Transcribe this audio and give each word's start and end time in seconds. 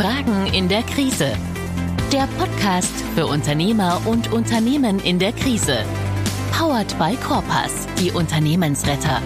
Fragen 0.00 0.46
in 0.54 0.66
der 0.66 0.82
Krise. 0.82 1.30
Der 2.10 2.26
Podcast 2.38 2.94
für 3.14 3.26
Unternehmer 3.26 4.00
und 4.06 4.32
Unternehmen 4.32 4.98
in 4.98 5.18
der 5.18 5.30
Krise. 5.30 5.84
Powered 6.52 6.98
by 6.98 7.14
Corpus, 7.16 7.86
die 7.98 8.10
Unternehmensretter. 8.10 9.20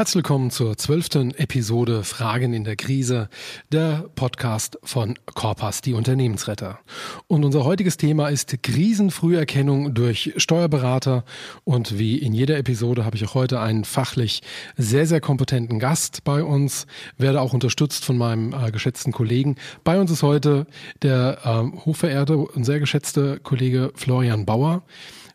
Herzlich 0.00 0.24
willkommen 0.24 0.50
zur 0.50 0.78
zwölften 0.78 1.34
Episode 1.34 2.04
Fragen 2.04 2.54
in 2.54 2.64
der 2.64 2.74
Krise, 2.74 3.28
der 3.70 4.06
Podcast 4.14 4.78
von 4.82 5.18
Corpus, 5.34 5.82
die 5.82 5.92
Unternehmensretter. 5.92 6.78
Und 7.26 7.44
unser 7.44 7.66
heutiges 7.66 7.98
Thema 7.98 8.28
ist 8.28 8.62
Krisenfrüherkennung 8.62 9.92
durch 9.92 10.32
Steuerberater. 10.38 11.26
Und 11.64 11.98
wie 11.98 12.16
in 12.16 12.32
jeder 12.32 12.56
Episode 12.56 13.04
habe 13.04 13.16
ich 13.16 13.26
auch 13.26 13.34
heute 13.34 13.60
einen 13.60 13.84
fachlich 13.84 14.40
sehr, 14.78 15.06
sehr 15.06 15.20
kompetenten 15.20 15.78
Gast 15.78 16.24
bei 16.24 16.42
uns, 16.42 16.86
werde 17.18 17.42
auch 17.42 17.52
unterstützt 17.52 18.02
von 18.02 18.16
meinem 18.16 18.54
äh, 18.54 18.70
geschätzten 18.70 19.12
Kollegen. 19.12 19.56
Bei 19.84 20.00
uns 20.00 20.10
ist 20.10 20.22
heute 20.22 20.66
der 21.02 21.40
äh, 21.44 21.78
hochverehrte 21.84 22.38
und 22.38 22.64
sehr 22.64 22.80
geschätzte 22.80 23.38
Kollege 23.38 23.92
Florian 23.96 24.46
Bauer. 24.46 24.82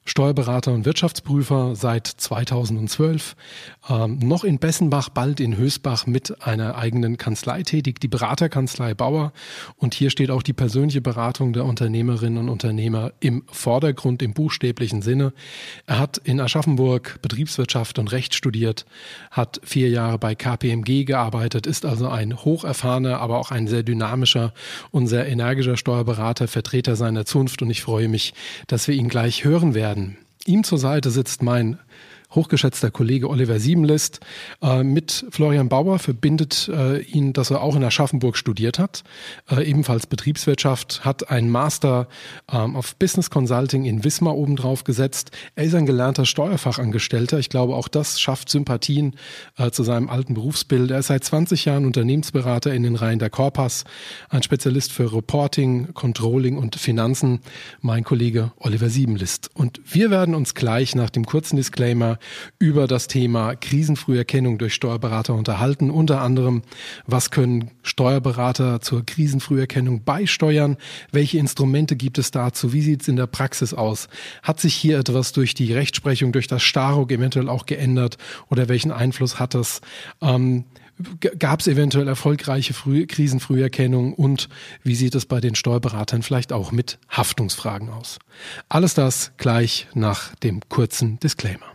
Steuerberater 0.08 0.72
und 0.72 0.86
Wirtschaftsprüfer 0.86 1.76
seit 1.76 2.05
2012, 2.05 3.36
ähm, 3.90 4.20
noch 4.20 4.44
in 4.44 4.59
Bessenbach, 4.59 5.09
bald 5.09 5.40
in 5.40 5.58
Hösbach 5.58 6.05
mit 6.05 6.46
einer 6.46 6.76
eigenen 6.76 7.18
Kanzlei 7.18 7.63
tätig, 7.63 8.00
die 8.00 8.08
Beraterkanzlei 8.08 8.94
Bauer. 8.94 9.34
Und 9.77 9.96
hier 9.96 10.12
steht 10.12 10.30
auch 10.30 10.44
die 10.44 10.54
persönliche 10.54 11.02
Beratung 11.02 11.54
der 11.54 11.66
Unternehmerinnen 11.66 12.38
und 12.38 12.49
Unternehmer 12.49 13.13
im 13.20 13.44
Vordergrund 13.52 14.22
im 14.22 14.34
buchstäblichen 14.34 15.02
Sinne. 15.02 15.34
Er 15.88 15.98
hat 15.98 16.20
in 16.20 16.40
Aschaffenburg 16.40 17.20
Betriebswirtschaft 17.24 17.98
und 17.98 18.12
Recht 18.12 18.35
studiert, 18.35 18.85
hat 19.32 19.60
vier 19.63 19.90
Jahre 19.90 20.20
bei 20.20 20.35
KPMG 20.35 21.05
gearbeitet, 21.05 21.66
ist 21.66 21.84
also 21.84 22.10
ein 22.10 22.46
hocherfahrener, 22.46 23.20
aber 23.20 23.40
auch 23.40 23.49
ein 23.49 23.68
sehr 23.68 23.82
dynamischer 23.82 24.54
und 24.91 25.07
sehr 25.07 25.27
energischer 25.27 25.77
Steuerberater, 25.77 26.48
Vertreter 26.48 26.96
seiner 26.96 27.26
Zunft. 27.26 27.63
Und 27.63 27.72
ich 27.72 27.82
freue 27.82 28.07
mich, 28.07 28.35
dass 28.68 28.88
wir 28.88 28.94
ihn 28.94 29.10
gleich 29.10 29.44
hören 29.44 29.74
werden 29.74 29.95
werden. 29.96 30.18
Ihm 30.46 30.63
zur 30.63 30.77
Seite 30.77 31.10
sitzt 31.10 31.41
mein 31.41 31.79
hochgeschätzter 32.36 32.91
Kollege 32.91 33.30
Oliver 33.30 33.60
Siebenlist. 33.60 34.20
Äh, 34.62 34.84
mit 34.84 35.26
Florian 35.30 35.70
Bauer 35.70 36.00
verbindet 36.00 36.70
äh, 36.72 37.02
ihn, 37.02 37.34
dass 37.34 37.52
er 37.52 37.62
auch 37.62 37.76
in 37.76 37.84
Aschaffenburg 37.84 38.38
studiert 38.38 38.80
hat, 38.80 39.04
äh, 39.50 39.64
ebenfalls 39.64 40.08
Betriebswirtschaft, 40.08 41.06
hat 41.06 41.30
einen 41.30 41.50
Master 41.50 42.08
ähm, 42.52 42.76
auf 42.76 42.96
Business 42.96 43.30
Consulting 43.30 43.86
in 43.86 44.04
Wismar 44.04 44.36
obendrauf 44.36 44.84
gesetzt. 44.84 45.32
Er 45.56 45.66
ist 45.66 45.76
ein 45.76 45.86
gelernter 45.86 46.26
Steuerfachangestellter. 46.26 47.40
Ich 47.40 47.50
glaube, 47.50 47.76
auch 47.76 47.88
das 47.88 48.20
schafft 48.20 48.50
Sympathien 48.50 49.16
zu 49.72 49.84
seinem 49.84 50.10
alten 50.10 50.34
Berufsbild. 50.34 50.91
Er 50.91 51.00
ist 51.00 51.08
seit 51.08 51.24
20 51.24 51.66
Jahren 51.66 51.86
Unternehmensberater 51.86 52.74
in 52.74 52.84
den 52.84 52.96
Reihen 52.96 53.20
der 53.20 53.30
Corpas, 53.30 53.86
ein 54.30 54.44
Spezialist 54.44 54.91
für 54.91 55.13
Reporting, 55.13 55.94
Controlling 55.94 56.58
und 56.58 56.76
Finanzen, 56.76 57.40
mein 57.82 58.04
Kollege 58.04 58.52
Oliver 58.58 58.90
Siebenlist. 58.90 59.50
Und 59.54 59.80
wir 59.86 60.12
werden 60.12 60.36
uns 60.36 60.56
gleich 60.56 60.96
nach 60.96 61.10
dem 61.10 61.26
kurzen 61.26 61.56
Disclaimer 61.56 62.18
über 62.59 62.87
das 62.87 63.07
Thema 63.07 63.55
Krisenfrüherkennung 63.55 64.57
durch 64.57 64.73
Steuerberater 64.73 65.34
unterhalten. 65.34 65.90
Unter 65.90 66.22
anderem, 66.22 66.62
was 67.06 67.31
können 67.31 67.72
Steuerberater 67.84 68.81
zur 68.81 69.06
Krisenfrüherkennung 69.06 70.03
beisteuern? 70.03 70.78
Welche 71.12 71.38
Instrumente 71.38 71.95
gibt 71.95 72.17
es 72.17 72.31
dazu? 72.31 72.73
Wie 72.73 72.81
sieht 72.81 73.01
es 73.01 73.07
in 73.07 73.16
der 73.16 73.28
Praxis 73.28 73.73
aus? 73.73 74.07
Hat 74.44 74.59
sich 74.59 74.75
hier 74.75 75.00
etwas 75.00 75.31
durch 75.31 75.53
die 75.53 75.73
Rechtsprechung, 75.73 76.31
durch 76.31 76.47
das 76.47 76.63
Staruk 76.63 77.12
eventuell 77.12 77.50
auch 77.50 77.66
geändert? 77.66 78.17
Oder 78.50 78.69
welchen 78.69 78.91
Einfluss 78.91 79.39
hat 79.39 79.53
das? 79.53 79.81
Ähm, 80.22 80.66
Gab 81.39 81.59
es 81.59 81.67
eventuell 81.67 82.07
erfolgreiche 82.07 82.73
Früh 82.73 83.06
Krisenfrüherkennung 83.06 84.13
und 84.13 84.47
wie 84.81 84.95
sieht 84.95 85.13
es 85.16 85.25
bei 85.25 85.41
den 85.41 85.53
Steuerberatern 85.55 86.21
vielleicht 86.21 86.53
auch 86.53 86.71
mit 86.71 87.00
Haftungsfragen 87.09 87.89
aus? 87.89 88.17
Alles 88.69 88.94
das 88.94 89.33
gleich 89.38 89.88
nach 89.94 90.33
dem 90.35 90.61
kurzen 90.69 91.19
Disclaimer. 91.19 91.75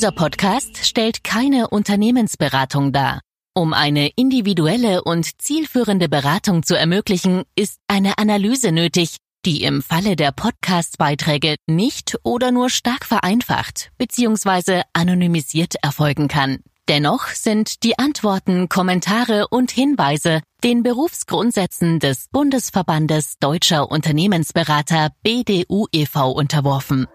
Dieser 0.00 0.12
Podcast 0.12 0.86
stellt 0.86 1.24
keine 1.24 1.68
Unternehmensberatung 1.68 2.90
dar. 2.90 3.20
Um 3.54 3.74
eine 3.74 4.08
individuelle 4.16 5.04
und 5.04 5.42
zielführende 5.42 6.08
Beratung 6.08 6.62
zu 6.62 6.74
ermöglichen, 6.74 7.42
ist 7.54 7.76
eine 7.86 8.16
Analyse 8.16 8.72
nötig, 8.72 9.18
die 9.44 9.62
im 9.62 9.82
Falle 9.82 10.16
der 10.16 10.32
Podcast-Beiträge 10.32 11.56
nicht 11.66 12.16
oder 12.22 12.50
nur 12.50 12.70
stark 12.70 13.04
vereinfacht 13.04 13.90
bzw. 13.98 14.84
anonymisiert 14.94 15.74
erfolgen 15.82 16.28
kann. 16.28 16.60
Dennoch 16.88 17.26
sind 17.26 17.82
die 17.82 17.98
Antworten, 17.98 18.70
Kommentare 18.70 19.48
und 19.48 19.70
Hinweise 19.70 20.40
den 20.64 20.82
Berufsgrundsätzen 20.82 21.98
des 21.98 22.28
Bundesverbandes 22.32 23.34
Deutscher 23.38 23.90
Unternehmensberater 23.90 25.10
BDU 25.22 25.88
e.V. 25.92 26.30
unterworfen. 26.30 27.06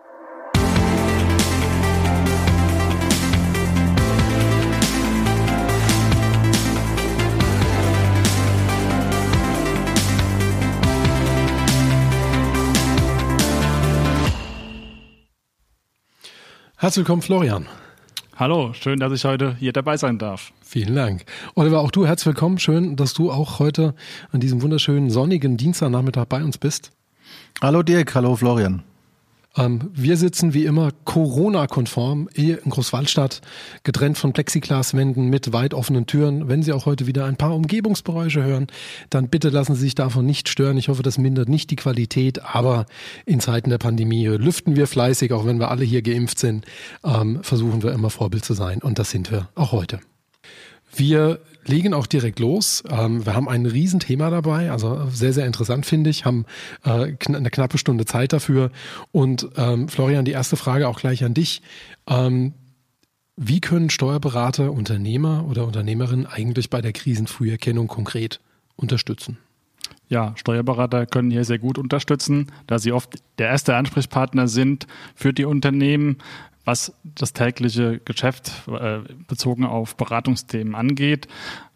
Herzlich 16.78 17.06
willkommen, 17.06 17.22
Florian. 17.22 17.68
Hallo, 18.36 18.74
schön, 18.74 19.00
dass 19.00 19.13
ich 19.13 19.24
heute 19.24 19.56
hier 19.56 19.72
dabei 19.72 19.96
sein 19.96 20.18
darf. 20.18 20.52
Vielen 20.62 20.94
Dank. 20.94 21.24
Oliver, 21.56 21.80
auch 21.80 21.90
du 21.90 22.06
herzlich 22.06 22.25
willkommen. 22.25 22.59
Schön, 22.59 22.97
dass 22.97 23.13
du 23.13 23.31
auch 23.31 23.59
heute 23.59 23.96
an 24.31 24.41
diesem 24.41 24.62
wunderschönen 24.62 25.09
sonnigen 25.09 25.56
Dienstagnachmittag 25.56 26.25
bei 26.25 26.44
uns 26.44 26.58
bist. 26.58 26.91
Hallo 27.62 27.81
Dirk, 27.81 28.13
hallo 28.13 28.36
Florian. 28.36 28.84
Ähm, 29.57 29.91
wir 29.93 30.17
sitzen 30.17 30.53
wie 30.53 30.66
immer 30.66 30.91
Corona-konform 31.05 32.29
hier 32.33 32.63
in 32.63 32.71
Großwaldstadt, 32.71 33.41
getrennt 33.83 34.17
von 34.17 34.33
Plexiglaswänden 34.33 35.29
mit 35.29 35.53
weit 35.53 35.73
offenen 35.73 36.05
Türen. 36.05 36.47
Wenn 36.47 36.63
Sie 36.63 36.73
auch 36.73 36.85
heute 36.85 37.07
wieder 37.07 37.25
ein 37.25 37.38
paar 37.38 37.55
Umgebungsgeräusche 37.55 38.44
hören, 38.44 38.67
dann 39.09 39.29
bitte 39.29 39.49
lassen 39.49 39.75
Sie 39.75 39.81
sich 39.81 39.95
davon 39.95 40.25
nicht 40.25 40.49
stören. 40.49 40.77
Ich 40.77 40.89
hoffe, 40.89 41.03
das 41.03 41.17
mindert 41.17 41.49
nicht 41.49 41.71
die 41.71 41.75
Qualität, 41.75 42.44
aber 42.44 42.85
in 43.25 43.39
Zeiten 43.39 43.69
der 43.69 43.77
Pandemie 43.77 44.27
lüften 44.27 44.75
wir 44.75 44.88
fleißig, 44.88 45.31
auch 45.33 45.45
wenn 45.45 45.59
wir 45.59 45.71
alle 45.71 45.85
hier 45.85 46.01
geimpft 46.01 46.39
sind, 46.39 46.65
ähm, 47.03 47.39
versuchen 47.44 47.83
wir 47.83 47.94
immer 47.94 48.09
Vorbild 48.09 48.44
zu 48.44 48.53
sein 48.53 48.79
und 48.79 48.99
das 48.99 49.09
sind 49.09 49.31
wir 49.31 49.49
auch 49.55 49.71
heute. 49.71 49.99
Wir 50.95 51.39
legen 51.67 51.93
auch 51.93 52.07
direkt 52.07 52.39
los. 52.39 52.83
Ähm, 52.89 53.25
wir 53.25 53.35
haben 53.35 53.49
ein 53.49 53.65
Riesenthema 53.65 54.29
dabei, 54.29 54.71
also 54.71 55.07
sehr, 55.09 55.33
sehr 55.33 55.45
interessant 55.45 55.85
finde 55.85 56.09
ich, 56.09 56.25
haben 56.25 56.45
äh, 56.83 57.11
kn 57.13 57.35
eine 57.35 57.49
knappe 57.49 57.77
Stunde 57.77 58.05
Zeit 58.05 58.33
dafür. 58.33 58.71
Und 59.11 59.49
ähm, 59.57 59.87
Florian, 59.87 60.25
die 60.25 60.31
erste 60.31 60.55
Frage 60.55 60.87
auch 60.87 60.99
gleich 60.99 61.23
an 61.23 61.33
dich. 61.33 61.61
Ähm, 62.07 62.53
wie 63.37 63.59
können 63.59 63.89
Steuerberater, 63.89 64.71
Unternehmer 64.71 65.45
oder 65.49 65.65
Unternehmerinnen 65.65 66.25
eigentlich 66.25 66.69
bei 66.69 66.81
der 66.81 66.93
Krisenfrüherkennung 66.93 67.87
konkret 67.87 68.39
unterstützen? 68.77 69.37
Ja, 70.07 70.33
Steuerberater 70.37 71.05
können 71.05 71.31
hier 71.31 71.43
sehr 71.43 71.59
gut 71.59 71.77
unterstützen, 71.77 72.51
da 72.67 72.79
sie 72.79 72.91
oft 72.91 73.15
der 73.39 73.47
erste 73.47 73.75
Ansprechpartner 73.75 74.47
sind 74.47 74.87
für 75.15 75.33
die 75.33 75.45
Unternehmen, 75.45 76.17
was 76.65 76.93
das 77.03 77.33
tägliche 77.33 77.99
Geschäft 78.03 78.51
äh, 78.67 78.99
bezogen 79.27 79.65
auf 79.65 79.95
Beratungsthemen 79.95 80.75
angeht. 80.75 81.27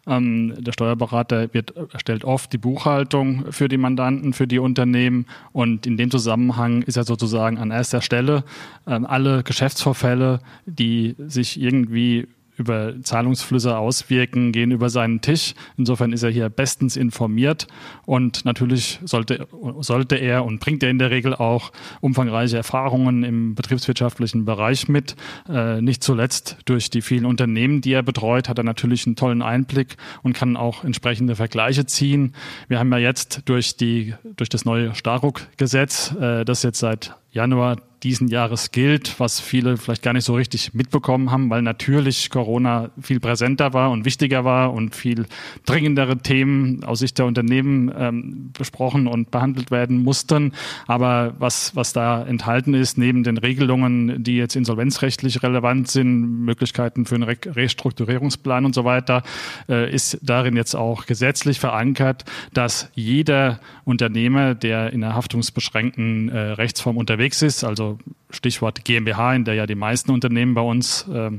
Ähm, 0.06 0.54
der 0.58 0.72
Steuerberater 0.72 1.54
wird, 1.54 1.74
erstellt 1.92 2.24
oft 2.24 2.52
die 2.52 2.58
Buchhaltung 2.58 3.52
für 3.52 3.68
die 3.68 3.76
Mandanten, 3.76 4.32
für 4.32 4.46
die 4.46 4.58
Unternehmen 4.58 5.26
und 5.52 5.86
in 5.86 5.96
dem 5.96 6.10
Zusammenhang 6.10 6.82
ist 6.82 6.96
er 6.96 7.04
sozusagen 7.04 7.58
an 7.58 7.70
erster 7.70 8.02
Stelle 8.02 8.44
ähm, 8.86 9.06
alle 9.06 9.42
Geschäftsvorfälle, 9.44 10.40
die 10.66 11.14
sich 11.18 11.60
irgendwie 11.60 12.28
über 12.60 12.94
Zahlungsflüsse 13.02 13.76
auswirken, 13.76 14.52
gehen 14.52 14.70
über 14.70 14.90
seinen 14.90 15.20
Tisch. 15.20 15.54
Insofern 15.76 16.12
ist 16.12 16.22
er 16.22 16.30
hier 16.30 16.50
bestens 16.50 16.96
informiert 16.96 17.66
und 18.04 18.44
natürlich 18.44 19.00
sollte, 19.04 19.48
sollte 19.80 20.16
er 20.16 20.44
und 20.44 20.60
bringt 20.60 20.82
er 20.82 20.90
in 20.90 20.98
der 20.98 21.10
Regel 21.10 21.34
auch 21.34 21.72
umfangreiche 22.00 22.58
Erfahrungen 22.58 23.24
im 23.24 23.54
betriebswirtschaftlichen 23.54 24.44
Bereich 24.44 24.88
mit. 24.88 25.16
Äh, 25.48 25.80
nicht 25.80 26.04
zuletzt 26.04 26.58
durch 26.66 26.90
die 26.90 27.00
vielen 27.02 27.24
Unternehmen, 27.24 27.80
die 27.80 27.94
er 27.94 28.02
betreut, 28.02 28.48
hat 28.48 28.58
er 28.58 28.64
natürlich 28.64 29.06
einen 29.06 29.16
tollen 29.16 29.42
Einblick 29.42 29.96
und 30.22 30.34
kann 30.34 30.56
auch 30.56 30.84
entsprechende 30.84 31.34
Vergleiche 31.34 31.86
ziehen. 31.86 32.34
Wir 32.68 32.78
haben 32.78 32.92
ja 32.92 32.98
jetzt 32.98 33.42
durch 33.46 33.76
die, 33.76 34.14
durch 34.36 34.50
das 34.50 34.64
neue 34.64 34.94
Staruk-Gesetz, 34.94 36.14
äh, 36.20 36.44
das 36.44 36.62
jetzt 36.62 36.78
seit 36.78 37.16
Januar 37.32 37.76
diesen 38.02 38.28
Jahres 38.28 38.70
gilt, 38.70 39.20
was 39.20 39.40
viele 39.40 39.76
vielleicht 39.76 40.02
gar 40.02 40.12
nicht 40.12 40.24
so 40.24 40.34
richtig 40.34 40.72
mitbekommen 40.72 41.30
haben, 41.30 41.50
weil 41.50 41.62
natürlich 41.62 42.30
Corona 42.30 42.90
viel 43.00 43.20
präsenter 43.20 43.74
war 43.74 43.90
und 43.90 44.04
wichtiger 44.04 44.44
war 44.44 44.72
und 44.72 44.94
viel 44.94 45.26
dringendere 45.66 46.18
Themen 46.18 46.82
aus 46.84 47.00
Sicht 47.00 47.18
der 47.18 47.26
Unternehmen 47.26 47.92
ähm, 47.96 48.50
besprochen 48.52 49.06
und 49.06 49.30
behandelt 49.30 49.70
werden 49.70 50.02
mussten. 50.02 50.52
Aber 50.86 51.34
was, 51.38 51.76
was 51.76 51.92
da 51.92 52.22
enthalten 52.22 52.74
ist, 52.74 52.96
neben 52.96 53.22
den 53.22 53.36
Regelungen, 53.36 54.22
die 54.22 54.36
jetzt 54.36 54.56
insolvenzrechtlich 54.56 55.42
relevant 55.42 55.90
sind, 55.90 56.44
Möglichkeiten 56.44 57.04
für 57.04 57.16
einen 57.16 57.24
Re 57.24 57.36
Restrukturierungsplan 57.44 58.64
und 58.64 58.74
so 58.74 58.84
weiter, 58.84 59.22
äh, 59.68 59.92
ist 59.92 60.18
darin 60.22 60.56
jetzt 60.56 60.74
auch 60.74 61.06
gesetzlich 61.06 61.58
verankert, 61.60 62.24
dass 62.52 62.90
jeder 62.94 63.60
Unternehmer, 63.84 64.54
der 64.54 64.92
in 64.92 65.02
einer 65.02 65.14
haftungsbeschränkten 65.14 66.28
äh, 66.28 66.38
Rechtsform 66.38 66.96
unterwegs 66.96 67.42
ist, 67.42 67.64
also 67.64 67.89
Stichwort 68.30 68.84
GmbH, 68.84 69.34
in 69.34 69.44
der 69.44 69.54
ja 69.54 69.66
die 69.66 69.74
meisten 69.74 70.10
Unternehmen 70.10 70.54
bei 70.54 70.62
uns 70.62 71.06
äh, 71.08 71.30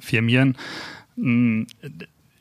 firmieren, 0.00 0.56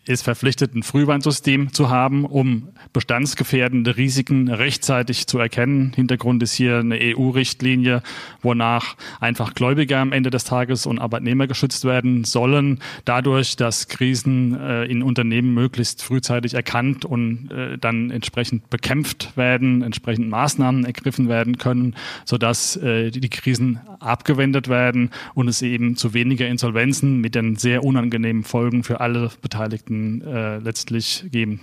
ist 0.09 0.24
verpflichtet, 0.24 0.75
ein 0.75 0.83
Frühwarnsystem 0.83 1.74
zu 1.74 1.89
haben, 1.89 2.25
um 2.25 2.69
bestandsgefährdende 2.94 3.98
Risiken 3.98 4.48
rechtzeitig 4.48 5.27
zu 5.27 5.39
erkennen. 5.39 5.92
Hintergrund 5.95 6.42
ist 6.44 6.54
hier 6.54 6.80
eine 6.80 6.98
EU-Richtlinie, 7.01 8.01
wonach 8.42 8.95
einfach 9.19 9.54
Gläubiger 9.54 10.00
am 10.00 10.12
Ende 10.12 10.30
des 10.30 10.44
Tages 10.44 10.86
und 10.86 11.00
Arbeitnehmer 11.00 11.48
geschützt 11.48 11.86
werden 11.86 12.24
sollen, 12.24 12.80
dadurch, 13.06 13.56
dass 13.56 13.88
Krisen 13.88 14.57
äh, 14.59 14.86
in 14.86 15.04
Unternehmen 15.04 15.54
möglichst 15.54 16.04
frühzeitig 16.04 16.54
erkannt 16.54 17.04
und 17.06 17.51
äh, 17.51 17.77
dann 17.77 18.12
entsprechend 18.12 18.69
bekämpft 18.69 19.36
werden, 19.36 19.81
entsprechend 19.81 20.30
Maßnahmen 20.30 20.86
ergriffen 20.86 21.27
werden 21.27 21.57
können, 21.57 21.95
sodass 22.25 22.75
äh, 22.77 23.12
die, 23.12 23.19
die 23.19 23.30
Krisen 23.30 23.80
abgewendet 24.00 24.68
werden 24.68 25.09
und 25.33 25.48
es 25.48 25.62
eben 25.62 25.95
zu 25.95 26.13
weniger 26.13 26.48
Insolvenzen 26.48 27.19
mit 27.19 27.36
den 27.36 27.56
sehr 27.56 27.83
unangenehmen 27.83 28.44
Folgen 28.44 28.83
für 28.83 29.01
alle 29.01 29.31
Beteiligten 29.42 29.96
äh, 30.21 30.57
letztlich 30.59 31.25
geben 31.31 31.61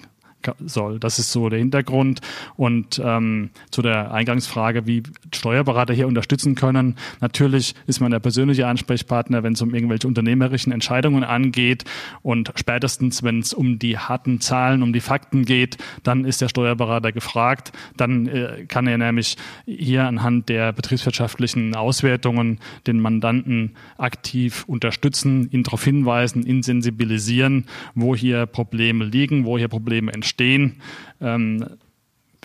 soll. 0.64 0.98
Das 0.98 1.18
ist 1.18 1.32
so 1.32 1.48
der 1.48 1.58
Hintergrund. 1.58 2.20
Und 2.56 3.00
ähm, 3.02 3.50
zu 3.70 3.82
der 3.82 4.12
Eingangsfrage, 4.12 4.86
wie 4.86 5.02
Steuerberater 5.34 5.94
hier 5.94 6.06
unterstützen 6.06 6.54
können. 6.54 6.96
Natürlich 7.20 7.74
ist 7.86 8.00
man 8.00 8.10
der 8.10 8.20
persönliche 8.20 8.66
Ansprechpartner, 8.66 9.42
wenn 9.42 9.54
es 9.54 9.62
um 9.62 9.74
irgendwelche 9.74 10.06
unternehmerischen 10.06 10.72
Entscheidungen 10.72 11.24
angeht. 11.24 11.84
Und 12.22 12.52
spätestens, 12.56 13.22
wenn 13.22 13.40
es 13.40 13.52
um 13.52 13.78
die 13.78 13.98
harten 13.98 14.40
Zahlen, 14.40 14.82
um 14.82 14.92
die 14.92 15.00
Fakten 15.00 15.44
geht, 15.44 15.78
dann 16.02 16.24
ist 16.24 16.40
der 16.40 16.48
Steuerberater 16.48 17.12
gefragt. 17.12 17.72
Dann 17.96 18.26
äh, 18.26 18.66
kann 18.68 18.86
er 18.86 18.98
nämlich 18.98 19.36
hier 19.66 20.04
anhand 20.04 20.48
der 20.48 20.72
betriebswirtschaftlichen 20.72 21.74
Auswertungen 21.74 22.58
den 22.86 23.00
Mandanten 23.00 23.76
aktiv 23.98 24.64
unterstützen, 24.66 25.48
ihn 25.50 25.62
darauf 25.62 25.84
hinweisen, 25.84 26.44
ihn 26.44 26.62
sensibilisieren, 26.62 27.64
wo 27.94 28.14
hier 28.14 28.46
Probleme 28.46 29.04
liegen, 29.04 29.44
wo 29.44 29.58
hier 29.58 29.68
Probleme 29.68 30.12
entstehen 30.12 30.33
verstehen. 30.34 30.80
Ähm, 31.20 31.64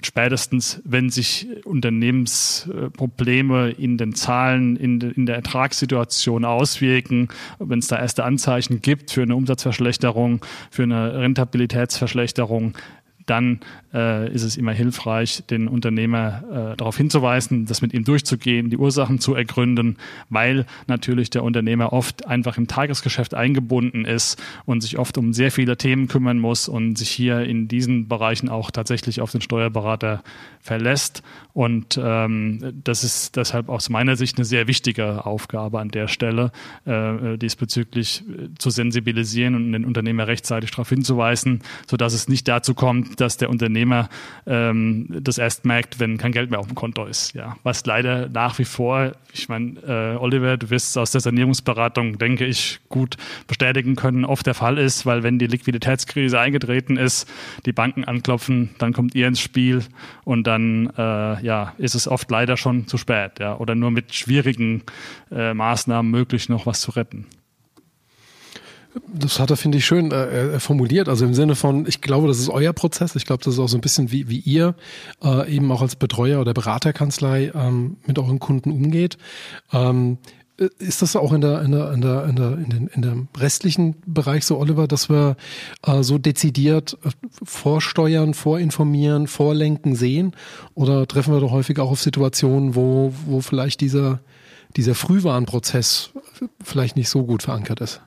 spätestens, 0.03 0.81
wenn 0.85 1.09
sich 1.09 1.47
Unternehmensprobleme 1.65 3.71
in 3.71 3.97
den 3.97 4.15
Zahlen, 4.15 4.77
in, 4.77 4.99
de, 4.99 5.11
in 5.11 5.25
der 5.25 5.35
Ertragssituation 5.35 6.45
auswirken, 6.45 7.27
wenn 7.57 7.79
es 7.79 7.87
da 7.87 7.97
erste 7.97 8.23
Anzeichen 8.23 8.81
gibt 8.81 9.11
für 9.11 9.23
eine 9.23 9.35
Umsatzverschlechterung, 9.35 10.45
für 10.71 10.83
eine 10.83 11.15
Rentabilitätsverschlechterung, 11.15 12.77
dann 13.29 13.59
äh, 13.93 14.31
ist 14.31 14.43
es 14.43 14.57
immer 14.57 14.71
hilfreich, 14.71 15.43
den 15.49 15.67
Unternehmer 15.67 16.43
äh, 16.73 16.77
darauf 16.77 16.97
hinzuweisen, 16.97 17.65
das 17.65 17.81
mit 17.81 17.93
ihm 17.93 18.03
durchzugehen, 18.03 18.69
die 18.69 18.77
Ursachen 18.77 19.19
zu 19.19 19.33
ergründen, 19.35 19.97
weil 20.29 20.65
natürlich 20.87 21.29
der 21.29 21.43
Unternehmer 21.43 21.93
oft 21.93 22.27
einfach 22.27 22.57
im 22.57 22.67
Tagesgeschäft 22.67 23.33
eingebunden 23.33 24.05
ist 24.05 24.41
und 24.65 24.81
sich 24.81 24.97
oft 24.97 25.17
um 25.17 25.33
sehr 25.33 25.51
viele 25.51 25.77
Themen 25.77 26.07
kümmern 26.07 26.39
muss 26.39 26.67
und 26.67 26.97
sich 26.97 27.09
hier 27.09 27.41
in 27.41 27.67
diesen 27.67 28.07
Bereichen 28.07 28.49
auch 28.49 28.71
tatsächlich 28.71 29.21
auf 29.21 29.31
den 29.31 29.41
Steuerberater 29.41 30.23
verlässt. 30.59 31.23
Und 31.53 31.99
ähm, 32.01 32.81
das 32.83 33.03
ist 33.03 33.35
deshalb 33.35 33.69
aus 33.69 33.89
meiner 33.89 34.15
Sicht 34.15 34.37
eine 34.37 34.45
sehr 34.45 34.67
wichtige 34.67 35.25
Aufgabe 35.25 35.79
an 35.79 35.89
der 35.89 36.07
Stelle, 36.07 36.51
äh, 36.85 37.37
diesbezüglich 37.37 38.23
äh, 38.29 38.49
zu 38.57 38.69
sensibilisieren 38.69 39.55
und 39.55 39.71
den 39.71 39.85
Unternehmer 39.85 40.27
rechtzeitig 40.27 40.71
darauf 40.71 40.89
hinzuweisen, 40.89 41.61
sodass 41.87 42.13
es 42.13 42.29
nicht 42.29 42.47
dazu 42.47 42.73
kommt, 42.73 43.18
dass 43.19 43.37
der 43.37 43.49
Unternehmer 43.49 44.09
ähm, 44.45 45.07
das 45.09 45.37
erst 45.37 45.65
merkt, 45.65 45.99
wenn 45.99 46.17
kein 46.17 46.31
Geld 46.31 46.49
mehr 46.49 46.59
auf 46.59 46.67
dem 46.67 46.75
Konto 46.75 47.05
ist. 47.05 47.33
Ja, 47.33 47.57
was 47.63 47.85
leider 47.85 48.29
nach 48.29 48.57
wie 48.59 48.65
vor, 48.65 49.13
ich 49.33 49.49
meine, 49.49 49.79
äh, 49.81 50.17
Oliver, 50.17 50.57
du 50.57 50.69
wirst 50.69 50.97
aus 50.97 51.11
der 51.11 51.21
Sanierungsberatung, 51.21 52.17
denke 52.17 52.45
ich, 52.45 52.79
gut 52.89 53.17
bestätigen 53.47 53.95
können, 53.95 54.25
oft 54.25 54.45
der 54.45 54.53
Fall 54.53 54.77
ist, 54.77 55.05
weil 55.05 55.23
wenn 55.23 55.39
die 55.39 55.47
Liquiditätskrise 55.47 56.39
eingetreten 56.39 56.97
ist, 56.97 57.29
die 57.65 57.73
Banken 57.73 58.03
anklopfen, 58.03 58.69
dann 58.77 58.93
kommt 58.93 59.15
ihr 59.15 59.27
ins 59.27 59.39
Spiel 59.39 59.83
und 60.23 60.47
dann 60.47 60.91
äh, 60.97 61.43
ja, 61.43 61.73
ist 61.77 61.95
es 61.95 62.07
oft 62.07 62.29
leider 62.31 62.57
schon 62.57 62.87
zu 62.87 62.97
spät, 62.97 63.39
ja, 63.39 63.55
oder 63.57 63.75
nur 63.75 63.91
mit 63.91 64.13
schwierigen 64.13 64.83
äh, 65.31 65.53
Maßnahmen 65.53 66.09
möglich, 66.11 66.49
noch 66.49 66.65
was 66.65 66.81
zu 66.81 66.91
retten. 66.91 67.25
Das 69.07 69.39
hat 69.39 69.51
er, 69.51 69.57
finde 69.57 69.77
ich, 69.77 69.85
schön 69.85 70.11
äh, 70.11 70.55
äh, 70.55 70.59
formuliert. 70.59 71.09
Also 71.09 71.25
im 71.25 71.33
Sinne 71.33 71.55
von, 71.55 71.85
ich 71.85 72.01
glaube, 72.01 72.27
das 72.27 72.39
ist 72.39 72.49
euer 72.49 72.73
Prozess. 72.73 73.15
Ich 73.15 73.25
glaube, 73.25 73.43
das 73.43 73.53
ist 73.53 73.59
auch 73.59 73.67
so 73.67 73.77
ein 73.77 73.81
bisschen 73.81 74.11
wie, 74.11 74.29
wie 74.29 74.39
ihr 74.39 74.75
äh, 75.23 75.53
eben 75.53 75.71
auch 75.71 75.81
als 75.81 75.95
Betreuer 75.95 76.41
oder 76.41 76.53
Beraterkanzlei 76.53 77.51
ähm, 77.53 77.97
mit 78.07 78.17
euren 78.17 78.39
Kunden 78.39 78.71
umgeht. 78.71 79.17
Ähm, 79.71 80.17
äh, 80.59 80.69
ist 80.79 81.01
das 81.01 81.15
auch 81.15 81.33
in 81.33 81.41
der, 81.41 81.61
in 81.61 81.71
der, 81.71 81.91
in 81.93 82.01
der, 82.01 82.25
in 82.25 82.35
der, 82.35 82.51
in, 82.53 82.69
den, 82.69 82.87
in 82.87 83.01
dem 83.01 83.27
restlichen 83.37 83.95
Bereich 84.05 84.45
so, 84.45 84.57
Oliver, 84.57 84.87
dass 84.87 85.09
wir 85.09 85.37
äh, 85.85 86.03
so 86.03 86.17
dezidiert 86.17 86.97
äh, 87.03 87.09
vorsteuern, 87.43 88.33
vorinformieren, 88.33 89.27
vorlenken 89.27 89.95
sehen? 89.95 90.35
Oder 90.73 91.07
treffen 91.07 91.33
wir 91.33 91.41
doch 91.41 91.51
häufig 91.51 91.79
auch 91.79 91.91
auf 91.91 92.01
Situationen, 92.01 92.75
wo, 92.75 93.13
wo 93.25 93.41
vielleicht 93.41 93.81
dieser, 93.81 94.19
dieser 94.75 94.95
Frühwarnprozess 94.95 96.11
vielleicht 96.63 96.95
nicht 96.95 97.09
so 97.09 97.23
gut 97.23 97.43
verankert 97.43 97.81
ist? 97.81 98.01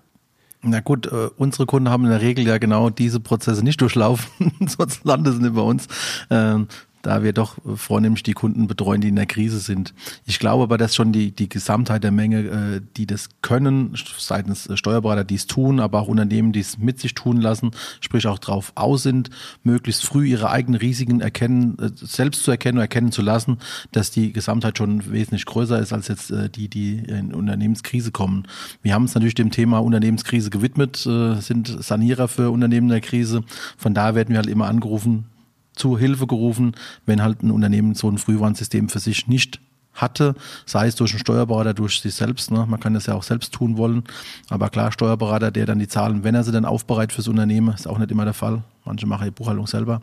Na 0.64 0.81
gut, 0.81 1.06
äh, 1.06 1.31
unsere 1.37 1.67
Kunden 1.67 1.91
haben 1.91 2.05
in 2.05 2.11
der 2.11 2.20
Regel 2.20 2.47
ja 2.47 2.59
genau 2.59 2.88
diese 2.88 3.19
Prozesse 3.19 3.64
nicht 3.64 3.81
durchlaufen, 3.81 4.53
sonst 4.67 5.05
landen 5.05 5.32
sie 5.32 5.43
nicht 5.43 5.55
bei 5.55 5.61
uns. 5.62 5.88
Ähm, 6.31 6.69
da 7.02 7.22
wir 7.22 7.32
doch 7.32 7.58
vornehmlich 7.76 8.22
die 8.22 8.32
Kunden 8.32 8.66
betreuen, 8.66 9.00
die 9.00 9.08
in 9.08 9.16
der 9.16 9.26
Krise 9.26 9.58
sind. 9.58 9.93
Ich 10.25 10.38
glaube 10.38 10.62
aber, 10.62 10.78
dass 10.78 10.94
schon 10.94 11.12
die, 11.12 11.32
die 11.32 11.49
Gesamtheit 11.49 12.04
der 12.04 12.12
Menge, 12.12 12.38
äh, 12.38 12.81
die 12.96 13.06
das 13.06 13.28
können, 13.43 13.94
seitens 14.19 14.69
Steuerberater, 14.75 15.25
die 15.25 15.34
es 15.34 15.46
tun, 15.46 15.81
aber 15.81 16.00
auch 16.00 16.08
Unternehmen, 16.08 16.52
die 16.52 16.60
es 16.60 16.78
mit 16.78 17.00
sich 17.00 17.14
tun 17.14 17.38
lassen, 17.38 17.72
sprich 18.00 18.26
auch 18.26 18.38
darauf 18.38 18.72
aus 18.77 19.03
sind, 19.03 19.31
möglichst 19.65 20.05
früh 20.05 20.27
ihre 20.27 20.50
eigenen 20.50 20.81
Risiken 20.81 21.20
erkennen, 21.20 21.77
äh, 21.79 21.91
selbst 21.94 22.44
zu 22.44 22.50
erkennen 22.50 22.79
und 22.79 22.82
erkennen 22.82 23.12
zu 23.12 23.22
lassen, 23.22 23.58
dass 23.91 24.10
die 24.10 24.32
Gesamtheit 24.32 24.79
schon 24.79 25.10
wesentlich 25.10 25.44
größer 25.44 25.79
ist 25.81 25.93
als 25.93 26.08
jetzt 26.08 26.31
äh, 26.31 26.48
die, 26.48 26.69
die 26.69 26.98
in 26.98 27.34
Unternehmenskrise 27.34 28.12
kommen. 28.12 28.44
Wir 28.82 28.94
haben 28.94 29.03
uns 29.03 29.15
natürlich 29.15 29.34
dem 29.34 29.50
Thema 29.50 29.79
Unternehmenskrise 29.79 30.50
gewidmet, 30.50 30.96
sind 30.96 31.67
Sanierer 31.67 32.29
für 32.29 32.50
Unternehmen 32.50 32.86
in 32.86 32.93
der 32.93 33.00
Krise. 33.00 33.43
Von 33.77 33.94
daher 33.94 34.15
werden 34.15 34.31
wir 34.31 34.36
halt 34.36 34.48
immer 34.48 34.69
angerufen, 34.69 35.27
zu 35.74 35.98
Hilfe 35.98 36.26
gerufen, 36.26 36.72
wenn 37.06 37.22
halt 37.22 37.43
ein 37.43 37.50
Unternehmen 37.50 37.94
so 37.94 38.08
ein 38.08 38.19
Frühwarnsystem 38.19 38.88
für 38.88 38.98
sich 38.98 39.26
nicht 39.26 39.60
hatte, 39.94 40.34
sei 40.67 40.86
es 40.86 40.96
durch 40.96 41.12
einen 41.12 41.20
Steuerberater, 41.20 41.74
durch 41.74 42.00
sich 42.00 42.14
selbst. 42.14 42.50
Ne? 42.50 42.64
Man 42.67 42.81
kann 42.81 42.94
das 42.94 43.06
ja 43.06 43.14
auch 43.14 43.22
selbst 43.22 43.52
tun 43.52 43.76
wollen. 43.76 44.05
Aber 44.48 44.70
klar, 44.70 44.93
Steuerberater, 44.93 45.50
der 45.50 45.67
dann 45.67 45.79
die 45.79 45.88
Zahlen, 45.88 46.24
wenn 46.24 46.34
er 46.34 46.44
sie 46.44 46.52
dann 46.52 46.64
aufbereitet 46.64 47.12
fürs 47.12 47.29
Unternehmen, 47.29 47.74
ist 47.74 47.86
auch 47.86 47.98
nicht 47.98 48.10
immer 48.10 48.24
der 48.24 48.34
Fall. 48.34 48.62
Manche 48.84 49.06
machen 49.06 49.24
die 49.24 49.31
Buchhaltung 49.31 49.67
selber, 49.67 50.00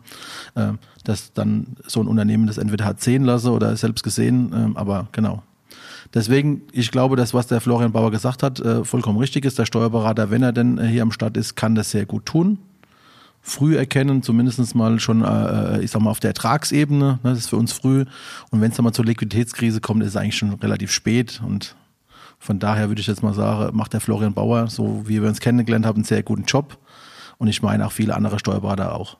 äh, 0.54 0.72
dass 1.04 1.32
dann 1.32 1.76
so 1.86 2.00
ein 2.00 2.06
Unternehmen 2.06 2.46
das 2.46 2.58
entweder 2.58 2.84
hat 2.84 3.00
sehen 3.00 3.24
lassen 3.24 3.48
oder 3.48 3.76
selbst 3.76 4.02
gesehen. 4.02 4.52
Äh, 4.52 4.78
aber 4.78 5.08
genau. 5.12 5.42
Deswegen, 6.14 6.62
ich 6.72 6.90
glaube, 6.90 7.16
das, 7.16 7.34
was 7.34 7.46
der 7.46 7.60
Florian 7.60 7.92
Bauer 7.92 8.10
gesagt 8.10 8.42
hat, 8.42 8.58
äh, 8.60 8.84
vollkommen 8.84 9.18
richtig 9.18 9.44
ist. 9.44 9.58
Der 9.58 9.66
Steuerberater, 9.66 10.30
wenn 10.30 10.42
er 10.42 10.52
denn 10.52 10.78
äh, 10.78 10.86
hier 10.86 11.02
am 11.02 11.12
Start 11.12 11.36
ist, 11.36 11.56
kann 11.56 11.74
das 11.74 11.90
sehr 11.90 12.06
gut 12.06 12.26
tun 12.26 12.58
früh 13.42 13.76
erkennen, 13.76 14.22
zumindest 14.22 14.74
mal 14.74 15.00
schon, 15.00 15.24
äh, 15.24 15.78
äh, 15.78 15.84
ich 15.84 15.90
sag 15.90 16.02
mal, 16.02 16.10
auf 16.10 16.20
der 16.20 16.30
Ertragsebene. 16.30 17.18
Ne, 17.22 17.30
das 17.30 17.38
ist 17.38 17.50
für 17.50 17.56
uns 17.56 17.72
früh. 17.72 18.04
Und 18.50 18.60
wenn 18.60 18.70
es 18.70 18.76
dann 18.76 18.84
mal 18.84 18.92
zur 18.92 19.04
Liquiditätskrise 19.04 19.80
kommt, 19.80 20.02
ist 20.02 20.10
es 20.10 20.16
eigentlich 20.16 20.36
schon 20.36 20.54
relativ 20.54 20.90
spät. 20.92 21.40
Und 21.44 21.76
von 22.38 22.58
daher 22.58 22.88
würde 22.88 23.00
ich 23.00 23.06
jetzt 23.06 23.22
mal 23.22 23.34
sagen, 23.34 23.76
macht 23.76 23.92
der 23.92 24.00
Florian 24.00 24.34
Bauer, 24.34 24.68
so 24.68 25.02
wie 25.06 25.20
wir 25.20 25.28
uns 25.28 25.40
kennengelernt 25.40 25.86
haben, 25.86 25.96
einen 25.96 26.04
sehr 26.04 26.22
guten 26.22 26.44
Job. 26.44 26.78
Und 27.38 27.48
ich 27.48 27.62
meine 27.62 27.86
auch 27.86 27.92
viele 27.92 28.14
andere 28.14 28.38
Steuerberater 28.38 28.94
auch. 28.94 29.16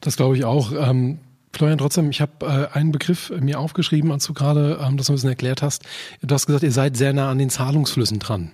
Das 0.00 0.16
glaube 0.16 0.36
ich 0.36 0.44
auch. 0.44 0.72
Ähm 0.72 1.18
Florian, 1.54 1.78
trotzdem, 1.78 2.10
ich 2.10 2.20
habe 2.20 2.32
äh, 2.72 2.76
einen 2.76 2.90
Begriff 2.90 3.32
mir 3.40 3.60
aufgeschrieben, 3.60 4.10
als 4.10 4.26
du 4.26 4.34
gerade 4.34 4.80
ähm, 4.82 4.96
das 4.96 5.08
ein 5.08 5.14
bisschen 5.14 5.28
erklärt 5.28 5.62
hast. 5.62 5.84
Du 6.20 6.34
hast 6.34 6.46
gesagt, 6.46 6.64
ihr 6.64 6.72
seid 6.72 6.96
sehr 6.96 7.12
nah 7.12 7.30
an 7.30 7.38
den 7.38 7.48
Zahlungsflüssen 7.48 8.18
dran. 8.18 8.50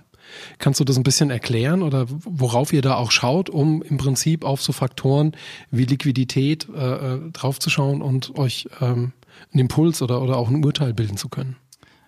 Kannst 0.59 0.79
du 0.79 0.83
das 0.83 0.97
ein 0.97 1.03
bisschen 1.03 1.29
erklären 1.29 1.83
oder 1.83 2.05
worauf 2.07 2.73
ihr 2.73 2.81
da 2.81 2.95
auch 2.95 3.11
schaut, 3.11 3.49
um 3.49 3.81
im 3.81 3.97
Prinzip 3.97 4.43
auf 4.43 4.61
so 4.61 4.73
Faktoren 4.73 5.33
wie 5.71 5.85
Liquidität 5.85 6.67
äh, 6.75 7.15
äh 7.15 7.31
draufzuschauen 7.31 8.01
und 8.01 8.37
euch 8.37 8.67
ähm, 8.81 9.13
einen 9.51 9.59
Impuls 9.61 10.01
oder, 10.01 10.21
oder 10.21 10.37
auch 10.37 10.49
ein 10.49 10.63
Urteil 10.63 10.93
bilden 10.93 11.17
zu 11.17 11.29
können? 11.29 11.55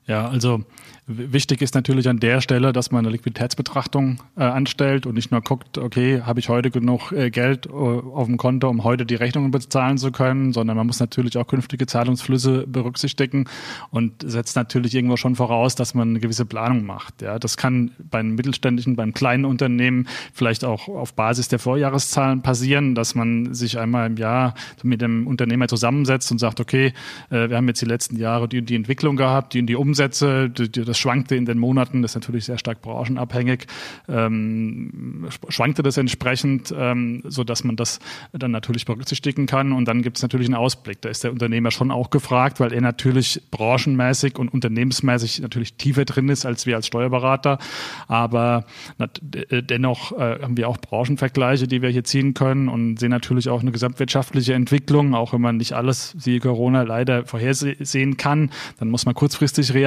Ja, 0.06 0.28
also 0.28 0.64
Wichtig 1.06 1.62
ist 1.62 1.76
natürlich 1.76 2.08
an 2.08 2.22
der 2.22 2.40
Stelle, 2.40 2.72
dass 2.72 2.92
man 2.92 3.06
eine 3.06 3.12
Liquiditätsbetrachtung 3.12 4.22
äh, 4.38 4.44
anstellt 4.44 5.06
und 5.06 5.16
nicht 5.16 5.32
nur 5.32 5.42
guckt, 5.42 5.78
okay, 5.78 6.22
habe 6.22 6.40
ich 6.40 6.48
heute 6.48 6.72
genug 6.72 7.12
äh, 7.12 7.30
Geld 7.30 7.66
äh, 7.66 7.72
auf 7.72 8.28
dem 8.28 8.38
Konto, 8.38 8.70
um 8.70 8.86
heute 8.86 9.06
die 9.06 9.16
Rechnungen 9.16 9.52
bezahlen 9.52 9.98
zu 9.98 10.14
können, 10.14 10.54
sondern 10.54 10.78
man 10.78 10.88
muss 10.88 11.02
natürlich 11.02 11.38
auch 11.38 11.46
künftige 11.46 11.88
Zahlungsflüsse 11.88 12.66
berücksichtigen 12.68 13.50
und 13.92 14.14
setzt 14.26 14.56
natürlich 14.56 14.96
irgendwo 14.96 15.18
schon 15.18 15.36
voraus, 15.36 15.76
dass 15.76 15.94
man 15.94 16.12
eine 16.12 16.20
gewisse 16.22 16.46
Planung 16.46 16.86
macht. 16.86 17.22
Ja, 17.22 17.38
das 17.38 17.58
kann 17.58 17.92
beim 18.10 18.36
mittelständischen, 18.36 18.96
beim 18.96 19.14
kleinen 19.14 19.44
Unternehmen 19.44 20.08
vielleicht 20.34 20.64
auch 20.64 20.88
auf 20.88 21.16
Basis 21.16 21.50
der 21.50 21.60
Vorjahreszahlen 21.60 22.44
passieren, 22.44 22.96
dass 22.96 23.14
man 23.14 23.54
sich 23.54 23.78
einmal 23.78 24.08
im 24.08 24.16
Jahr 24.16 24.54
mit 24.84 25.02
dem 25.02 25.28
Unternehmer 25.28 25.68
zusammensetzt 25.68 26.32
und 26.32 26.38
sagt, 26.38 26.62
okay, 26.62 26.94
äh, 27.30 27.50
wir 27.50 27.58
haben 27.58 27.68
jetzt 27.68 27.82
die 27.82 27.88
letzten 27.88 28.16
Jahre 28.16 28.48
die, 28.48 28.62
die 28.62 28.76
Entwicklung 28.76 29.18
gehabt, 29.18 29.54
die, 29.54 29.66
die 29.66 29.76
Umsätze, 29.94 30.50
das 30.50 30.98
schwankte 30.98 31.36
in 31.36 31.46
den 31.46 31.60
Monaten, 31.60 32.02
das 32.02 32.12
ist 32.12 32.16
natürlich 32.16 32.46
sehr 32.46 32.58
stark 32.58 32.82
branchenabhängig, 32.82 33.68
ähm, 34.10 35.28
schwankte 35.50 35.84
das 35.84 35.98
entsprechend, 35.98 36.74
ähm, 36.76 37.22
so 37.28 37.44
dass 37.44 37.64
man 37.64 37.76
das 37.76 38.00
dann 38.32 38.50
natürlich 38.50 38.86
berücksichtigen 38.86 39.46
kann. 39.46 39.72
Und 39.72 39.88
dann 39.88 40.02
gibt 40.02 40.18
es 40.18 40.24
natürlich 40.24 40.48
einen 40.48 40.56
Ausblick. 40.56 41.00
Da 41.02 41.10
ist 41.10 41.24
der 41.24 41.32
Unternehmer 41.32 41.70
schon 41.70 41.92
auch 41.92 42.10
gefragt, 42.10 42.60
weil 42.60 42.74
er 42.74 42.82
natürlich 42.82 43.40
branchenmäßig 43.52 44.40
und 44.40 44.52
unternehmensmäßig 44.52 45.42
natürlich 45.42 45.76
tiefer 45.76 46.06
drin 46.06 46.28
ist 46.30 46.48
als 46.48 46.66
wir 46.66 46.76
als 46.76 46.88
Steuerberater. 46.88 47.60
Aber 48.08 48.66
dennoch 48.98 50.12
äh, 50.14 50.42
haben 50.42 50.58
wir 50.58 50.70
auch 50.70 50.78
Branchenvergleiche, 50.78 51.68
die 51.68 51.84
wir 51.84 51.90
hier 51.90 52.04
ziehen 52.04 52.34
können 52.34 52.68
und 52.68 53.00
sehen 53.00 53.12
natürlich 53.12 53.48
auch 53.48 53.62
eine 53.62 53.72
gesamtwirtschaftliche 53.72 54.56
Entwicklung, 54.56 55.14
auch 55.14 55.34
wenn 55.34 55.42
man 55.42 55.58
nicht 55.58 55.74
alles, 55.74 56.16
wie 56.24 56.40
Corona, 56.40 56.82
leider 56.82 57.28
vorhersehen 57.28 58.18
kann. 58.18 58.50
Dann 58.80 58.90
muss 58.90 59.06
man 59.06 59.14
kurzfristig 59.14 59.76
reagieren. 59.76 59.83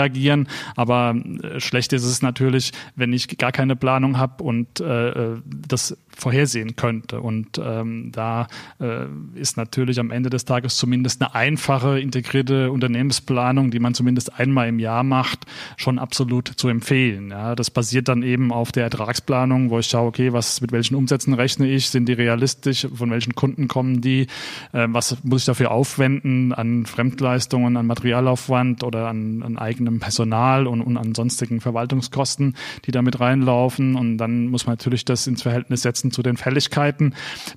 Aber 0.75 0.87
aber 0.97 1.15
äh, 1.43 1.61
schlecht 1.61 1.93
ist 1.93 2.05
es 2.05 2.23
natürlich, 2.23 2.73
wenn 2.95 3.13
ich 3.13 3.39
gar 3.39 3.53
keine 3.53 3.77
Planung 3.77 4.19
habe 4.19 4.45
und 4.45 4.81
äh, 4.81 5.09
äh 5.11 5.37
das 5.69 5.97
vorhersehen 6.17 6.77
könnte. 6.77 7.21
Und 7.21 7.61
ähm, 7.63 8.11
da 8.13 8.47
äh, 8.81 9.05
ist 9.35 9.57
natürlich 9.57 10.01
am 10.01 10.11
Ende 10.11 10.31
des 10.31 10.45
Tages 10.45 10.77
zumindest 10.77 11.21
eine 11.21 11.35
einfache, 11.35 12.01
integrierte 12.01 12.71
Unternehmensplanung, 12.71 13.71
die 13.71 13.79
man 13.79 13.95
zumindest 13.95 14.39
einmal 14.39 14.69
im 14.69 14.79
Jahr 14.79 15.03
macht, 15.03 15.45
schon 15.77 15.99
absolut 15.99 16.49
zu 16.49 16.69
empfehlen. 16.69 17.31
Ja, 17.31 17.55
das 17.55 17.71
basiert 17.71 18.09
dann 18.09 18.23
eben 18.23 18.53
auf 18.53 18.73
der 18.73 18.85
Ertragsplanung, 18.85 19.71
wo 19.71 19.79
ich 19.79 19.87
schaue, 19.87 20.09
okay, 20.09 20.33
was 20.33 20.61
mit 20.61 20.73
welchen 20.73 20.95
Umsätzen 20.95 21.35
rechne 21.35 21.69
ich, 21.69 21.91
sind 21.91 22.09
die 22.09 22.15
realistisch, 22.15 22.87
von 22.95 23.11
welchen 23.11 23.35
Kunden 23.35 23.69
kommen 23.69 24.01
die, 24.01 24.29
äh, 24.73 24.87
was 24.89 25.23
muss 25.23 25.43
ich 25.43 25.47
dafür 25.47 25.71
aufwenden 25.71 26.55
an 26.55 26.87
Fremdleistungen, 26.87 27.77
an 27.77 27.87
Materialaufwand 27.87 28.85
oder 28.85 29.09
an, 29.09 29.43
an 29.43 29.59
eigenem 29.87 30.01
Personal 30.01 30.67
und, 30.67 30.83
und 30.83 30.97
an 30.97 31.15
sonstigen 31.15 31.61
Verwaltungskosten, 31.61 32.57
die 32.85 32.91
damit 32.91 33.21
reinlaufen. 33.21 33.95
Und 33.95 34.19
dann 34.19 34.49
muss 34.49 34.67
man 34.67 34.73
natürlich 34.73 35.05
das 35.05 35.27
ins 35.27 35.43
Verhältnis 35.43 35.83
setzen 35.83 36.11
zu 36.11 36.23
den 36.23 36.37
Fälligkeiten, 36.37 37.15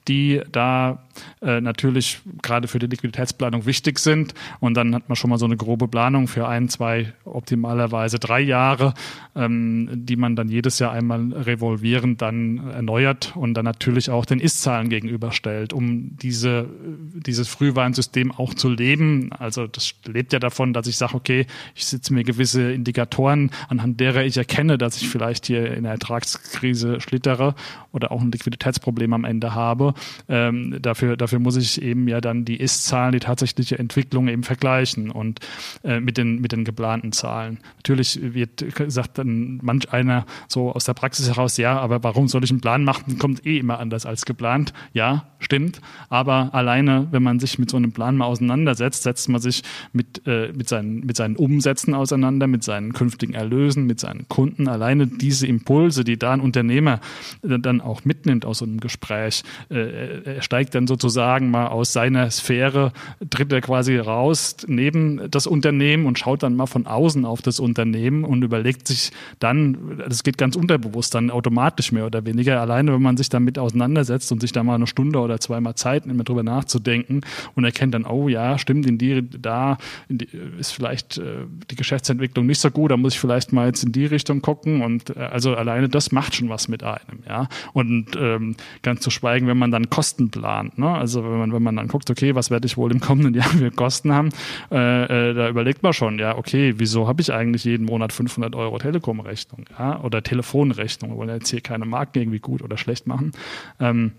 die 0.08 0.42
da 0.52 1.04
äh, 1.42 1.62
natürlich 1.62 2.20
gerade 2.42 2.68
für 2.68 2.80
die 2.80 2.88
Liquiditätsplanung 2.88 3.66
wichtig 3.66 4.00
sind. 4.00 4.34
Und 4.60 4.76
dann 4.76 4.96
hat 4.96 5.10
man 5.10 5.16
schon 5.16 5.30
mal 5.30 5.38
so 5.38 5.46
eine 5.46 5.58
grobe 5.58 5.88
Planung 5.88 6.28
für 6.28 6.48
ein, 6.48 6.70
zwei, 6.70 7.14
optimalerweise 7.26 8.20
drei 8.20 8.42
Jahre, 8.42 8.94
ähm, 9.36 9.90
die 9.94 10.16
man 10.16 10.36
dann 10.36 10.50
jedes 10.50 10.80
Jahr 10.80 10.92
einmal 10.92 11.34
revolvierend 11.34 12.22
dann 12.22 12.70
erneuert 12.70 13.34
und 13.36 13.54
dann 13.56 13.66
natürlich 13.66 14.10
auch 14.10 14.26
den 14.26 14.40
Ist-Zahlen 14.40 14.90
gegenüberstellt, 14.90 15.74
um 15.74 16.18
diese, 16.18 16.68
dieses 17.14 17.48
Frühwarnsystem 17.48 18.32
auch 18.32 18.54
zu 18.54 18.70
leben. 18.70 19.32
Also 19.34 19.68
das 19.68 19.94
lebt 20.06 20.34
ja 20.34 20.40
davon, 20.40 20.74
dass 20.74 20.88
ich 20.88 20.98
sage, 20.98 21.16
okay, 21.16 21.46
ich 21.76 21.86
setze 21.86 22.14
mir 22.14 22.19
gewisse 22.24 22.72
Indikatoren, 22.72 23.52
anhand 23.68 24.00
derer 24.00 24.24
ich 24.24 24.38
erkenne, 24.38 24.78
dass 24.78 25.02
ich 25.02 25.10
vielleicht 25.10 25.46
hier 25.46 25.74
in 25.74 25.84
der 25.84 25.94
Ertragskrise 25.94 27.02
schlittere 27.02 27.56
oder 27.92 28.12
auch 28.12 28.22
ein 28.22 28.32
Liquiditätsproblem 28.32 29.14
am 29.14 29.26
Ende 29.26 29.56
habe. 29.56 29.94
Ähm, 30.28 30.78
dafür, 30.82 31.18
dafür 31.18 31.40
muss 31.40 31.56
ich 31.56 31.82
eben 31.82 32.08
ja 32.08 32.22
dann 32.22 32.46
die 32.46 32.58
Ist-Zahlen, 32.58 33.12
die 33.12 33.20
tatsächliche 33.20 33.80
Entwicklung 33.80 34.28
eben 34.28 34.44
vergleichen 34.44 35.12
und 35.12 35.40
äh, 35.84 36.00
mit, 36.00 36.18
den, 36.18 36.42
mit 36.42 36.52
den 36.52 36.66
geplanten 36.66 37.12
Zahlen. 37.12 37.60
Natürlich 37.78 38.20
wird, 38.22 38.66
sagt 38.88 39.18
dann 39.18 39.60
manch 39.62 39.92
einer 39.92 40.26
so 40.48 40.72
aus 40.72 40.86
der 40.86 40.94
Praxis 40.94 41.28
heraus, 41.28 41.58
ja, 41.58 41.80
aber 41.80 42.04
warum 42.04 42.28
soll 42.28 42.44
ich 42.44 42.52
einen 42.52 42.62
Plan 42.62 42.84
machen? 42.84 43.18
Kommt 43.18 43.46
eh 43.46 43.58
immer 43.58 43.80
anders 43.80 44.06
als 44.06 44.26
geplant. 44.26 44.74
Ja, 44.94 45.26
stimmt. 45.40 45.82
Aber 46.10 46.54
alleine, 46.54 47.08
wenn 47.12 47.24
man 47.24 47.40
sich 47.40 47.60
mit 47.60 47.70
so 47.70 47.78
einem 47.78 47.92
Plan 47.92 48.18
mal 48.18 48.26
auseinandersetzt, 48.26 49.04
setzt 49.04 49.30
man 49.30 49.42
sich 49.42 49.64
mit, 49.94 50.26
äh, 50.28 50.52
mit, 50.54 50.70
seinen, 50.70 51.06
mit 51.06 51.18
seinen 51.18 51.36
Umsätzen 51.36 51.94
auseinander, 51.94 52.09
mit 52.18 52.64
seinen 52.64 52.94
künftigen 52.94 53.34
Erlösen, 53.34 53.86
mit 53.86 54.00
seinen 54.00 54.28
Kunden. 54.28 54.68
Alleine 54.68 55.08
diese 55.08 55.48
Impulse, 55.48 56.04
die 56.04 56.18
da 56.18 56.34
ein 56.34 56.42
Unternehmer 56.42 57.00
dann 57.42 57.82
auch 57.82 58.06
mitnimmt 58.06 58.46
aus 58.46 58.60
so 58.60 58.66
einem 58.66 58.80
Gespräch, 58.80 59.44
äh, 59.70 60.36
er 60.36 60.42
steigt 60.42 60.76
dann 60.76 60.88
sozusagen 60.88 61.52
mal 61.52 61.68
aus 61.68 61.94
seiner 61.94 62.30
Sphäre, 62.32 62.92
tritt 63.30 63.52
er 63.52 63.62
quasi 63.62 63.98
raus 63.98 64.58
neben 64.68 65.30
das 65.30 65.48
Unternehmen 65.48 66.06
und 66.06 66.20
schaut 66.20 66.44
dann 66.44 66.56
mal 66.56 66.66
von 66.66 66.88
außen 66.88 67.26
auf 67.26 67.42
das 67.42 67.60
Unternehmen 67.60 68.24
und 68.24 68.44
überlegt 68.44 68.88
sich 68.88 69.12
dann, 69.40 70.02
das 70.08 70.24
geht 70.24 70.38
ganz 70.38 70.56
unterbewusst 70.56 71.16
dann 71.16 71.32
automatisch 71.32 71.92
mehr 71.92 72.06
oder 72.06 72.26
weniger, 72.26 72.60
alleine 72.60 72.94
wenn 72.94 73.02
man 73.02 73.18
sich 73.18 73.30
damit 73.30 73.58
auseinandersetzt 73.58 74.32
und 74.32 74.42
sich 74.42 74.52
da 74.52 74.64
mal 74.64 74.76
eine 74.76 74.88
Stunde 74.88 75.20
oder 75.20 75.40
zweimal 75.40 75.76
Zeit 75.76 76.06
nimmt, 76.06 76.28
drüber 76.28 76.44
nachzudenken 76.44 77.22
und 77.56 77.64
erkennt 77.64 77.94
dann, 77.94 78.06
oh 78.06 78.28
ja, 78.28 78.58
stimmt, 78.58 78.86
in 78.86 78.98
die, 78.98 79.28
da 79.30 79.78
in 80.08 80.18
die, 80.20 80.28
ist 80.60 80.72
vielleicht 80.72 81.18
äh, 81.18 81.46
die 81.70 81.76
Geschäftsentwicklung 82.00 82.46
nicht 82.46 82.62
so 82.62 82.72
gut, 82.72 82.92
da 82.92 82.98
muss 82.98 83.14
ich 83.14 83.20
vielleicht 83.20 83.52
mal 83.52 83.68
jetzt 83.68 83.84
in 83.84 83.92
die 83.92 84.06
Richtung 84.06 84.42
gucken 84.42 84.82
und 84.82 85.16
äh, 85.16 85.20
also 85.20 85.56
alleine 85.56 85.90
das 85.90 86.12
macht 86.12 86.36
schon 86.36 86.50
was 86.50 86.68
mit 86.68 86.84
einem, 86.84 87.24
ja. 87.28 87.48
Und 87.74 88.16
ähm, 88.16 88.56
ganz 88.82 89.02
zu 89.02 89.10
schweigen, 89.10 89.48
wenn 89.48 89.58
man 89.58 89.72
dann 89.72 89.90
Kosten 89.90 90.30
plant, 90.30 90.78
ne? 90.78 90.90
also 90.90 91.24
wenn 91.24 91.40
man, 91.40 91.54
wenn 91.54 91.64
man 91.64 91.76
dann 91.76 91.88
guckt, 91.88 92.10
okay, 92.10 92.36
was 92.36 92.52
werde 92.52 92.66
ich 92.66 92.78
wohl 92.78 92.92
im 92.92 93.00
kommenden 93.00 93.34
Jahr 93.40 93.50
für 93.50 93.72
Kosten 93.72 94.14
haben, 94.14 94.30
äh, 94.72 95.30
äh, 95.30 95.34
da 95.34 95.50
überlegt 95.50 95.84
man 95.84 95.94
schon, 95.94 96.20
ja, 96.20 96.38
okay, 96.38 96.76
wieso 96.78 97.08
habe 97.08 97.22
ich 97.22 97.34
eigentlich 97.34 97.66
jeden 97.66 97.86
Monat 97.86 98.14
500 98.14 98.56
Euro 98.56 98.78
Telekom-Rechnung 98.78 99.66
ja? 99.78 100.00
oder 100.02 100.24
Telefonrechnung, 100.24 101.12
wir 101.12 101.18
wollen 101.18 101.30
jetzt 101.30 101.50
hier 101.50 101.62
keine 101.62 101.86
Marken 101.86 102.20
irgendwie 102.20 102.40
gut 102.40 102.62
oder 102.62 102.78
schlecht 102.78 103.08
machen. 103.08 103.34
Ähm, 103.80 104.14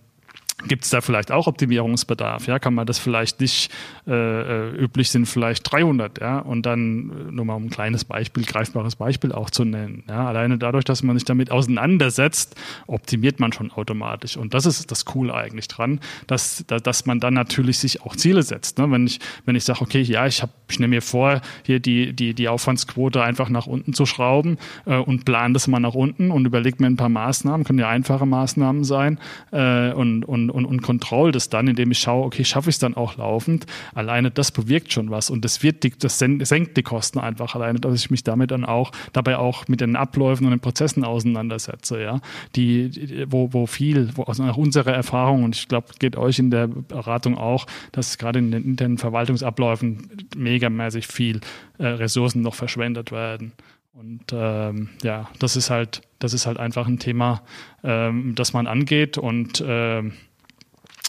Gibt 0.69 0.85
es 0.85 0.91
da 0.91 1.01
vielleicht 1.01 1.33
auch 1.33 1.47
Optimierungsbedarf? 1.47 2.47
Ja, 2.47 2.59
kann 2.59 2.75
man 2.75 2.87
das 2.87 2.99
vielleicht 2.99 3.41
nicht 3.41 3.71
äh, 4.07 4.13
äh 4.13 4.71
üblich 4.71 5.11
sind 5.11 5.27
vielleicht 5.27 5.71
300, 5.71 6.21
ja, 6.21 6.39
und 6.39 6.67
dann 6.67 7.11
äh, 7.29 7.33
nur 7.33 7.45
mal 7.45 7.55
um 7.55 7.67
ein 7.67 7.71
kleines 7.71 8.05
Beispiel, 8.05 8.45
greifbares 8.45 8.97
Beispiel 8.97 9.33
auch 9.33 9.51
zu 9.51 9.65
nennen. 9.65 10.05
Ja, 10.09 10.27
alleine 10.27 10.59
dadurch, 10.59 10.85
dass 10.85 11.03
man 11.03 11.17
sich 11.17 11.25
damit 11.25 11.51
auseinandersetzt, 11.51 12.57
optimiert 12.87 13.41
man 13.41 13.53
schon 13.53 13.71
automatisch. 13.71 14.37
Und 14.37 14.55
das 14.55 14.67
ist 14.67 14.91
das 14.91 15.05
Coole 15.05 15.35
eigentlich 15.35 15.69
dran, 15.69 16.01
dass, 16.27 16.65
dass 16.67 17.07
man 17.07 17.21
dann 17.21 17.35
natürlich 17.35 17.79
sich 17.79 18.03
auch 18.03 18.17
Ziele 18.17 18.43
setzt. 18.43 18.79
Ne? 18.79 18.91
Wenn 18.91 19.07
ich 19.07 19.21
wenn 19.45 19.57
ich 19.57 19.65
sage, 19.65 19.81
okay, 19.83 20.03
ja, 20.03 20.27
ich 20.27 20.43
habe 20.43 20.53
ich 20.71 20.79
nehme 20.79 20.97
mir 20.97 21.03
vor, 21.03 21.41
hier 21.65 21.81
die 21.81 22.13
die 22.13 22.35
die 22.35 22.49
Aufwandsquote 22.49 23.23
einfach 23.23 23.49
nach 23.49 23.67
unten 23.67 23.93
zu 23.93 24.07
schrauben 24.07 24.59
äh, 24.87 24.97
und 24.97 25.25
plane 25.25 25.55
das 25.55 25.69
mal 25.69 25.81
nach 25.81 25.95
unten 25.95 26.31
und 26.31 26.45
überlege 26.45 26.77
mir 26.81 26.87
ein 26.87 26.97
paar 26.97 27.09
Maßnahmen, 27.09 27.65
können 27.65 27.79
ja 27.79 27.89
einfache 27.89 28.27
Maßnahmen 28.27 28.85
sein 28.85 29.19
äh, 29.53 29.93
und 29.93 30.25
und 30.25 30.50
und, 30.51 30.67
und 30.67 30.83
kontroll 30.83 31.33
das 31.33 31.49
dann, 31.49 31.69
indem 31.69 31.91
ich 31.91 31.99
schaue, 31.99 32.27
okay, 32.27 32.45
schaffe 32.45 32.71
ich 32.71 32.77
es 32.77 32.79
dann 32.79 32.95
auch 32.95 33.17
laufend. 33.17 33.67
Alleine 33.95 34.31
das 34.31 34.53
bewirkt 34.53 34.93
schon 34.93 35.11
was 35.11 35.31
und 35.31 35.45
das 35.45 35.63
wird 35.63 35.83
die, 35.83 35.93
das 35.99 36.19
senkt 36.19 36.77
die 36.77 36.83
Kosten 36.83 37.19
einfach 37.19 37.55
alleine, 37.55 37.81
dass 37.81 37.95
ich 37.95 38.11
mich 38.11 38.25
damit 38.25 38.51
dann 38.51 38.65
auch 38.65 38.93
dabei 39.13 39.39
auch 39.39 39.69
mit 39.69 39.81
den 39.81 39.97
Abläufen 39.97 40.45
und 40.47 40.51
den 40.51 40.61
Prozessen 40.61 41.05
auseinandersetze, 41.05 42.03
ja, 42.03 42.21
die, 42.57 43.27
wo, 43.29 43.53
wo 43.53 43.67
viel, 43.67 44.11
wo 44.15 44.25
aus 44.25 44.39
nach 44.39 44.57
unserer 44.57 44.93
Erfahrung 44.93 45.45
und 45.45 45.57
ich 45.57 45.69
glaube, 45.69 45.89
geht 45.99 46.17
euch 46.17 46.39
in 46.39 46.51
der 46.51 46.69
Beratung 46.69 47.39
auch, 47.39 47.67
dass 47.93 48.19
gerade 48.19 48.39
in 48.39 48.51
den 48.51 48.65
internen 48.65 48.99
Verwaltungsabläufen 48.99 50.09
megamäßig 50.37 51.07
viel 51.07 51.41
äh, 51.79 51.87
Ressourcen 51.87 52.43
noch 52.43 52.55
verschwendet 52.55 53.13
werden. 53.13 53.53
Und 53.93 54.33
ähm, 54.33 54.89
ja, 55.03 55.29
das 55.39 55.57
ist 55.57 55.69
halt, 55.69 56.03
das 56.21 56.33
ist 56.33 56.47
halt 56.47 56.59
einfach 56.59 56.87
ein 56.87 56.99
Thema, 56.99 57.43
ähm, 57.83 58.35
das 58.35 58.53
man 58.53 58.67
angeht 58.67 59.19
und 59.19 59.63
ähm, 59.67 60.13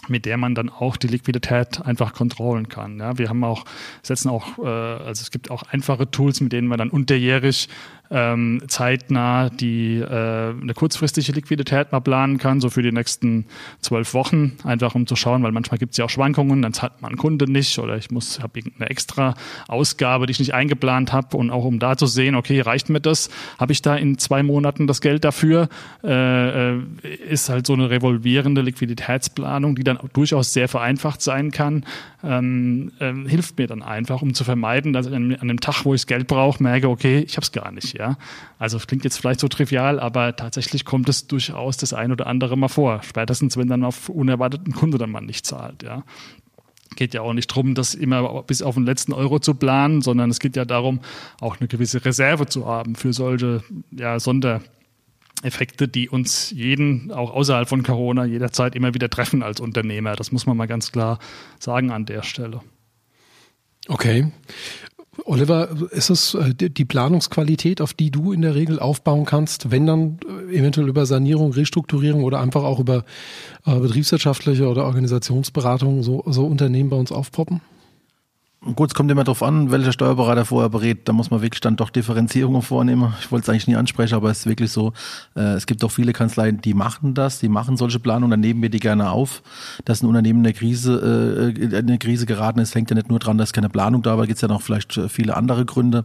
mit 0.08 0.26
der 0.26 0.36
man 0.36 0.54
dann 0.54 0.68
auch 0.68 0.96
die 0.96 1.06
Liquidität 1.06 1.80
einfach 1.84 2.12
kontrollen 2.12 2.68
kann. 2.68 2.98
Ja, 2.98 3.18
wir 3.18 3.28
haben 3.28 3.44
auch, 3.44 3.64
setzen 4.02 4.30
auch, 4.30 4.58
äh, 4.58 4.66
also 4.66 5.22
es 5.22 5.30
gibt 5.30 5.50
auch 5.50 5.62
einfache 5.64 6.10
Tools, 6.10 6.40
mit 6.40 6.52
denen 6.52 6.68
man 6.68 6.78
dann 6.78 6.90
unterjährig 6.90 7.68
ähm, 8.12 8.62
zeitnah 8.68 9.48
die 9.48 9.96
äh, 9.96 10.04
eine 10.04 10.74
kurzfristige 10.74 11.32
Liquidität 11.32 11.92
mal 11.92 12.00
planen 12.00 12.38
kann, 12.38 12.60
so 12.60 12.68
für 12.68 12.82
die 12.82 12.92
nächsten 12.92 13.46
zwölf 13.80 14.12
Wochen, 14.14 14.52
einfach 14.64 14.94
um 14.94 15.06
zu 15.06 15.16
schauen, 15.16 15.42
weil 15.42 15.52
manchmal 15.52 15.78
gibt 15.78 15.92
es 15.92 15.98
ja 15.98 16.04
auch 16.04 16.10
Schwankungen, 16.10 16.60
dann 16.60 16.74
zahlt 16.74 17.00
man 17.00 17.16
Kunde 17.16 17.50
nicht 17.50 17.78
oder 17.78 17.96
ich 17.96 18.10
muss 18.10 18.40
habe 18.40 18.58
irgendeine 18.58 18.90
extra 18.90 19.34
Ausgabe, 19.66 20.26
die 20.26 20.32
ich 20.32 20.38
nicht 20.38 20.54
eingeplant 20.54 21.12
habe 21.12 21.36
und 21.36 21.50
auch 21.50 21.64
um 21.64 21.78
da 21.78 21.96
zu 21.96 22.06
sehen, 22.06 22.34
okay, 22.34 22.60
reicht 22.60 22.90
mir 22.90 23.00
das? 23.00 23.30
Habe 23.58 23.72
ich 23.72 23.80
da 23.80 23.96
in 23.96 24.18
zwei 24.18 24.42
Monaten 24.42 24.86
das 24.86 25.00
Geld 25.00 25.24
dafür? 25.24 25.68
Äh, 26.04 26.74
äh, 26.74 26.82
ist 27.28 27.48
halt 27.48 27.66
so 27.66 27.72
eine 27.72 27.88
revolvierende 27.88 28.60
Liquiditätsplanung, 28.60 29.74
die 29.74 29.84
dann 29.84 29.98
durchaus 30.12 30.52
sehr 30.52 30.68
vereinfacht 30.68 31.22
sein 31.22 31.50
kann, 31.50 31.84
ähm, 32.24 32.92
ähm, 33.00 33.26
hilft 33.26 33.58
mir 33.58 33.66
dann 33.66 33.82
einfach, 33.82 34.22
um 34.22 34.34
zu 34.34 34.44
vermeiden, 34.44 34.92
dass 34.92 35.06
ich 35.06 35.14
an, 35.14 35.34
an 35.34 35.48
dem 35.48 35.60
Tag, 35.60 35.84
wo 35.84 35.94
ich 35.94 36.02
das 36.02 36.06
Geld 36.06 36.26
brauche, 36.26 36.62
merke, 36.62 36.88
okay, 36.88 37.20
ich 37.20 37.36
habe 37.36 37.44
es 37.44 37.52
gar 37.52 37.72
nicht. 37.72 37.98
Ja, 37.98 38.16
also 38.58 38.78
klingt 38.78 39.04
jetzt 39.04 39.18
vielleicht 39.18 39.40
so 39.40 39.48
trivial, 39.48 39.98
aber 39.98 40.36
tatsächlich 40.36 40.84
kommt 40.84 41.08
es 41.08 41.26
durchaus 41.26 41.76
das 41.76 41.92
ein 41.92 42.12
oder 42.12 42.26
andere 42.26 42.56
mal 42.56 42.68
vor. 42.68 43.02
Spätestens, 43.02 43.56
wenn 43.56 43.68
dann 43.68 43.84
auf 43.84 44.08
unerwarteten 44.08 44.72
Kunde 44.72 44.98
dann 44.98 45.10
mal 45.10 45.20
nicht 45.20 45.46
zahlt. 45.46 45.82
Ja, 45.82 46.04
geht 46.96 47.14
ja 47.14 47.22
auch 47.22 47.32
nicht 47.32 47.50
darum, 47.50 47.74
das 47.74 47.94
immer 47.94 48.42
bis 48.42 48.62
auf 48.62 48.74
den 48.74 48.84
letzten 48.84 49.12
Euro 49.12 49.38
zu 49.38 49.54
planen, 49.54 50.02
sondern 50.02 50.30
es 50.30 50.38
geht 50.38 50.56
ja 50.56 50.64
darum, 50.64 51.00
auch 51.40 51.58
eine 51.58 51.68
gewisse 51.68 52.04
Reserve 52.04 52.46
zu 52.46 52.66
haben 52.66 52.94
für 52.94 53.12
solche 53.12 53.62
ja, 53.90 54.18
Sondereffekte, 55.42 55.88
die 55.88 56.08
uns 56.08 56.50
jeden, 56.50 57.10
auch 57.10 57.32
außerhalb 57.32 57.68
von 57.68 57.82
Corona, 57.82 58.24
jederzeit 58.24 58.74
immer 58.76 58.94
wieder 58.94 59.10
treffen 59.10 59.42
als 59.42 59.60
Unternehmer. 59.60 60.14
Das 60.14 60.30
muss 60.30 60.46
man 60.46 60.56
mal 60.56 60.66
ganz 60.66 60.92
klar 60.92 61.18
sagen 61.58 61.90
an 61.90 62.06
der 62.06 62.22
Stelle. 62.22 62.60
Okay. 63.88 64.30
Oliver, 65.24 65.68
ist 65.90 66.10
es 66.10 66.34
äh, 66.34 66.54
die 66.54 66.84
Planungsqualität, 66.84 67.80
auf 67.80 67.92
die 67.92 68.10
du 68.10 68.32
in 68.32 68.40
der 68.40 68.54
Regel 68.54 68.78
aufbauen 68.78 69.26
kannst, 69.26 69.70
wenn 69.70 69.86
dann 69.86 70.18
äh, 70.48 70.56
eventuell 70.56 70.88
über 70.88 71.04
Sanierung, 71.04 71.52
Restrukturierung 71.52 72.24
oder 72.24 72.40
einfach 72.40 72.62
auch 72.62 72.78
über 72.78 73.04
äh, 73.66 73.78
betriebswirtschaftliche 73.78 74.68
oder 74.68 74.84
Organisationsberatung 74.84 76.02
so, 76.02 76.22
so 76.26 76.46
Unternehmen 76.46 76.88
bei 76.88 76.96
uns 76.96 77.12
aufpoppen? 77.12 77.60
Gut, 78.76 78.90
es 78.90 78.94
kommt 78.94 79.10
immer 79.10 79.24
darauf 79.24 79.42
an, 79.42 79.72
welcher 79.72 79.90
Steuerberater 79.90 80.44
vorher 80.44 80.70
berät. 80.70 81.08
Da 81.08 81.12
muss 81.12 81.32
man 81.32 81.42
wirklich 81.42 81.60
dann 81.60 81.74
doch 81.74 81.90
Differenzierungen 81.90 82.62
vornehmen. 82.62 83.12
Ich 83.18 83.32
wollte 83.32 83.42
es 83.42 83.48
eigentlich 83.48 83.66
nie 83.66 83.74
ansprechen, 83.74 84.14
aber 84.14 84.30
es 84.30 84.40
ist 84.40 84.46
wirklich 84.46 84.70
so, 84.70 84.92
äh, 85.34 85.54
es 85.54 85.66
gibt 85.66 85.82
auch 85.82 85.90
viele 85.90 86.12
Kanzleien, 86.12 86.60
die 86.60 86.72
machen 86.72 87.14
das, 87.14 87.40
die 87.40 87.48
machen 87.48 87.76
solche 87.76 87.98
Planungen, 87.98 88.30
dann 88.30 88.38
nehmen 88.38 88.62
wir 88.62 88.70
die 88.70 88.78
gerne 88.78 89.10
auf. 89.10 89.42
Dass 89.84 90.00
ein 90.00 90.06
Unternehmen 90.06 90.40
in 90.40 90.44
der 90.44 90.52
Krise, 90.52 91.52
äh, 91.58 91.60
in 91.60 91.74
eine 91.74 91.98
Krise 91.98 92.24
geraten 92.24 92.60
ist, 92.60 92.72
hängt 92.76 92.88
ja 92.90 92.94
nicht 92.94 93.08
nur 93.08 93.18
dran, 93.18 93.36
dass 93.36 93.52
keine 93.52 93.68
Planung 93.68 94.02
da 94.02 94.16
war, 94.16 94.28
gibt 94.28 94.36
es 94.36 94.42
ja 94.42 94.48
noch 94.48 94.62
vielleicht 94.62 94.92
viele 95.08 95.36
andere 95.36 95.64
Gründe. 95.64 96.04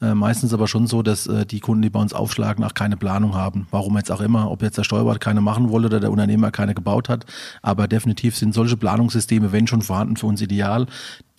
Äh, 0.00 0.14
meistens 0.14 0.54
aber 0.54 0.68
schon 0.68 0.86
so, 0.86 1.02
dass 1.02 1.26
äh, 1.26 1.44
die 1.44 1.60
Kunden, 1.60 1.82
die 1.82 1.90
bei 1.90 2.00
uns 2.00 2.14
aufschlagen, 2.14 2.64
auch 2.64 2.72
keine 2.72 2.96
Planung 2.96 3.34
haben. 3.34 3.66
Warum 3.72 3.98
jetzt 3.98 4.10
auch 4.10 4.22
immer, 4.22 4.50
ob 4.50 4.62
jetzt 4.62 4.78
der 4.78 4.84
Steuerberater 4.84 5.18
keine 5.18 5.42
machen 5.42 5.68
wollte 5.68 5.88
oder 5.88 6.00
der 6.00 6.10
Unternehmer 6.10 6.50
keine 6.50 6.72
gebaut 6.72 7.10
hat. 7.10 7.26
Aber 7.60 7.88
definitiv 7.88 8.38
sind 8.38 8.54
solche 8.54 8.78
Planungssysteme, 8.78 9.52
wenn 9.52 9.66
schon 9.66 9.82
vorhanden, 9.82 10.16
für 10.16 10.26
uns 10.26 10.40
ideal 10.40 10.86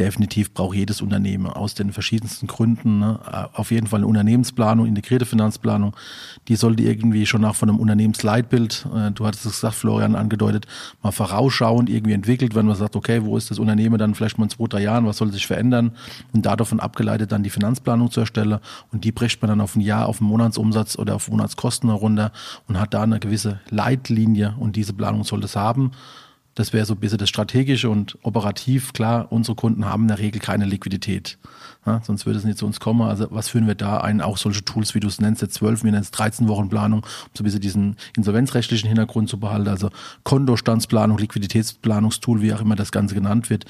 definitiv 0.01 0.53
braucht 0.53 0.75
jedes 0.75 1.01
Unternehmen 1.01 1.45
aus 1.45 1.75
den 1.75 1.93
verschiedensten 1.93 2.47
Gründen 2.47 2.99
ne, 2.99 3.19
auf 3.53 3.69
jeden 3.69 3.85
Fall 3.85 3.99
eine 3.99 4.07
Unternehmensplanung, 4.07 4.87
integrierte 4.87 5.27
Finanzplanung. 5.27 5.95
Die 6.47 6.55
sollte 6.55 6.81
irgendwie 6.81 7.27
schon 7.27 7.41
nach 7.41 7.55
von 7.55 7.69
einem 7.69 7.79
Unternehmensleitbild, 7.79 8.87
äh, 8.95 9.11
du 9.11 9.27
hattest 9.27 9.45
es 9.45 9.53
gesagt, 9.53 9.75
Florian, 9.75 10.15
angedeutet, 10.15 10.65
mal 11.03 11.11
vorausschauend 11.11 11.89
irgendwie 11.89 12.13
entwickelt, 12.13 12.55
wenn 12.55 12.65
man 12.65 12.75
sagt, 12.75 12.95
okay, 12.95 13.23
wo 13.23 13.37
ist 13.37 13.51
das 13.51 13.59
Unternehmen 13.59 13.99
dann 13.99 14.15
vielleicht 14.15 14.39
mal 14.39 14.45
in 14.45 14.49
zwei, 14.49 14.65
drei 14.67 14.81
Jahren, 14.81 15.05
was 15.05 15.17
soll 15.17 15.31
sich 15.31 15.45
verändern 15.45 15.91
und 16.33 16.45
davon 16.45 16.79
abgeleitet 16.79 17.31
dann 17.31 17.43
die 17.43 17.49
Finanzplanung 17.51 18.09
zu 18.09 18.21
erstellen 18.21 18.59
und 18.91 19.03
die 19.03 19.11
bricht 19.11 19.41
man 19.41 19.49
dann 19.49 19.61
auf 19.61 19.75
ein 19.75 19.81
Jahr, 19.81 20.07
auf 20.07 20.19
einen 20.19 20.29
Monatsumsatz 20.29 20.97
oder 20.97 21.15
auf 21.15 21.29
Monatskosten 21.29 21.89
herunter 21.89 22.31
und 22.67 22.79
hat 22.79 22.93
da 22.95 23.03
eine 23.03 23.19
gewisse 23.19 23.59
Leitlinie 23.69 24.55
und 24.57 24.75
diese 24.75 24.93
Planung 24.93 25.23
soll 25.23 25.43
es 25.43 25.55
haben. 25.55 25.91
Das 26.55 26.73
wäre 26.73 26.85
so 26.85 26.93
ein 26.93 26.99
bisschen 26.99 27.17
das 27.17 27.29
Strategische 27.29 27.89
und 27.89 28.17
operativ. 28.23 28.93
Klar, 28.93 29.31
unsere 29.31 29.55
Kunden 29.55 29.85
haben 29.85 30.03
in 30.03 30.07
der 30.09 30.19
Regel 30.19 30.41
keine 30.41 30.65
Liquidität. 30.65 31.37
Ja, 31.85 32.01
sonst 32.03 32.25
würde 32.25 32.37
es 32.39 32.45
nicht 32.45 32.57
zu 32.57 32.65
uns 32.65 32.79
kommen. 32.79 33.01
Also 33.01 33.27
was 33.31 33.47
führen 33.47 33.67
wir 33.67 33.75
da 33.75 34.01
ein? 34.01 34.21
Auch 34.21 34.37
solche 34.37 34.63
Tools, 34.63 34.93
wie 34.93 34.99
du 34.99 35.07
es 35.07 35.21
nennst, 35.21 35.41
jetzt 35.41 35.55
zwölf, 35.55 35.83
wir 35.83 35.91
nennen 35.91 36.03
es 36.03 36.11
13 36.11 36.47
Wochen 36.47 36.69
Planung, 36.69 36.99
um 36.99 37.31
so 37.33 37.41
ein 37.41 37.45
bisschen 37.45 37.61
diesen 37.61 37.95
insolvenzrechtlichen 38.15 38.87
Hintergrund 38.87 39.29
zu 39.29 39.39
behalten. 39.39 39.69
Also 39.69 39.89
Kontostandsplanung, 40.23 41.17
Liquiditätsplanungstool, 41.17 42.41
wie 42.41 42.53
auch 42.53 42.61
immer 42.61 42.75
das 42.75 42.91
Ganze 42.91 43.15
genannt 43.15 43.49
wird 43.49 43.65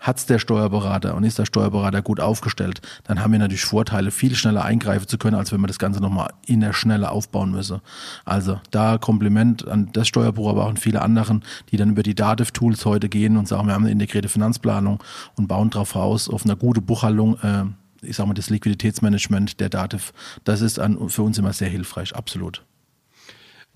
hat's 0.00 0.26
der 0.26 0.38
Steuerberater 0.38 1.14
und 1.14 1.24
ist 1.24 1.38
der 1.38 1.46
Steuerberater 1.46 2.02
gut 2.02 2.20
aufgestellt, 2.20 2.80
dann 3.04 3.20
haben 3.20 3.32
wir 3.32 3.38
natürlich 3.38 3.64
Vorteile, 3.64 4.10
viel 4.10 4.34
schneller 4.34 4.64
eingreifen 4.64 5.08
zu 5.08 5.18
können, 5.18 5.36
als 5.36 5.52
wenn 5.52 5.60
wir 5.60 5.66
das 5.66 5.78
Ganze 5.78 6.00
nochmal 6.00 6.32
in 6.46 6.60
der 6.60 6.72
Schnelle 6.72 7.10
aufbauen 7.10 7.50
müssen. 7.50 7.80
Also 8.24 8.60
da 8.70 8.98
Kompliment 8.98 9.66
an 9.66 9.90
das 9.92 10.08
Steuerbüro, 10.08 10.50
aber 10.50 10.64
auch 10.64 10.70
an 10.70 10.76
viele 10.76 11.02
anderen, 11.02 11.42
die 11.70 11.76
dann 11.76 11.90
über 11.90 12.02
die 12.02 12.14
Dativ-Tools 12.14 12.84
heute 12.84 13.08
gehen 13.08 13.36
und 13.36 13.48
sagen, 13.48 13.66
wir 13.66 13.74
haben 13.74 13.84
eine 13.84 13.92
integrierte 13.92 14.28
Finanzplanung 14.28 15.02
und 15.36 15.48
bauen 15.48 15.70
darauf 15.70 15.96
aus, 15.96 16.28
auf 16.28 16.44
eine 16.44 16.56
gute 16.56 16.80
Buchhaltung, 16.80 17.38
äh, 17.40 17.64
ich 18.02 18.16
sage 18.16 18.28
mal, 18.28 18.34
das 18.34 18.50
Liquiditätsmanagement 18.50 19.58
der 19.58 19.68
Dativ, 19.68 20.12
das 20.44 20.60
ist 20.60 20.78
an, 20.78 21.08
für 21.08 21.22
uns 21.22 21.38
immer 21.38 21.52
sehr 21.52 21.68
hilfreich, 21.68 22.14
absolut. 22.14 22.64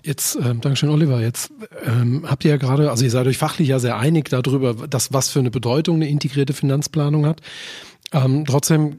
Jetzt, 0.03 0.35
ähm, 0.35 0.59
Dankeschön, 0.59 0.89
Oliver. 0.89 1.21
Jetzt 1.21 1.51
ähm, 1.85 2.25
habt 2.27 2.43
ihr 2.43 2.51
ja 2.51 2.57
gerade, 2.57 2.91
also 2.91 3.05
ihr 3.05 3.11
seid 3.11 3.25
euch 3.25 3.37
fachlich 3.37 3.69
ja 3.69 3.79
sehr 3.79 3.97
einig 3.97 4.29
darüber, 4.29 4.73
dass 4.87 5.13
was 5.13 5.29
für 5.29 5.39
eine 5.39 5.49
Bedeutung 5.49 5.95
eine 5.95 6.09
integrierte 6.09 6.53
Finanzplanung 6.53 7.25
hat. 7.25 7.41
Ähm, 8.11 8.43
trotzdem 8.45 8.97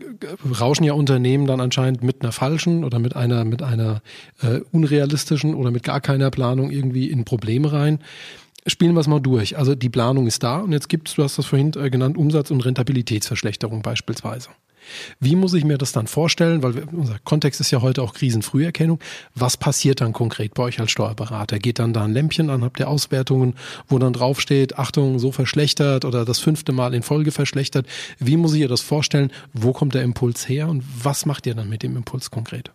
rauschen 0.58 0.82
ja 0.84 0.94
Unternehmen 0.94 1.46
dann 1.46 1.60
anscheinend 1.60 2.02
mit 2.02 2.22
einer 2.22 2.32
falschen 2.32 2.84
oder 2.84 2.98
mit 2.98 3.14
einer 3.14 3.44
mit 3.44 3.62
einer 3.62 4.00
äh, 4.42 4.60
unrealistischen 4.72 5.54
oder 5.54 5.70
mit 5.70 5.82
gar 5.82 6.00
keiner 6.00 6.30
Planung 6.30 6.70
irgendwie 6.70 7.10
in 7.10 7.24
Probleme 7.26 7.70
rein. 7.70 8.00
Spielen 8.66 8.94
wir 8.94 9.00
es 9.00 9.06
mal 9.06 9.20
durch. 9.20 9.58
Also 9.58 9.74
die 9.74 9.90
Planung 9.90 10.26
ist 10.26 10.42
da 10.42 10.60
und 10.60 10.72
jetzt 10.72 10.88
gibt 10.88 11.08
es, 11.08 11.14
du 11.14 11.22
hast 11.22 11.36
das 11.36 11.44
vorhin 11.44 11.72
äh, 11.76 11.90
genannt, 11.90 12.16
Umsatz- 12.16 12.50
und 12.50 12.64
Rentabilitätsverschlechterung 12.64 13.82
beispielsweise. 13.82 14.48
Wie 15.20 15.36
muss 15.36 15.54
ich 15.54 15.64
mir 15.64 15.78
das 15.78 15.92
dann 15.92 16.06
vorstellen? 16.06 16.62
Weil 16.62 16.84
unser 16.92 17.18
Kontext 17.20 17.60
ist 17.60 17.70
ja 17.70 17.82
heute 17.82 18.02
auch 18.02 18.14
Krisenfrüherkennung. 18.14 19.00
Was 19.34 19.56
passiert 19.56 20.00
dann 20.00 20.12
konkret 20.12 20.54
bei 20.54 20.64
euch 20.64 20.80
als 20.80 20.90
Steuerberater? 20.90 21.58
Geht 21.58 21.78
dann 21.78 21.92
da 21.92 22.04
ein 22.04 22.12
Lämpchen 22.12 22.50
an, 22.50 22.64
habt 22.64 22.80
ihr 22.80 22.88
Auswertungen, 22.88 23.54
wo 23.88 23.98
dann 23.98 24.12
draufsteht, 24.12 24.78
Achtung, 24.78 25.18
so 25.18 25.32
verschlechtert 25.32 26.04
oder 26.04 26.24
das 26.24 26.38
fünfte 26.38 26.72
Mal 26.72 26.94
in 26.94 27.02
Folge 27.02 27.32
verschlechtert? 27.32 27.86
Wie 28.18 28.36
muss 28.36 28.54
ich 28.54 28.60
ihr 28.60 28.68
das 28.68 28.80
vorstellen? 28.80 29.30
Wo 29.52 29.72
kommt 29.72 29.94
der 29.94 30.02
Impuls 30.02 30.48
her 30.48 30.68
und 30.68 30.84
was 31.02 31.26
macht 31.26 31.46
ihr 31.46 31.54
dann 31.54 31.68
mit 31.68 31.82
dem 31.82 31.96
Impuls 31.96 32.30
konkret? 32.30 32.70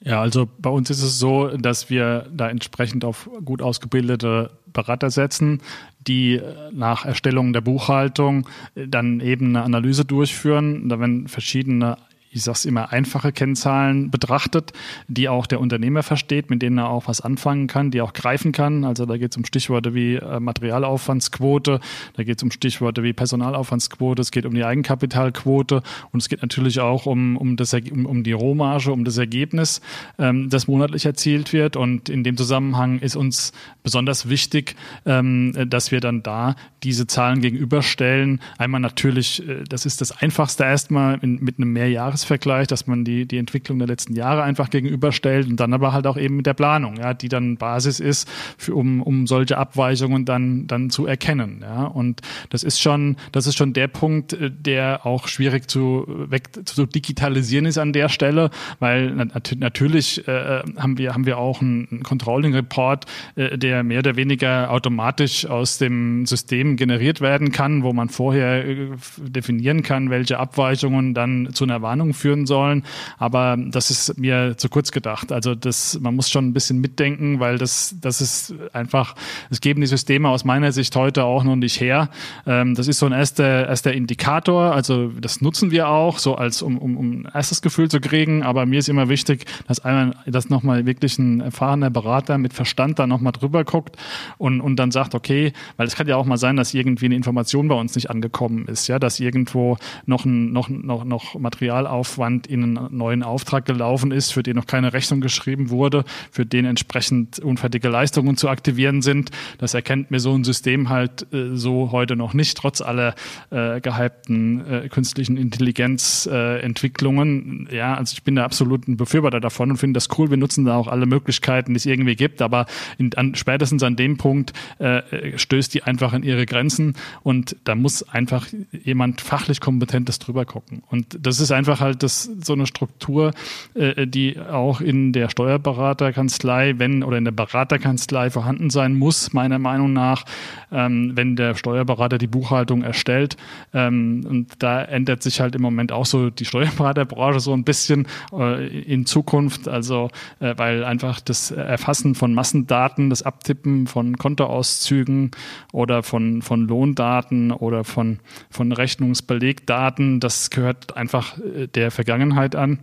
Ja, 0.00 0.20
also 0.20 0.48
bei 0.58 0.70
uns 0.70 0.90
ist 0.90 1.02
es 1.02 1.18
so, 1.18 1.48
dass 1.48 1.90
wir 1.90 2.26
da 2.32 2.48
entsprechend 2.48 3.04
auf 3.04 3.28
gut 3.44 3.62
ausgebildete 3.62 4.50
Berater 4.72 5.10
setzen, 5.10 5.60
die 6.08 6.36
äh, 6.36 6.42
nach 6.72 7.04
Erstellung 7.04 7.52
der 7.52 7.60
Buchhaltung 7.60 8.48
äh, 8.74 8.88
dann 8.88 9.20
eben 9.20 9.48
eine 9.48 9.62
Analyse 9.62 10.04
durchführen. 10.04 10.88
Da 10.88 10.98
werden 10.98 11.28
verschiedene 11.28 11.98
ich 12.30 12.42
sage 12.42 12.56
es 12.56 12.64
immer, 12.64 12.92
einfache 12.92 13.32
Kennzahlen 13.32 14.10
betrachtet, 14.10 14.72
die 15.06 15.28
auch 15.28 15.46
der 15.46 15.60
Unternehmer 15.60 16.02
versteht, 16.02 16.50
mit 16.50 16.62
denen 16.62 16.78
er 16.78 16.90
auch 16.90 17.08
was 17.08 17.20
anfangen 17.20 17.66
kann, 17.66 17.90
die 17.90 18.00
auch 18.00 18.12
greifen 18.12 18.52
kann. 18.52 18.84
Also 18.84 19.06
da 19.06 19.16
geht 19.16 19.32
es 19.32 19.36
um 19.36 19.44
Stichworte 19.44 19.94
wie 19.94 20.16
äh, 20.16 20.40
Materialaufwandsquote, 20.40 21.80
da 22.14 22.22
geht 22.22 22.38
es 22.38 22.42
um 22.42 22.50
Stichworte 22.50 23.02
wie 23.02 23.12
Personalaufwandsquote, 23.12 24.20
es 24.22 24.30
geht 24.30 24.46
um 24.46 24.54
die 24.54 24.64
Eigenkapitalquote 24.64 25.82
und 26.12 26.20
es 26.20 26.28
geht 26.28 26.42
natürlich 26.42 26.80
auch 26.80 27.06
um, 27.06 27.36
um, 27.36 27.56
das, 27.56 27.72
um, 27.74 28.06
um 28.06 28.22
die 28.22 28.32
Rohmarge, 28.32 28.92
um 28.92 29.04
das 29.04 29.18
Ergebnis, 29.18 29.80
ähm, 30.18 30.50
das 30.50 30.68
monatlich 30.68 31.06
erzielt 31.06 31.52
wird. 31.52 31.76
Und 31.76 32.08
in 32.08 32.24
dem 32.24 32.36
Zusammenhang 32.36 32.98
ist 32.98 33.16
uns 33.16 33.52
besonders 33.82 34.28
wichtig, 34.28 34.76
ähm, 35.06 35.52
dass 35.68 35.90
wir 35.90 36.00
dann 36.00 36.22
da 36.22 36.56
diese 36.82 37.06
Zahlen 37.06 37.40
gegenüberstellen. 37.40 38.40
Einmal 38.58 38.80
natürlich, 38.80 39.46
äh, 39.48 39.64
das 39.68 39.86
ist 39.86 40.00
das 40.00 40.12
Einfachste 40.12 40.64
erstmal 40.64 41.18
in, 41.22 41.42
mit 41.42 41.58
einem 41.58 41.72
Mehrjahres 41.72 42.17
Jahresvergleich, 42.18 42.66
dass 42.66 42.86
man 42.86 43.04
die, 43.04 43.26
die 43.26 43.38
Entwicklung 43.38 43.78
der 43.78 43.88
letzten 43.88 44.14
Jahre 44.14 44.42
einfach 44.42 44.70
gegenüberstellt 44.70 45.48
und 45.48 45.58
dann 45.60 45.72
aber 45.72 45.92
halt 45.92 46.06
auch 46.06 46.16
eben 46.16 46.36
mit 46.36 46.46
der 46.46 46.54
Planung, 46.54 46.96
ja, 46.96 47.14
die 47.14 47.28
dann 47.28 47.56
Basis 47.56 48.00
ist, 48.00 48.28
für, 48.56 48.74
um, 48.74 49.02
um 49.02 49.26
solche 49.26 49.58
Abweichungen 49.58 50.24
dann, 50.24 50.66
dann 50.66 50.90
zu 50.90 51.06
erkennen. 51.06 51.60
Ja. 51.62 51.84
Und 51.84 52.20
das 52.50 52.62
ist 52.62 52.80
schon, 52.80 53.16
das 53.32 53.46
ist 53.46 53.56
schon 53.56 53.72
der 53.72 53.88
Punkt, 53.88 54.32
äh, 54.32 54.50
der 54.50 55.06
auch 55.06 55.28
schwierig 55.28 55.70
zu, 55.70 56.04
weg, 56.28 56.50
zu 56.64 56.86
digitalisieren 56.86 57.66
ist 57.66 57.78
an 57.78 57.92
der 57.92 58.08
Stelle, 58.08 58.50
weil 58.78 59.10
nat 59.10 59.56
natürlich 59.58 60.26
äh, 60.26 60.62
haben 60.76 60.98
wir, 60.98 61.14
haben 61.14 61.26
wir 61.26 61.38
auch 61.38 61.60
einen 61.60 62.02
Controlling-Report, 62.02 63.06
äh, 63.36 63.56
der 63.56 63.82
mehr 63.82 64.00
oder 64.00 64.16
weniger 64.16 64.70
automatisch 64.70 65.46
aus 65.46 65.78
dem 65.78 66.26
System 66.26 66.76
generiert 66.76 67.20
werden 67.20 67.52
kann, 67.52 67.82
wo 67.82 67.92
man 67.92 68.08
vorher 68.08 68.66
äh, 68.66 68.88
definieren 69.18 69.82
kann, 69.82 70.10
welche 70.10 70.38
Abweichungen 70.38 71.14
dann 71.14 71.50
zu 71.52 71.64
einer 71.64 71.82
Warnung 71.82 72.07
Planung 72.08 72.14
führen 72.14 72.46
sollen. 72.46 72.82
Aber 73.18 73.56
das 73.58 73.90
ist 73.90 74.18
mir 74.18 74.56
zu 74.56 74.68
kurz 74.68 74.92
gedacht. 74.92 75.32
Also 75.32 75.54
das, 75.54 75.98
man 76.00 76.14
muss 76.14 76.30
schon 76.30 76.48
ein 76.48 76.52
bisschen 76.52 76.80
mitdenken, 76.80 77.40
weil 77.40 77.58
das, 77.58 77.94
das 78.00 78.20
ist 78.20 78.54
einfach, 78.72 79.14
es 79.50 79.60
geben 79.60 79.80
die 79.80 79.86
Systeme 79.86 80.28
aus 80.28 80.44
meiner 80.44 80.72
Sicht 80.72 80.94
heute 80.96 81.24
auch 81.24 81.44
noch 81.44 81.56
nicht 81.56 81.80
her. 81.80 82.08
Ähm, 82.46 82.74
das 82.74 82.88
ist 82.88 82.98
so 82.98 83.06
ein 83.06 83.12
erster, 83.12 83.68
erster 83.68 83.92
Indikator. 83.92 84.72
Also 84.72 85.08
das 85.08 85.40
nutzen 85.40 85.70
wir 85.70 85.88
auch, 85.88 86.18
so 86.18 86.36
als 86.36 86.62
um, 86.62 86.78
um, 86.78 86.96
um 86.96 87.10
ein 87.10 87.28
erstes 87.32 87.62
Gefühl 87.62 87.88
zu 87.88 88.00
kriegen. 88.00 88.42
Aber 88.42 88.66
mir 88.66 88.78
ist 88.78 88.88
immer 88.88 89.08
wichtig, 89.08 89.46
dass 89.66 89.80
einmal, 89.80 90.14
dass 90.26 90.48
nochmal 90.48 90.86
wirklich 90.86 91.18
ein 91.18 91.40
erfahrener 91.40 91.90
Berater 91.90 92.38
mit 92.38 92.52
Verstand 92.52 92.98
da 92.98 93.06
nochmal 93.06 93.32
drüber 93.32 93.64
guckt 93.64 93.96
und, 94.38 94.60
und 94.60 94.76
dann 94.76 94.90
sagt, 94.90 95.14
okay, 95.14 95.52
weil 95.76 95.86
es 95.86 95.96
kann 95.96 96.06
ja 96.06 96.16
auch 96.16 96.26
mal 96.26 96.38
sein, 96.38 96.56
dass 96.56 96.74
irgendwie 96.74 97.06
eine 97.06 97.16
Information 97.16 97.68
bei 97.68 97.74
uns 97.74 97.94
nicht 97.94 98.10
angekommen 98.10 98.66
ist, 98.66 98.88
ja, 98.88 98.98
dass 98.98 99.20
irgendwo 99.20 99.76
noch 100.06 100.24
ein, 100.24 100.52
noch, 100.52 100.68
noch, 100.68 101.04
noch 101.04 101.38
Material 101.38 101.86
Mehraufwand 101.98 102.46
in 102.46 102.62
einen 102.62 102.96
neuen 102.96 103.24
Auftrag 103.24 103.66
gelaufen 103.66 104.12
ist, 104.12 104.32
für 104.32 104.42
den 104.42 104.56
noch 104.56 104.64
keine 104.66 104.92
Rechnung 104.92 105.20
geschrieben 105.20 105.70
wurde, 105.70 106.04
für 106.30 106.44
den 106.46 106.64
entsprechend 106.64 107.40
unfertige 107.40 107.88
Leistungen 107.88 108.36
zu 108.36 108.48
aktivieren 108.48 109.02
sind. 109.02 109.32
Das 109.58 109.74
erkennt 109.74 110.12
mir 110.12 110.20
so 110.20 110.32
ein 110.34 110.44
System 110.44 110.88
halt 110.88 111.26
äh, 111.32 111.56
so 111.56 111.90
heute 111.90 112.14
noch 112.14 112.34
nicht, 112.34 112.56
trotz 112.56 112.80
aller 112.80 113.16
äh, 113.50 113.80
gehypten 113.80 114.64
äh, 114.66 114.88
künstlichen 114.88 115.36
Intelligenzentwicklungen. 115.36 117.68
Ja, 117.72 117.94
also 117.94 118.12
ich 118.12 118.22
bin 118.22 118.36
da 118.36 118.44
absolut 118.44 118.86
ein 118.86 118.96
Befürworter 118.96 119.40
davon 119.40 119.72
und 119.72 119.78
finde 119.78 119.98
das 119.98 120.06
cool. 120.18 120.30
Wir 120.30 120.36
nutzen 120.36 120.64
da 120.64 120.76
auch 120.76 120.86
alle 120.86 121.06
Möglichkeiten, 121.06 121.72
die 121.72 121.78
es 121.78 121.86
irgendwie 121.86 122.14
gibt, 122.14 122.40
aber 122.42 122.66
in, 122.98 123.12
an, 123.14 123.34
spätestens 123.34 123.82
an 123.82 123.96
dem 123.96 124.18
Punkt 124.18 124.52
äh, 124.78 125.02
stößt 125.36 125.74
die 125.74 125.82
einfach 125.82 126.12
in 126.12 126.22
ihre 126.22 126.46
Grenzen 126.46 126.94
und 127.22 127.56
da 127.64 127.74
muss 127.74 128.08
einfach 128.08 128.46
jemand 128.72 129.20
fachlich 129.20 129.60
Kompetentes 129.60 130.20
drüber 130.20 130.44
gucken. 130.44 130.84
Und 130.86 131.18
das 131.20 131.40
ist 131.40 131.50
einfach 131.50 131.80
halt 131.80 131.87
das, 131.94 132.30
so 132.42 132.52
eine 132.52 132.66
Struktur, 132.66 133.32
äh, 133.74 134.06
die 134.06 134.38
auch 134.38 134.80
in 134.80 135.12
der 135.12 135.28
Steuerberaterkanzlei, 135.28 136.74
wenn 136.78 137.02
oder 137.02 137.18
in 137.18 137.24
der 137.24 137.32
Beraterkanzlei 137.32 138.30
vorhanden 138.30 138.70
sein 138.70 138.94
muss, 138.94 139.32
meiner 139.32 139.58
Meinung 139.58 139.92
nach, 139.92 140.24
ähm, 140.72 141.12
wenn 141.14 141.36
der 141.36 141.54
Steuerberater 141.54 142.18
die 142.18 142.26
Buchhaltung 142.26 142.82
erstellt. 142.82 143.36
Ähm, 143.72 144.26
und 144.28 144.52
da 144.58 144.82
ändert 144.82 145.22
sich 145.22 145.40
halt 145.40 145.54
im 145.54 145.62
Moment 145.62 145.92
auch 145.92 146.06
so 146.06 146.30
die 146.30 146.44
Steuerberaterbranche 146.44 147.40
so 147.40 147.52
ein 147.52 147.64
bisschen 147.64 148.06
äh, 148.32 148.66
in 148.82 149.06
Zukunft. 149.06 149.68
Also, 149.68 150.10
äh, 150.40 150.54
weil 150.56 150.84
einfach 150.84 151.20
das 151.20 151.50
Erfassen 151.50 152.14
von 152.14 152.34
Massendaten, 152.34 153.10
das 153.10 153.22
Abtippen 153.22 153.86
von 153.86 154.16
Kontoauszügen 154.16 155.30
oder 155.72 156.02
von, 156.02 156.42
von 156.42 156.66
Lohndaten 156.66 157.52
oder 157.52 157.84
von, 157.84 158.18
von 158.50 158.72
Rechnungsbelegdaten, 158.72 160.20
das 160.20 160.50
gehört 160.50 160.96
einfach 160.96 161.38
äh, 161.38 161.68
der 161.78 161.92
Vergangenheit 161.92 162.56
an. 162.56 162.80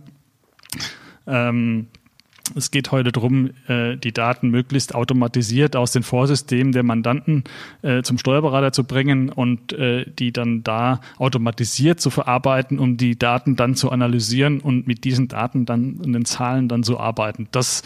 Ähm, 1.26 1.88
es 2.54 2.70
geht 2.70 2.92
heute 2.92 3.12
darum, 3.12 3.50
äh, 3.68 3.96
die 3.96 4.12
Daten 4.12 4.48
möglichst 4.48 4.94
automatisiert 4.94 5.76
aus 5.76 5.92
den 5.92 6.02
Vorsystemen 6.02 6.72
der 6.72 6.82
Mandanten 6.82 7.44
äh, 7.82 8.02
zum 8.02 8.16
Steuerberater 8.16 8.72
zu 8.72 8.84
bringen 8.84 9.28
und 9.28 9.76
die 10.18 10.32
dann 10.32 10.62
da 10.62 11.00
automatisiert 11.18 12.00
zu 12.00 12.08
verarbeiten, 12.08 12.78
um 12.78 12.96
die 12.96 13.18
Daten 13.18 13.56
dann 13.56 13.74
zu 13.74 13.90
analysieren 13.90 14.60
und 14.60 14.86
mit 14.86 15.04
diesen 15.04 15.28
Daten 15.28 15.66
dann 15.66 16.00
in 16.02 16.12
den 16.12 16.24
Zahlen 16.24 16.68
dann 16.68 16.82
zu 16.82 16.98
arbeiten. 16.98 17.48
Das, 17.50 17.82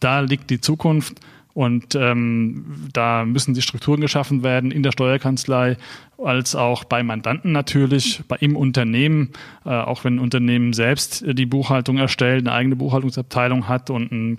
da 0.00 0.20
liegt 0.20 0.48
die 0.50 0.60
Zukunft. 0.60 1.20
Und 1.54 1.94
ähm, 1.94 2.64
da 2.92 3.24
müssen 3.24 3.54
die 3.54 3.62
Strukturen 3.62 4.00
geschaffen 4.00 4.42
werden 4.42 4.72
in 4.72 4.82
der 4.82 4.90
Steuerkanzlei, 4.90 5.76
als 6.22 6.54
auch 6.54 6.84
bei 6.84 7.02
Mandanten 7.02 7.52
natürlich, 7.52 8.22
bei 8.28 8.36
im 8.36 8.56
Unternehmen, 8.56 9.30
äh, 9.64 9.70
auch 9.70 10.04
wenn 10.04 10.16
ein 10.16 10.18
Unternehmen 10.18 10.72
selbst 10.72 11.24
die 11.26 11.46
Buchhaltung 11.46 11.98
erstellt, 11.98 12.46
eine 12.46 12.52
eigene 12.52 12.76
Buchhaltungsabteilung 12.76 13.68
hat 13.68 13.90
und 13.90 14.12
eine 14.12 14.36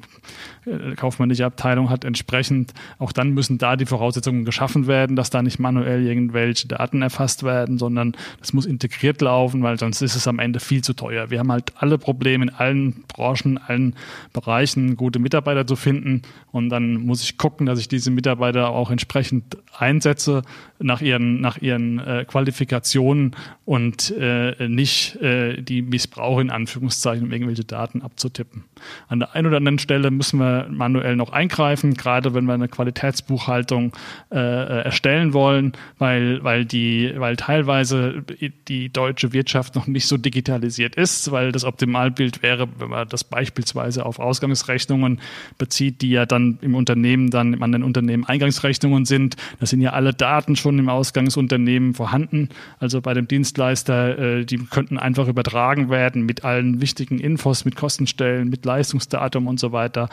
äh, 0.65 0.95
kaufmännische 0.95 1.45
Abteilung 1.45 1.89
hat 1.89 2.05
entsprechend, 2.05 2.73
auch 2.97 3.11
dann 3.11 3.31
müssen 3.31 3.57
da 3.57 3.75
die 3.75 3.85
Voraussetzungen 3.85 4.45
geschaffen 4.45 4.87
werden, 4.87 5.15
dass 5.15 5.29
da 5.29 5.41
nicht 5.41 5.59
manuell 5.59 6.05
irgendwelche 6.05 6.67
Daten 6.67 7.01
erfasst 7.01 7.43
werden, 7.43 7.77
sondern 7.77 8.15
das 8.39 8.53
muss 8.53 8.65
integriert 8.65 9.21
laufen, 9.21 9.61
weil 9.63 9.77
sonst 9.77 10.01
ist 10.01 10.15
es 10.15 10.27
am 10.27 10.39
Ende 10.39 10.59
viel 10.59 10.83
zu 10.83 10.93
teuer. 10.93 11.29
Wir 11.29 11.39
haben 11.39 11.51
halt 11.51 11.73
alle 11.77 11.97
Probleme 11.97 12.45
in 12.45 12.49
allen 12.49 13.03
Branchen, 13.07 13.57
allen 13.57 13.95
Bereichen, 14.33 14.95
gute 14.95 15.19
Mitarbeiter 15.19 15.67
zu 15.67 15.75
finden 15.75 16.21
und 16.51 16.69
dann 16.69 16.95
muss 16.95 17.21
ich 17.21 17.37
gucken, 17.37 17.65
dass 17.65 17.79
ich 17.79 17.87
diese 17.87 18.11
Mitarbeiter 18.11 18.69
auch 18.69 18.91
entsprechend 18.91 19.57
einsetze 19.77 20.41
nach 20.79 21.01
ihren, 21.01 21.41
nach 21.41 21.61
ihren 21.65 21.99
äh, 21.99 22.25
Qualifikationen 22.25 23.35
und 23.65 24.11
äh, 24.11 24.67
nicht 24.67 25.15
äh, 25.15 25.61
die 25.61 25.81
missbrauche 25.81 26.41
in 26.41 26.51
Anführungszeichen, 26.51 27.25
um 27.25 27.31
irgendwelche 27.31 27.63
Daten 27.63 28.03
abzutippen. 28.03 28.63
An 29.07 29.19
der 29.19 29.33
einen 29.33 29.47
oder 29.47 29.57
anderen 29.57 29.79
Stelle 29.79 30.11
müssen 30.11 30.39
wir 30.39 30.67
manuell 30.69 31.15
noch 31.15 31.31
eingreifen, 31.31 31.95
gerade 31.95 32.35
wenn 32.35 32.45
wir 32.45 32.53
eine 32.53 32.67
Qualitätsbuchhaltung 32.67 33.93
äh, 34.31 34.83
erstellen 34.83 35.33
wollen, 35.33 35.73
weil, 35.97 36.43
weil, 36.43 36.65
die, 36.65 37.11
weil 37.17 37.35
teilweise 37.35 38.23
die 38.67 38.89
deutsche 38.89 39.33
Wirtschaft 39.33 39.75
noch 39.75 39.87
nicht 39.87 40.07
so 40.07 40.17
digitalisiert 40.17 40.95
ist, 40.95 41.31
weil 41.31 41.51
das 41.51 41.63
Optimalbild 41.63 42.43
wäre, 42.43 42.67
wenn 42.77 42.89
man 42.89 43.09
das 43.09 43.23
beispielsweise 43.23 44.05
auf 44.05 44.19
Ausgangsrechnungen 44.19 45.19
bezieht, 45.57 46.03
die 46.03 46.11
ja 46.11 46.27
dann 46.27 46.59
im 46.61 46.75
Unternehmen 46.75 47.31
dann 47.31 47.63
an 47.63 47.71
den 47.71 47.83
Unternehmen 47.83 48.25
Eingangsrechnungen 48.25 49.05
sind. 49.05 49.37
Das 49.59 49.71
sind 49.71 49.81
ja 49.81 49.93
alle 49.93 50.13
Daten 50.13 50.55
schon 50.55 50.77
im 50.77 50.89
Ausgangsunternehmen 50.89 51.54
vorhanden. 51.93 52.49
Also 52.79 53.01
bei 53.01 53.13
dem 53.13 53.27
Dienstleister, 53.27 54.17
äh, 54.17 54.45
die 54.45 54.57
könnten 54.57 54.97
einfach 54.97 55.27
übertragen 55.27 55.89
werden 55.89 56.25
mit 56.25 56.43
allen 56.43 56.81
wichtigen 56.81 57.19
Infos, 57.19 57.65
mit 57.65 57.75
Kostenstellen, 57.75 58.49
mit 58.49 58.65
Leistungsdatum 58.65 59.47
und 59.47 59.59
so 59.59 59.71
weiter. 59.71 60.09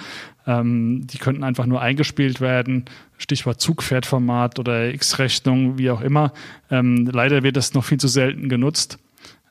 Ähm, 0.47 1.07
die 1.07 1.19
könnten 1.19 1.45
einfach 1.45 1.67
nur 1.67 1.81
eingespielt 1.81 2.41
werden. 2.41 2.85
Stichwort 3.19 3.61
Zugpferdformat 3.61 4.59
oder 4.59 4.93
X-Rechnung, 4.93 5.79
wie 5.79 5.91
auch 5.91 6.01
immer. 6.01 6.33
Ähm, 6.71 7.09
leider 7.13 7.43
wird 7.43 7.57
das 7.57 7.75
noch 7.75 7.85
viel 7.85 7.99
zu 7.99 8.09
selten 8.09 8.49
genutzt. 8.49 8.99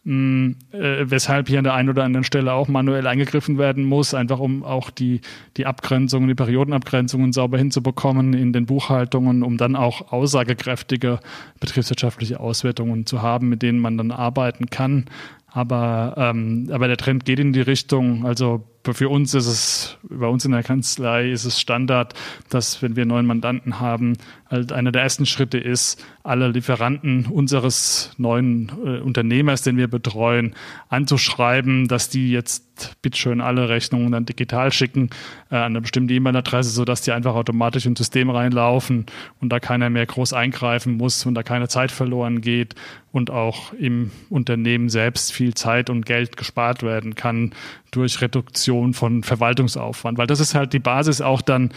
Mh, 0.04 0.56
äh, 0.72 1.12
weshalb 1.12 1.48
hier 1.48 1.60
an 1.60 1.64
der 1.64 1.76
einen 1.76 1.90
oder 1.90 2.04
anderen 2.04 2.24
Stelle 2.24 2.54
auch 2.54 2.68
manuell 2.68 3.06
eingegriffen 3.06 3.60
werden 3.60 3.84
muss, 3.84 4.16
einfach 4.16 4.40
um 4.40 4.64
auch 4.64 4.90
die, 4.90 5.22
die 5.58 5.68
Abgrenzungen, 5.68 6.28
die 6.28 6.34
Periodenabgrenzungen 6.34 7.34
sauber 7.34 7.60
hinzubekommen 7.60 8.34
in 8.34 8.52
den 8.52 8.66
Buchhaltungen, 8.66 9.44
um 9.44 9.58
dann 9.58 9.76
auch 9.76 10.12
aussagekräftige 10.12 11.20
betriebswirtschaftliche 11.60 12.40
Auswertungen 12.40 13.06
zu 13.06 13.22
haben, 13.22 13.50
mit 13.50 13.62
denen 13.62 13.78
man 13.78 13.96
dann 13.98 14.10
arbeiten 14.10 14.72
kann. 14.72 15.06
Aber, 15.46 16.16
ähm, 16.18 16.70
aber 16.72 16.88
der 16.88 16.98
Trend 16.98 17.26
geht 17.26 17.40
in 17.40 17.54
die 17.54 17.62
Richtung, 17.62 18.26
also 18.26 18.66
für 18.84 19.10
uns 19.10 19.34
ist 19.34 19.48
es, 19.48 19.98
bei 20.04 20.28
uns 20.28 20.44
in 20.44 20.52
der 20.52 20.64
Kanzlei 20.64 21.30
ist 21.30 21.46
es 21.46 21.60
Standard, 21.60 22.14
dass 22.50 22.82
wenn 22.82 22.96
wir 22.96 23.06
neuen 23.06 23.26
Mandanten 23.26 23.80
haben, 23.80 24.18
halt 24.50 24.72
einer 24.72 24.92
der 24.92 25.04
ersten 25.04 25.26
Schritte 25.26 25.58
ist, 25.58 26.04
alle 26.24 26.50
Lieferanten 26.50 27.26
unseres 27.26 28.12
neuen 28.18 28.72
äh, 28.84 29.00
Unternehmers, 29.00 29.62
den 29.62 29.78
wir 29.78 29.88
betreuen, 29.88 30.56
anzuschreiben, 30.90 31.88
dass 31.88 32.10
die 32.10 32.32
jetzt 32.32 33.02
bitteschön 33.02 33.42
alle 33.42 33.70
Rechnungen 33.70 34.12
dann 34.12 34.26
digital 34.26 34.72
schicken 34.72 35.10
äh, 35.50 35.56
an 35.56 35.64
eine 35.64 35.82
bestimmte 35.82 36.14
E-Mail-Adresse, 36.14 36.72
sodass 36.72 37.02
die 37.02 37.12
einfach 37.12 37.36
automatisch 37.36 37.86
ins 37.86 38.00
System 38.00 38.30
reinlaufen 38.30 39.06
und 39.40 39.50
da 39.50 39.60
keiner 39.60 39.90
mehr 39.90 40.06
groß 40.06 40.34
eingreifen 40.34 40.98
muss 40.98 41.26
und 41.26 41.36
da 41.36 41.44
keine 41.44 41.68
Zeit 41.68 41.92
verloren 41.92 42.42
geht 42.42 42.76
und 43.12 43.30
auch 43.30 43.74
im 43.74 44.12
Unternehmen 44.30 44.90
selbst 44.90 45.34
viel 45.34 45.54
Zeit 45.54 45.90
und 45.90 46.06
Geld 46.06 46.38
gespart 46.38 46.84
werden 46.84 47.16
kann 47.16 47.52
durch 47.92 48.22
Reduktion 48.22 48.94
von 48.94 49.24
Verwaltungsaufwand, 49.24 50.18
weil 50.18 50.28
das 50.28 50.40
ist 50.40 50.56
halt 50.56 50.74
die 50.74 50.80
Basis 50.80 51.22
auch 51.22 51.42
dann 51.42 51.72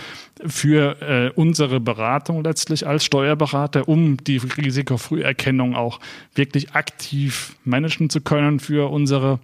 für 0.47 1.03
äh, 1.03 1.31
unsere 1.35 1.81
Beratung 1.81 2.45
letztlich 2.45 2.87
als 2.87 3.05
Steuerberater, 3.05 3.89
um 3.89 4.17
die 4.19 4.37
Risikofrüherkennung 4.37 5.75
auch 5.75 6.01
wirklich 6.35 6.73
aktiv 6.73 7.57
managen 7.65 8.11
zu 8.11 8.21
können 8.21 8.61
für 8.61 8.91
unsere 8.91 9.41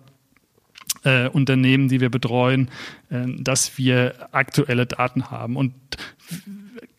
äh, 1.04 1.28
Unternehmen, 1.28 1.88
die 1.88 2.00
wir 2.00 2.10
betreuen, 2.10 2.70
äh, 3.10 3.24
dass 3.38 3.76
wir 3.76 4.28
aktuelle 4.32 4.86
Daten 4.86 5.30
haben. 5.30 5.56
Und 5.56 5.72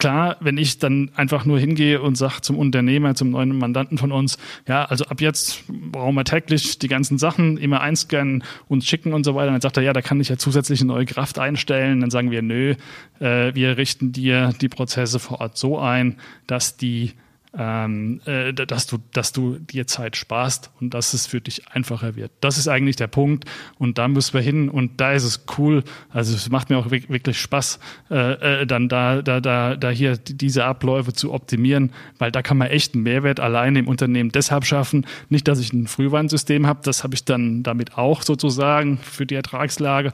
klar, 0.01 0.37
wenn 0.39 0.57
ich 0.57 0.79
dann 0.79 1.11
einfach 1.15 1.45
nur 1.45 1.59
hingehe 1.59 2.01
und 2.01 2.15
sage 2.15 2.41
zum 2.41 2.57
Unternehmer, 2.57 3.13
zum 3.13 3.29
neuen 3.29 3.55
Mandanten 3.55 3.99
von 3.99 4.11
uns, 4.11 4.39
ja, 4.67 4.83
also 4.83 5.05
ab 5.05 5.21
jetzt 5.21 5.63
brauchen 5.67 6.15
wir 6.15 6.23
täglich 6.23 6.79
die 6.79 6.87
ganzen 6.87 7.19
Sachen 7.19 7.57
immer 7.57 7.81
einscannen, 7.81 8.43
uns 8.67 8.87
schicken 8.87 9.13
und 9.13 9.23
so 9.23 9.35
weiter, 9.35 9.51
dann 9.51 9.61
sagt 9.61 9.77
er, 9.77 9.83
ja, 9.83 9.93
da 9.93 10.01
kann 10.01 10.19
ich 10.19 10.29
ja 10.29 10.37
zusätzlich 10.37 10.81
eine 10.81 10.87
neue 10.87 11.05
Kraft 11.05 11.37
einstellen. 11.37 12.01
Dann 12.01 12.09
sagen 12.09 12.31
wir, 12.31 12.41
nö, 12.41 12.73
äh, 13.19 13.53
wir 13.53 13.77
richten 13.77 14.11
dir 14.11 14.53
die 14.59 14.69
Prozesse 14.69 15.19
vor 15.19 15.39
Ort 15.39 15.55
so 15.55 15.77
ein, 15.77 16.17
dass 16.47 16.77
die 16.77 17.11
ähm, 17.57 18.21
äh, 18.25 18.53
dass 18.53 18.87
du, 18.87 18.99
dass 19.11 19.33
du 19.33 19.57
dir 19.59 19.85
Zeit 19.87 20.15
sparst 20.15 20.71
und 20.79 20.93
dass 20.93 21.13
es 21.13 21.27
für 21.27 21.41
dich 21.41 21.67
einfacher 21.67 22.15
wird. 22.15 22.31
Das 22.39 22.57
ist 22.57 22.67
eigentlich 22.67 22.95
der 22.95 23.07
Punkt 23.07 23.45
und 23.77 23.97
da 23.97 24.07
müssen 24.07 24.33
wir 24.33 24.41
hin 24.41 24.69
und 24.69 25.01
da 25.01 25.11
ist 25.11 25.23
es 25.23 25.45
cool. 25.57 25.83
Also 26.09 26.33
es 26.33 26.49
macht 26.49 26.69
mir 26.69 26.77
auch 26.77 26.91
wirklich 26.91 27.39
Spaß, 27.39 27.79
äh, 28.09 28.61
äh, 28.61 28.65
dann 28.65 28.87
da, 28.87 29.21
da, 29.21 29.41
da, 29.41 29.75
da 29.75 29.89
hier 29.89 30.17
diese 30.17 30.63
Abläufe 30.63 31.11
zu 31.11 31.33
optimieren, 31.33 31.91
weil 32.19 32.31
da 32.31 32.41
kann 32.41 32.57
man 32.57 32.69
echt 32.69 32.93
einen 32.93 33.03
Mehrwert 33.03 33.39
alleine 33.39 33.79
im 33.79 33.87
Unternehmen 33.87 34.31
deshalb 34.31 34.65
schaffen. 34.65 35.05
Nicht, 35.29 35.47
dass 35.47 35.59
ich 35.59 35.73
ein 35.73 35.87
Frühwarnsystem 35.87 36.65
habe, 36.67 36.79
das 36.83 37.03
habe 37.03 37.15
ich 37.15 37.25
dann 37.25 37.63
damit 37.63 37.97
auch 37.97 38.21
sozusagen 38.21 38.97
für 38.99 39.25
die 39.25 39.35
Ertragslage 39.35 40.13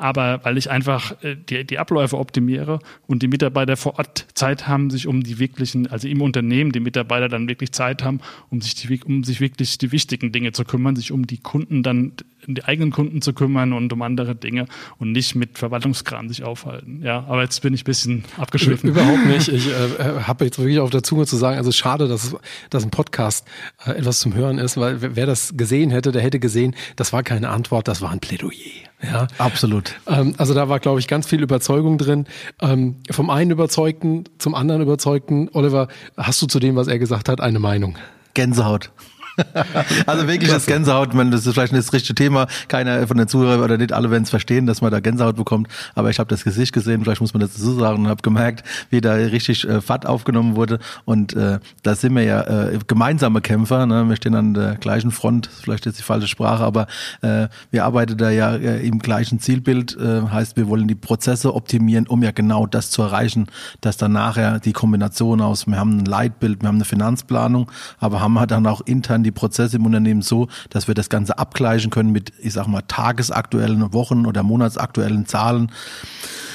aber 0.00 0.40
weil 0.44 0.56
ich 0.56 0.70
einfach 0.70 1.22
äh, 1.22 1.36
die, 1.36 1.64
die 1.64 1.78
Abläufe 1.78 2.18
optimiere 2.18 2.78
und 3.06 3.22
die 3.22 3.28
Mitarbeiter 3.28 3.76
vor 3.76 3.98
Ort 3.98 4.26
Zeit 4.34 4.66
haben, 4.66 4.90
sich 4.90 5.06
um 5.06 5.22
die 5.22 5.38
wirklichen, 5.38 5.86
also 5.86 6.08
im 6.08 6.22
Unternehmen 6.22 6.72
die 6.72 6.80
Mitarbeiter 6.80 7.28
dann 7.28 7.48
wirklich 7.48 7.72
Zeit 7.72 8.02
haben, 8.02 8.20
um 8.50 8.60
sich, 8.60 8.74
die, 8.74 9.00
um 9.04 9.24
sich 9.24 9.40
wirklich 9.40 9.78
die 9.78 9.92
wichtigen 9.92 10.32
Dinge 10.32 10.52
zu 10.52 10.64
kümmern, 10.64 10.96
sich 10.96 11.12
um 11.12 11.26
die 11.26 11.38
Kunden 11.38 11.82
dann 11.82 12.12
um 12.46 12.54
die 12.54 12.64
eigenen 12.64 12.90
Kunden 12.90 13.20
zu 13.20 13.32
kümmern 13.32 13.72
und 13.72 13.92
um 13.92 14.02
andere 14.02 14.34
Dinge 14.34 14.66
und 14.98 15.12
nicht 15.12 15.34
mit 15.34 15.58
Verwaltungskram 15.58 16.28
sich 16.28 16.42
aufhalten. 16.42 17.02
Ja, 17.02 17.24
aber 17.28 17.42
jetzt 17.42 17.60
bin 17.60 17.74
ich 17.74 17.82
ein 17.82 17.84
bisschen 17.84 18.24
abgeschwiffen. 18.38 18.90
Überhaupt 18.90 19.26
nicht. 19.26 19.50
Ich 19.60 19.68
äh, 19.68 20.22
habe 20.22 20.44
jetzt 20.44 20.58
wirklich 20.58 20.78
auf 20.78 20.90
der 20.90 21.02
Zunge 21.02 21.26
zu 21.26 21.36
sagen, 21.36 21.58
also 21.58 21.72
schade, 21.72 22.08
dass, 22.08 22.36
dass 22.70 22.84
ein 22.84 22.90
Podcast 22.90 23.46
äh, 23.84 23.92
etwas 23.92 24.20
zum 24.20 24.34
Hören 24.34 24.58
ist, 24.58 24.76
weil 24.76 25.16
wer 25.16 25.26
das 25.26 25.54
gesehen 25.56 25.90
hätte, 25.90 26.12
der 26.12 26.22
hätte 26.22 26.38
gesehen, 26.38 26.74
das 26.96 27.12
war 27.12 27.22
keine 27.22 27.50
Antwort, 27.50 27.88
das 27.88 28.00
war 28.00 28.10
ein 28.10 28.20
Plädoyer. 28.20 28.89
Ja, 29.02 29.28
absolut. 29.38 29.94
Ähm, 30.06 30.34
also 30.36 30.54
da 30.54 30.68
war, 30.68 30.78
glaube 30.78 31.00
ich, 31.00 31.08
ganz 31.08 31.26
viel 31.26 31.42
Überzeugung 31.42 31.98
drin. 31.98 32.26
Ähm, 32.60 32.96
vom 33.10 33.30
einen 33.30 33.50
Überzeugten 33.50 34.24
zum 34.38 34.54
anderen 34.54 34.82
Überzeugten. 34.82 35.48
Oliver, 35.52 35.88
hast 36.16 36.40
du 36.42 36.46
zu 36.46 36.58
dem, 36.58 36.76
was 36.76 36.86
er 36.86 36.98
gesagt 36.98 37.28
hat, 37.28 37.40
eine 37.40 37.58
Meinung? 37.58 37.96
Gänsehaut. 38.34 38.90
also 40.06 40.26
wirklich 40.26 40.50
das 40.50 40.66
Gänsehaut, 40.66 41.14
man, 41.14 41.30
das 41.30 41.46
ist 41.46 41.54
vielleicht 41.54 41.72
nicht 41.72 41.86
das 41.86 41.92
richtige 41.92 42.14
Thema. 42.14 42.46
Keiner 42.68 43.06
von 43.06 43.16
den 43.16 43.28
Zuhörern 43.28 43.60
oder 43.60 43.78
nicht 43.78 43.92
alle 43.92 44.10
werden 44.10 44.24
es 44.24 44.30
verstehen, 44.30 44.66
dass 44.66 44.80
man 44.80 44.90
da 44.90 45.00
Gänsehaut 45.00 45.36
bekommt. 45.36 45.68
Aber 45.94 46.10
ich 46.10 46.18
habe 46.18 46.28
das 46.28 46.44
Gesicht 46.44 46.72
gesehen, 46.72 47.02
vielleicht 47.02 47.20
muss 47.20 47.34
man 47.34 47.40
das 47.40 47.54
so 47.54 47.78
sagen, 47.78 48.04
und 48.04 48.08
habe 48.08 48.22
gemerkt, 48.22 48.64
wie 48.90 49.00
da 49.00 49.14
richtig 49.14 49.66
äh, 49.68 49.80
Fahrt 49.80 50.06
aufgenommen 50.06 50.56
wurde. 50.56 50.78
Und 51.04 51.34
äh, 51.34 51.58
da 51.82 51.94
sind 51.94 52.14
wir 52.14 52.22
ja 52.22 52.42
äh, 52.42 52.78
gemeinsame 52.86 53.40
Kämpfer. 53.40 53.86
Ne? 53.86 54.08
Wir 54.08 54.16
stehen 54.16 54.34
an 54.34 54.54
der 54.54 54.76
gleichen 54.76 55.10
Front, 55.10 55.48
vielleicht 55.48 55.86
jetzt 55.86 55.98
die 55.98 56.02
falsche 56.02 56.28
Sprache, 56.28 56.64
aber 56.64 56.86
äh, 57.22 57.48
wir 57.70 57.84
arbeiten 57.84 58.16
da 58.16 58.30
ja 58.30 58.54
äh, 58.56 58.86
im 58.86 58.98
gleichen 58.98 59.40
Zielbild. 59.40 59.96
Äh, 59.96 60.22
heißt, 60.22 60.56
wir 60.56 60.68
wollen 60.68 60.88
die 60.88 60.94
Prozesse 60.94 61.54
optimieren, 61.54 62.06
um 62.06 62.22
ja 62.22 62.30
genau 62.30 62.66
das 62.66 62.90
zu 62.90 63.02
erreichen, 63.02 63.46
dass 63.80 63.96
dann 63.96 64.12
nachher 64.12 64.60
die 64.60 64.72
Kombination 64.72 65.40
aus, 65.40 65.66
wir 65.66 65.78
haben 65.78 65.98
ein 65.98 66.04
Leitbild, 66.04 66.62
wir 66.62 66.68
haben 66.68 66.76
eine 66.76 66.84
Finanzplanung, 66.84 67.70
aber 67.98 68.20
haben 68.20 68.38
halt 68.38 68.50
dann 68.50 68.66
auch 68.66 68.80
intern 68.82 69.22
die 69.22 69.29
die 69.30 69.38
Prozesse 69.38 69.76
im 69.76 69.86
Unternehmen 69.86 70.22
so, 70.22 70.48
dass 70.70 70.88
wir 70.88 70.94
das 70.94 71.08
Ganze 71.08 71.38
abgleichen 71.38 71.90
können 71.90 72.12
mit, 72.12 72.32
ich 72.40 72.52
sag 72.52 72.66
mal, 72.66 72.82
tagesaktuellen 72.82 73.92
Wochen- 73.92 74.26
oder 74.26 74.42
monatsaktuellen 74.42 75.26
Zahlen 75.26 75.70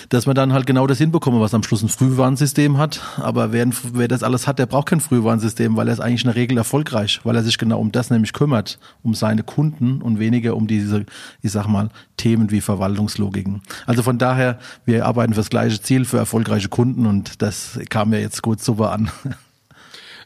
dass 0.10 0.26
man 0.26 0.36
dann 0.36 0.54
halt 0.54 0.66
genau 0.66 0.88
das 0.88 0.98
hinbekommen, 0.98 1.42
was 1.42 1.54
am 1.54 1.64
Schluss 1.64 1.84
ein 1.84 1.90
Frühwarnsystem 1.90 2.78
hat. 2.78 3.02
Aber 3.18 3.52
wer, 3.52 3.68
wer 3.94 4.08
das 4.08 4.24
alles 4.24 4.48
hat, 4.48 4.60
der 4.60 4.66
braucht 4.66 4.88
kein 4.88 5.00
Frühwarnsystem, 5.00 5.76
weil 5.76 5.88
er 5.88 5.94
ist 5.94 6.00
eigentlich 6.00 6.24
in 6.24 6.30
der 6.30 6.36
Regel 6.36 6.58
erfolgreich, 6.58 7.22
weil 7.24 7.36
er 7.36 7.44
sich 7.44 7.58
genau 7.58 7.80
um 7.80 7.92
das 7.92 8.10
nämlich 8.10 8.34
kümmert, 8.34 8.80
um 9.04 9.14
seine 9.14 9.44
Kunden 9.44 10.02
und 10.02 10.20
weniger 10.20 10.56
um 10.56 10.68
diese, 10.68 11.06
ich 11.42 11.52
sag 11.52 11.68
mal, 11.68 11.90
Themen 12.18 12.52
wie 12.52 12.62
Verwaltungslogiken. 12.62 13.62
Also 13.86 14.04
von 14.04 14.18
daher, 14.18 14.60
wir 14.86 15.06
arbeiten 15.06 15.34
fürs 15.34 15.50
gleiche 15.50 15.82
Ziel, 15.82 16.06
für 16.06 16.18
erfolgreiche 16.18 16.70
Kunden 16.70 17.06
und 17.06 17.42
das 17.42 17.80
kam 17.90 18.14
ja 18.14 18.20
jetzt 18.20 18.42
gut 18.42 18.62
super 18.62 18.92
an. 18.92 19.10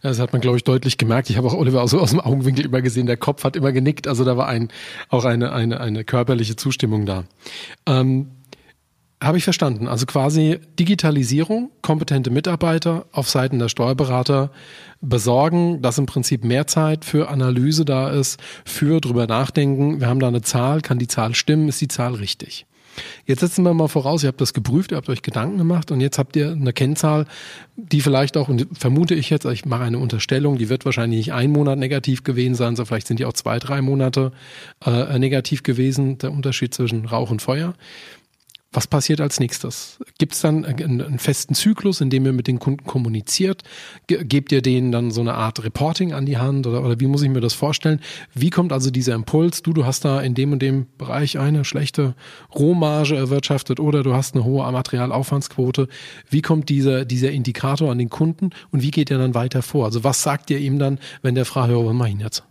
Das 0.01 0.19
hat 0.19 0.31
man, 0.31 0.41
glaube 0.41 0.57
ich, 0.57 0.63
deutlich 0.63 0.97
gemerkt. 0.97 1.29
Ich 1.29 1.37
habe 1.37 1.47
auch 1.47 1.53
Oliver 1.53 1.85
so 1.87 1.99
aus 1.99 2.11
dem 2.11 2.21
Augenwinkel 2.21 2.65
immer 2.65 2.81
gesehen, 2.81 3.05
der 3.05 3.17
Kopf 3.17 3.43
hat 3.43 3.55
immer 3.55 3.71
genickt. 3.71 4.07
Also 4.07 4.23
da 4.23 4.37
war 4.37 4.47
ein, 4.47 4.69
auch 5.09 5.25
eine, 5.25 5.51
eine, 5.51 5.79
eine 5.79 6.03
körperliche 6.03 6.55
Zustimmung 6.55 7.05
da. 7.05 7.25
Ähm, 7.85 8.31
habe 9.21 9.37
ich 9.37 9.43
verstanden. 9.43 9.87
Also 9.87 10.05
quasi 10.05 10.59
Digitalisierung, 10.79 11.71
kompetente 11.81 12.31
Mitarbeiter 12.31 13.05
auf 13.11 13.29
Seiten 13.29 13.59
der 13.59 13.67
Steuerberater 13.67 14.51
besorgen, 15.01 15.81
dass 15.81 15.97
im 15.97 16.05
Prinzip 16.05 16.45
mehr 16.45 16.67
Zeit 16.67 17.03
für 17.03 17.29
Analyse 17.29 17.83
da 17.83 18.09
ist, 18.09 18.39
für 18.63 19.01
drüber 19.01 19.27
nachdenken. 19.27 19.99
Wir 19.99 20.07
haben 20.07 20.21
da 20.21 20.29
eine 20.29 20.41
Zahl, 20.41 20.81
kann 20.81 20.99
die 20.99 21.07
Zahl 21.07 21.35
stimmen, 21.35 21.67
ist 21.67 21.81
die 21.81 21.89
Zahl 21.89 22.15
richtig? 22.15 22.65
Jetzt 23.25 23.41
setzen 23.41 23.63
wir 23.63 23.73
mal 23.73 23.87
voraus, 23.87 24.23
ihr 24.23 24.27
habt 24.27 24.41
das 24.41 24.53
geprüft, 24.53 24.91
ihr 24.91 24.97
habt 24.97 25.09
euch 25.09 25.21
Gedanken 25.21 25.57
gemacht 25.57 25.91
und 25.91 26.01
jetzt 26.01 26.17
habt 26.17 26.35
ihr 26.35 26.51
eine 26.51 26.73
Kennzahl, 26.73 27.25
die 27.75 28.01
vielleicht 28.01 28.37
auch, 28.37 28.49
und 28.49 28.67
vermute 28.77 29.15
ich 29.15 29.29
jetzt, 29.29 29.45
ich 29.45 29.65
mache 29.65 29.83
eine 29.83 29.99
Unterstellung, 29.99 30.57
die 30.57 30.69
wird 30.69 30.85
wahrscheinlich 30.85 31.17
nicht 31.19 31.33
ein 31.33 31.51
Monat 31.51 31.79
negativ 31.79 32.23
gewesen 32.23 32.55
sein, 32.55 32.75
sondern 32.75 32.87
vielleicht 32.87 33.07
sind 33.07 33.19
die 33.19 33.25
auch 33.25 33.33
zwei, 33.33 33.59
drei 33.59 33.81
Monate 33.81 34.31
äh, 34.85 35.17
negativ 35.19 35.63
gewesen, 35.63 36.17
der 36.17 36.31
Unterschied 36.31 36.73
zwischen 36.73 37.05
Rauch 37.05 37.31
und 37.31 37.41
Feuer. 37.41 37.73
Was 38.71 38.85
passiert 38.85 39.19
als 39.19 39.39
nächstes? 39.39 39.97
Gibt 40.19 40.33
es 40.33 40.41
dann 40.41 40.63
einen, 40.63 41.17
festen 41.17 41.55
Zyklus, 41.55 42.01
in 42.01 42.11
dem 42.11 42.23
ihr 42.27 42.33
mit 42.33 42.45
den 42.45 42.59
Kunden 42.59 42.85
kommuniziert? 42.85 43.63
gebt 44.07 44.51
ihr 44.51 44.61
denen 44.61 44.91
dann 44.91 45.09
so 45.09 45.21
eine 45.21 45.33
Art 45.33 45.63
Reporting 45.63 46.13
an 46.13 46.27
die 46.27 46.37
Hand 46.37 46.67
oder, 46.67 46.83
oder 46.83 46.99
wie 46.99 47.07
muss 47.07 47.23
ich 47.23 47.29
mir 47.29 47.41
das 47.41 47.55
vorstellen? 47.55 47.99
Wie 48.35 48.51
kommt 48.51 48.71
also 48.71 48.91
dieser 48.91 49.15
Impuls? 49.15 49.63
Du, 49.63 49.73
du 49.73 49.85
hast 49.85 50.05
da 50.05 50.21
in 50.21 50.35
dem 50.35 50.51
und 50.51 50.61
dem 50.61 50.85
Bereich 50.99 51.39
eine 51.39 51.65
schlechte 51.65 52.13
Rohmarge 52.53 53.15
erwirtschaftet 53.15 53.79
oder 53.79 54.03
du 54.03 54.13
hast 54.13 54.35
eine 54.35 54.43
hohe 54.43 54.71
Materialaufwandsquote. 54.71 55.87
Wie 56.29 56.43
kommt 56.43 56.69
dieser, 56.69 57.05
dieser 57.05 57.31
Indikator 57.31 57.91
an 57.91 57.97
den 57.97 58.09
Kunden 58.09 58.51
und 58.69 58.83
wie 58.83 58.91
geht 58.91 59.09
er 59.09 59.17
dann 59.17 59.33
weiter 59.33 59.63
vor? 59.63 59.85
Also 59.85 60.03
was 60.03 60.21
sagt 60.21 60.51
ihr 60.51 60.59
ihm 60.59 60.77
dann, 60.77 60.99
wenn 61.23 61.33
der 61.33 61.45
fragt, 61.45 61.73
was 61.73 61.93
mache 61.93 62.09
ich 62.09 62.19
jetzt? 62.19 62.43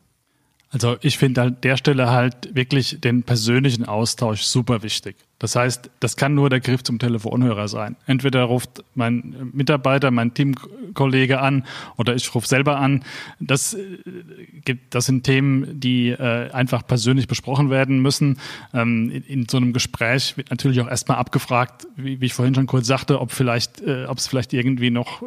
Also 0.71 0.97
ich 1.01 1.17
finde 1.17 1.43
an 1.43 1.57
der 1.63 1.77
Stelle 1.77 2.11
halt 2.11 2.57
wirklich 2.57 3.01
den 3.01 3.23
persönlichen 3.23 3.85
Austausch 3.85 4.43
super 4.43 4.83
wichtig. 4.83 5.15
Das 5.39 5.55
heißt, 5.55 5.91
das 6.01 6.17
kann 6.17 6.35
nur 6.35 6.51
der 6.51 6.59
Griff 6.59 6.83
zum 6.83 6.99
Telefonhörer 6.99 7.69
sein. 7.69 7.97
Entweder 8.07 8.43
ruft 8.43 8.83
mein 8.97 9.51
Mitarbeiter, 9.53 10.11
mein 10.11 10.35
Teamkollege 10.35 11.41
an 11.41 11.65
oder 11.97 12.17
ich 12.17 12.35
rufe 12.35 12.49
selber 12.49 12.79
an. 12.79 13.05
Das, 13.39 13.75
äh, 13.75 14.77
das 14.91 15.07
sind 15.07 15.23
Themen, 15.23 15.79
die 15.79 16.09
äh, 16.09 16.51
einfach 16.51 16.85
persönlich 16.85 17.29
besprochen 17.29 17.71
werden 17.71 18.01
müssen. 18.03 18.39
Ähm, 18.75 19.23
in, 19.29 19.47
so 19.49 19.59
einem 19.59 19.73
Gespräch 19.73 20.37
wird 20.37 20.51
natürlich 20.51 20.81
auch 20.81 20.89
erstmal 20.89 21.19
abgefragt, 21.19 21.87
wie, 21.97 22.19
ich 22.21 22.35
vorhin 22.35 22.57
schon 22.57 22.67
kurz 22.67 22.89
sagte, 22.89 23.21
ob 23.21 23.31
vielleicht, 23.31 23.81
äh, 23.81 24.07
ob 24.07 24.19
es 24.19 24.27
vielleicht 24.27 24.53
irgendwie 24.53 24.91
noch, 24.91 25.23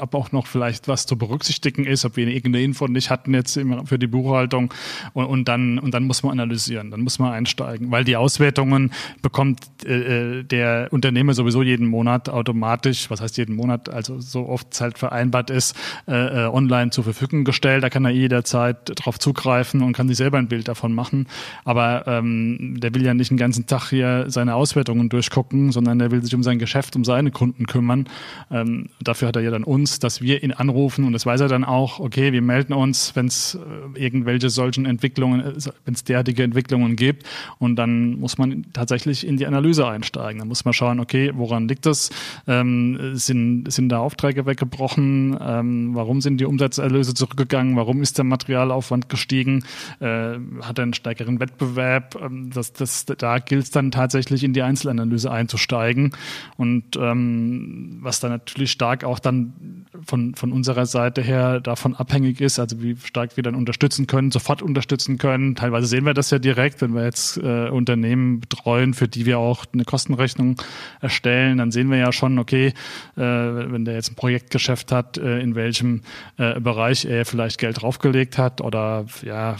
ob 0.00 0.14
auch 0.14 0.32
noch 0.32 0.46
vielleicht 0.46 0.88
was 0.88 1.04
zu 1.04 1.18
berücksichtigen 1.18 1.84
ist, 1.84 2.06
ob 2.06 2.16
wir 2.16 2.26
irgendeine 2.26 2.64
Info 2.64 2.86
nicht 2.86 3.10
hatten 3.10 3.34
jetzt 3.34 3.60
für 3.84 3.98
die 3.98 4.06
Buchhaltung 4.06 4.72
und, 5.12 5.26
und 5.26 5.48
dann 5.48 5.78
und 5.78 5.92
dann 5.92 6.04
muss 6.04 6.22
man 6.22 6.32
analysieren, 6.32 6.90
dann 6.90 7.02
muss 7.02 7.18
man 7.18 7.32
einsteigen, 7.32 7.90
weil 7.90 8.04
die 8.04 8.16
Auswertungen 8.16 8.92
bekommen 9.20 9.41
bekommt 9.42 9.66
äh, 9.84 10.38
äh, 10.38 10.44
der 10.44 10.88
Unternehmer 10.90 11.34
sowieso 11.34 11.62
jeden 11.62 11.86
Monat 11.88 12.28
automatisch, 12.28 13.10
was 13.10 13.20
heißt 13.20 13.36
jeden 13.38 13.56
Monat, 13.56 13.88
also 13.88 14.20
so 14.20 14.48
oft 14.48 14.68
es 14.72 14.80
halt 14.80 14.98
vereinbart 14.98 15.50
ist, 15.50 15.76
äh, 16.06 16.44
äh, 16.44 16.46
online 16.46 16.90
zur 16.90 17.04
Verfügung 17.04 17.44
gestellt. 17.44 17.82
Da 17.82 17.90
kann 17.90 18.04
er 18.04 18.12
jederzeit 18.12 18.76
drauf 18.94 19.18
zugreifen 19.18 19.82
und 19.82 19.94
kann 19.94 20.06
sich 20.06 20.16
selber 20.16 20.38
ein 20.38 20.46
Bild 20.46 20.68
davon 20.68 20.94
machen. 20.94 21.26
Aber 21.64 22.04
ähm, 22.06 22.78
der 22.78 22.94
will 22.94 23.04
ja 23.04 23.14
nicht 23.14 23.30
den 23.30 23.36
ganzen 23.36 23.66
Tag 23.66 23.90
hier 23.90 24.26
seine 24.28 24.54
Auswertungen 24.54 25.08
durchgucken, 25.08 25.72
sondern 25.72 25.98
der 25.98 26.10
will 26.12 26.22
sich 26.22 26.34
um 26.34 26.42
sein 26.42 26.58
Geschäft, 26.58 26.94
um 26.94 27.04
seine 27.04 27.32
Kunden 27.32 27.66
kümmern. 27.66 28.08
Ähm, 28.50 28.90
dafür 29.00 29.28
hat 29.28 29.36
er 29.36 29.42
ja 29.42 29.50
dann 29.50 29.64
uns, 29.64 29.98
dass 29.98 30.20
wir 30.20 30.42
ihn 30.42 30.52
anrufen 30.52 31.04
und 31.04 31.12
das 31.12 31.26
weiß 31.26 31.40
er 31.40 31.48
dann 31.48 31.64
auch, 31.64 31.98
okay, 31.98 32.32
wir 32.32 32.42
melden 32.42 32.74
uns, 32.74 33.16
wenn 33.16 33.26
es 33.26 33.56
äh, 33.56 33.98
irgendwelche 34.00 34.50
solchen 34.50 34.86
Entwicklungen, 34.86 35.42
wenn 35.84 35.94
es 35.94 36.04
derartige 36.04 36.44
Entwicklungen 36.44 36.94
gibt. 36.94 37.26
Und 37.58 37.76
dann 37.76 38.20
muss 38.20 38.38
man 38.38 38.66
tatsächlich 38.72 39.26
in 39.32 39.36
die 39.38 39.46
Analyse 39.46 39.86
einsteigen. 39.86 40.38
Da 40.38 40.44
muss 40.44 40.64
man 40.64 40.74
schauen, 40.74 41.00
okay, 41.00 41.32
woran 41.34 41.68
liegt 41.68 41.86
das? 41.86 42.10
Ähm, 42.46 43.14
sind, 43.14 43.70
sind 43.70 43.88
da 43.88 43.98
Aufträge 43.98 44.46
weggebrochen? 44.46 45.36
Ähm, 45.40 45.94
warum 45.94 46.20
sind 46.20 46.38
die 46.38 46.44
Umsatzerlöse 46.44 47.14
zurückgegangen? 47.14 47.76
Warum 47.76 48.02
ist 48.02 48.18
der 48.18 48.24
Materialaufwand 48.24 49.08
gestiegen? 49.08 49.64
Äh, 50.00 50.38
hat 50.62 50.78
er 50.78 50.82
einen 50.82 50.94
stärkeren 50.94 51.40
Wettbewerb? 51.40 52.16
Ähm, 52.22 52.50
das, 52.52 52.72
das, 52.72 53.06
da 53.06 53.38
gilt 53.38 53.64
es 53.64 53.70
dann 53.70 53.90
tatsächlich 53.90 54.44
in 54.44 54.52
die 54.52 54.62
Einzelanalyse 54.62 55.30
einzusteigen. 55.30 56.12
Und 56.56 56.96
ähm, 56.96 57.98
was 58.00 58.20
dann 58.20 58.30
natürlich 58.30 58.70
stark 58.70 59.04
auch 59.04 59.18
dann 59.18 59.86
von, 60.04 60.34
von 60.34 60.52
unserer 60.52 60.86
Seite 60.86 61.22
her 61.22 61.60
davon 61.60 61.94
abhängig 61.94 62.40
ist, 62.40 62.58
also 62.58 62.82
wie 62.82 62.96
stark 62.96 63.36
wir 63.36 63.42
dann 63.42 63.54
unterstützen 63.54 64.06
können, 64.06 64.30
sofort 64.30 64.62
unterstützen 64.62 65.18
können. 65.18 65.54
Teilweise 65.54 65.86
sehen 65.86 66.04
wir 66.04 66.14
das 66.14 66.30
ja 66.30 66.38
direkt, 66.38 66.80
wenn 66.80 66.94
wir 66.94 67.04
jetzt 67.04 67.38
äh, 67.38 67.68
Unternehmen 67.68 68.40
betreuen, 68.40 68.94
für 68.94 69.08
die 69.08 69.21
die 69.22 69.26
wir 69.26 69.38
auch 69.38 69.64
eine 69.72 69.84
Kostenrechnung 69.84 70.56
erstellen, 71.00 71.58
dann 71.58 71.70
sehen 71.70 71.90
wir 71.90 71.98
ja 71.98 72.12
schon, 72.12 72.38
okay, 72.38 72.68
äh, 73.16 73.20
wenn 73.20 73.84
der 73.84 73.94
jetzt 73.94 74.10
ein 74.10 74.16
Projektgeschäft 74.16 74.90
hat, 74.90 75.16
äh, 75.16 75.38
in 75.38 75.54
welchem 75.54 76.02
äh, 76.38 76.58
Bereich 76.58 77.04
er 77.04 77.24
vielleicht 77.24 77.58
Geld 77.58 77.82
draufgelegt 77.82 78.36
hat 78.36 78.60
oder 78.60 79.06
ja, 79.22 79.56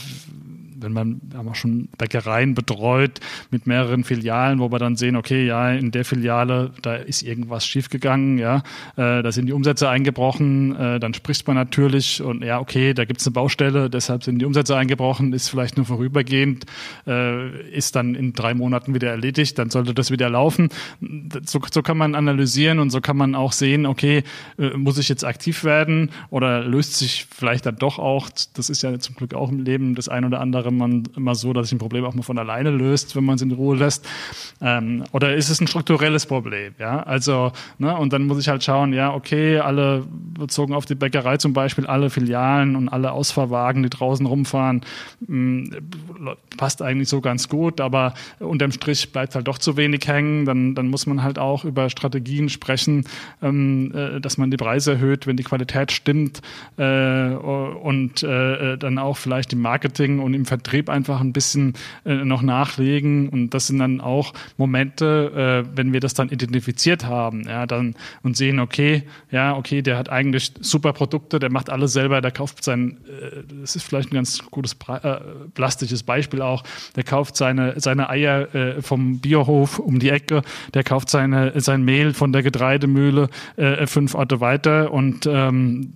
wenn 0.82 0.92
man, 0.92 1.20
wir 1.22 1.38
haben 1.38 1.48
auch 1.48 1.54
schon 1.54 1.88
Bäckereien 1.98 2.54
betreut 2.54 3.20
mit 3.50 3.66
mehreren 3.66 4.04
Filialen, 4.04 4.58
wo 4.58 4.70
wir 4.70 4.78
dann 4.78 4.96
sehen, 4.96 5.16
okay, 5.16 5.46
ja, 5.46 5.72
in 5.72 5.90
der 5.90 6.04
Filiale, 6.04 6.72
da 6.82 6.96
ist 6.96 7.22
irgendwas 7.22 7.66
schiefgegangen, 7.66 8.38
ja, 8.38 8.62
äh, 8.96 9.22
da 9.22 9.32
sind 9.32 9.46
die 9.46 9.52
Umsätze 9.52 9.88
eingebrochen, 9.88 10.76
äh, 10.76 11.00
dann 11.00 11.14
spricht 11.14 11.46
man 11.46 11.56
natürlich 11.56 12.22
und 12.22 12.42
ja, 12.42 12.60
okay, 12.60 12.94
da 12.94 13.04
gibt 13.04 13.20
es 13.20 13.26
eine 13.26 13.34
Baustelle, 13.34 13.90
deshalb 13.90 14.24
sind 14.24 14.38
die 14.38 14.44
Umsätze 14.44 14.76
eingebrochen, 14.76 15.32
ist 15.32 15.48
vielleicht 15.48 15.76
nur 15.76 15.86
vorübergehend, 15.86 16.66
äh, 17.06 17.70
ist 17.70 17.96
dann 17.96 18.14
in 18.14 18.32
drei 18.32 18.54
Monaten 18.54 18.94
wieder 18.94 19.10
erledigt, 19.10 19.58
dann 19.58 19.70
sollte 19.70 19.94
das 19.94 20.10
wieder 20.10 20.28
laufen. 20.30 20.68
So, 21.46 21.60
so 21.70 21.82
kann 21.82 21.98
man 21.98 22.14
analysieren 22.14 22.78
und 22.78 22.90
so 22.90 23.00
kann 23.00 23.16
man 23.16 23.34
auch 23.34 23.52
sehen, 23.52 23.86
okay, 23.86 24.24
äh, 24.58 24.76
muss 24.76 24.98
ich 24.98 25.08
jetzt 25.08 25.24
aktiv 25.24 25.64
werden 25.64 26.10
oder 26.30 26.64
löst 26.64 26.94
sich 26.94 27.26
vielleicht 27.30 27.66
dann 27.66 27.76
doch 27.76 27.98
auch, 27.98 28.28
das 28.54 28.70
ist 28.70 28.82
ja 28.82 28.98
zum 28.98 29.14
Glück 29.14 29.34
auch 29.34 29.50
im 29.50 29.62
Leben 29.64 29.94
das 29.94 30.08
ein 30.08 30.24
oder 30.24 30.40
andere 30.40 30.71
immer, 30.80 31.02
immer 31.16 31.34
so, 31.34 31.52
dass 31.52 31.68
sich 31.68 31.76
ein 31.76 31.78
Problem 31.78 32.04
auch 32.04 32.14
mal 32.14 32.22
von 32.22 32.38
alleine 32.38 32.70
löst, 32.70 33.16
wenn 33.16 33.24
man 33.24 33.36
es 33.36 33.42
in 33.42 33.52
Ruhe 33.52 33.76
lässt? 33.76 34.08
Ähm, 34.60 35.04
oder 35.12 35.34
ist 35.34 35.48
es 35.48 35.60
ein 35.60 35.66
strukturelles 35.66 36.26
Problem? 36.26 36.74
Ja, 36.78 37.02
also, 37.02 37.52
ne, 37.78 37.96
und 37.96 38.12
dann 38.12 38.26
muss 38.26 38.38
ich 38.38 38.48
halt 38.48 38.64
schauen, 38.64 38.92
ja, 38.92 39.12
okay, 39.12 39.58
alle 39.58 40.04
bezogen 40.38 40.74
auf 40.74 40.86
die 40.86 40.94
Bäckerei 40.94 41.36
zum 41.36 41.52
Beispiel, 41.52 41.86
alle 41.86 42.10
Filialen 42.10 42.76
und 42.76 42.88
alle 42.88 43.12
Ausfahrwagen, 43.12 43.82
die 43.82 43.90
draußen 43.90 44.26
rumfahren, 44.26 44.82
mh, 45.20 45.28
hm, 45.28 45.70
passt 46.56 46.82
eigentlich 46.82 47.08
so 47.08 47.20
ganz 47.20 47.48
gut, 47.48 47.80
aber 47.80 48.14
unterm 48.38 48.72
Strich 48.72 49.12
bleibt 49.12 49.34
halt 49.34 49.48
doch 49.48 49.58
zu 49.58 49.76
wenig 49.76 50.06
hängen. 50.06 50.44
Dann, 50.44 50.74
dann 50.74 50.88
muss 50.88 51.06
man 51.06 51.22
halt 51.22 51.38
auch 51.38 51.64
über 51.64 51.90
Strategien 51.90 52.48
sprechen, 52.48 53.04
ähm, 53.42 53.92
äh, 53.94 54.20
dass 54.20 54.38
man 54.38 54.50
die 54.50 54.56
Preise 54.56 54.92
erhöht, 54.92 55.26
wenn 55.26 55.36
die 55.36 55.42
Qualität 55.42 55.92
stimmt 55.92 56.42
äh, 56.76 57.30
und 57.34 58.22
äh, 58.22 58.76
dann 58.78 58.98
auch 58.98 59.16
vielleicht 59.16 59.52
im 59.52 59.60
Marketing 59.60 60.20
und 60.20 60.34
im 60.34 60.44
Vertrieb 60.44 60.61
einfach 60.88 61.20
ein 61.20 61.32
bisschen 61.32 61.74
äh, 62.04 62.24
noch 62.24 62.42
nachlegen. 62.42 63.28
Und 63.28 63.50
das 63.50 63.66
sind 63.66 63.78
dann 63.78 64.00
auch 64.00 64.32
Momente, 64.56 65.64
äh, 65.66 65.76
wenn 65.76 65.92
wir 65.92 66.00
das 66.00 66.14
dann 66.14 66.28
identifiziert 66.28 67.04
haben, 67.04 67.44
ja, 67.48 67.66
dann 67.66 67.94
und 68.22 68.36
sehen, 68.36 68.60
okay, 68.60 69.04
ja, 69.30 69.56
okay, 69.56 69.82
der 69.82 69.96
hat 69.96 70.08
eigentlich 70.08 70.52
super 70.60 70.92
Produkte, 70.92 71.38
der 71.38 71.50
macht 71.50 71.70
alles 71.70 71.92
selber, 71.92 72.20
der 72.20 72.30
kauft 72.30 72.64
sein, 72.64 72.98
äh, 73.06 73.42
das 73.60 73.76
ist 73.76 73.84
vielleicht 73.84 74.12
ein 74.12 74.14
ganz 74.14 74.42
gutes 74.50 74.76
äh, 74.88 75.20
plastisches 75.54 76.02
Beispiel 76.02 76.42
auch, 76.42 76.62
der 76.96 77.04
kauft 77.04 77.36
seine, 77.36 77.78
seine 77.80 78.08
Eier 78.08 78.54
äh, 78.54 78.82
vom 78.82 79.20
Biohof 79.20 79.78
um 79.78 79.98
die 79.98 80.10
Ecke, 80.10 80.42
der 80.74 80.84
kauft 80.84 81.08
seine, 81.08 81.60
sein 81.60 81.84
Mehl 81.84 82.14
von 82.14 82.32
der 82.32 82.42
Getreidemühle 82.42 83.28
äh, 83.56 83.86
fünf 83.86 84.14
Orte 84.14 84.40
weiter 84.40 84.92
und 84.92 85.26
ähm, 85.26 85.94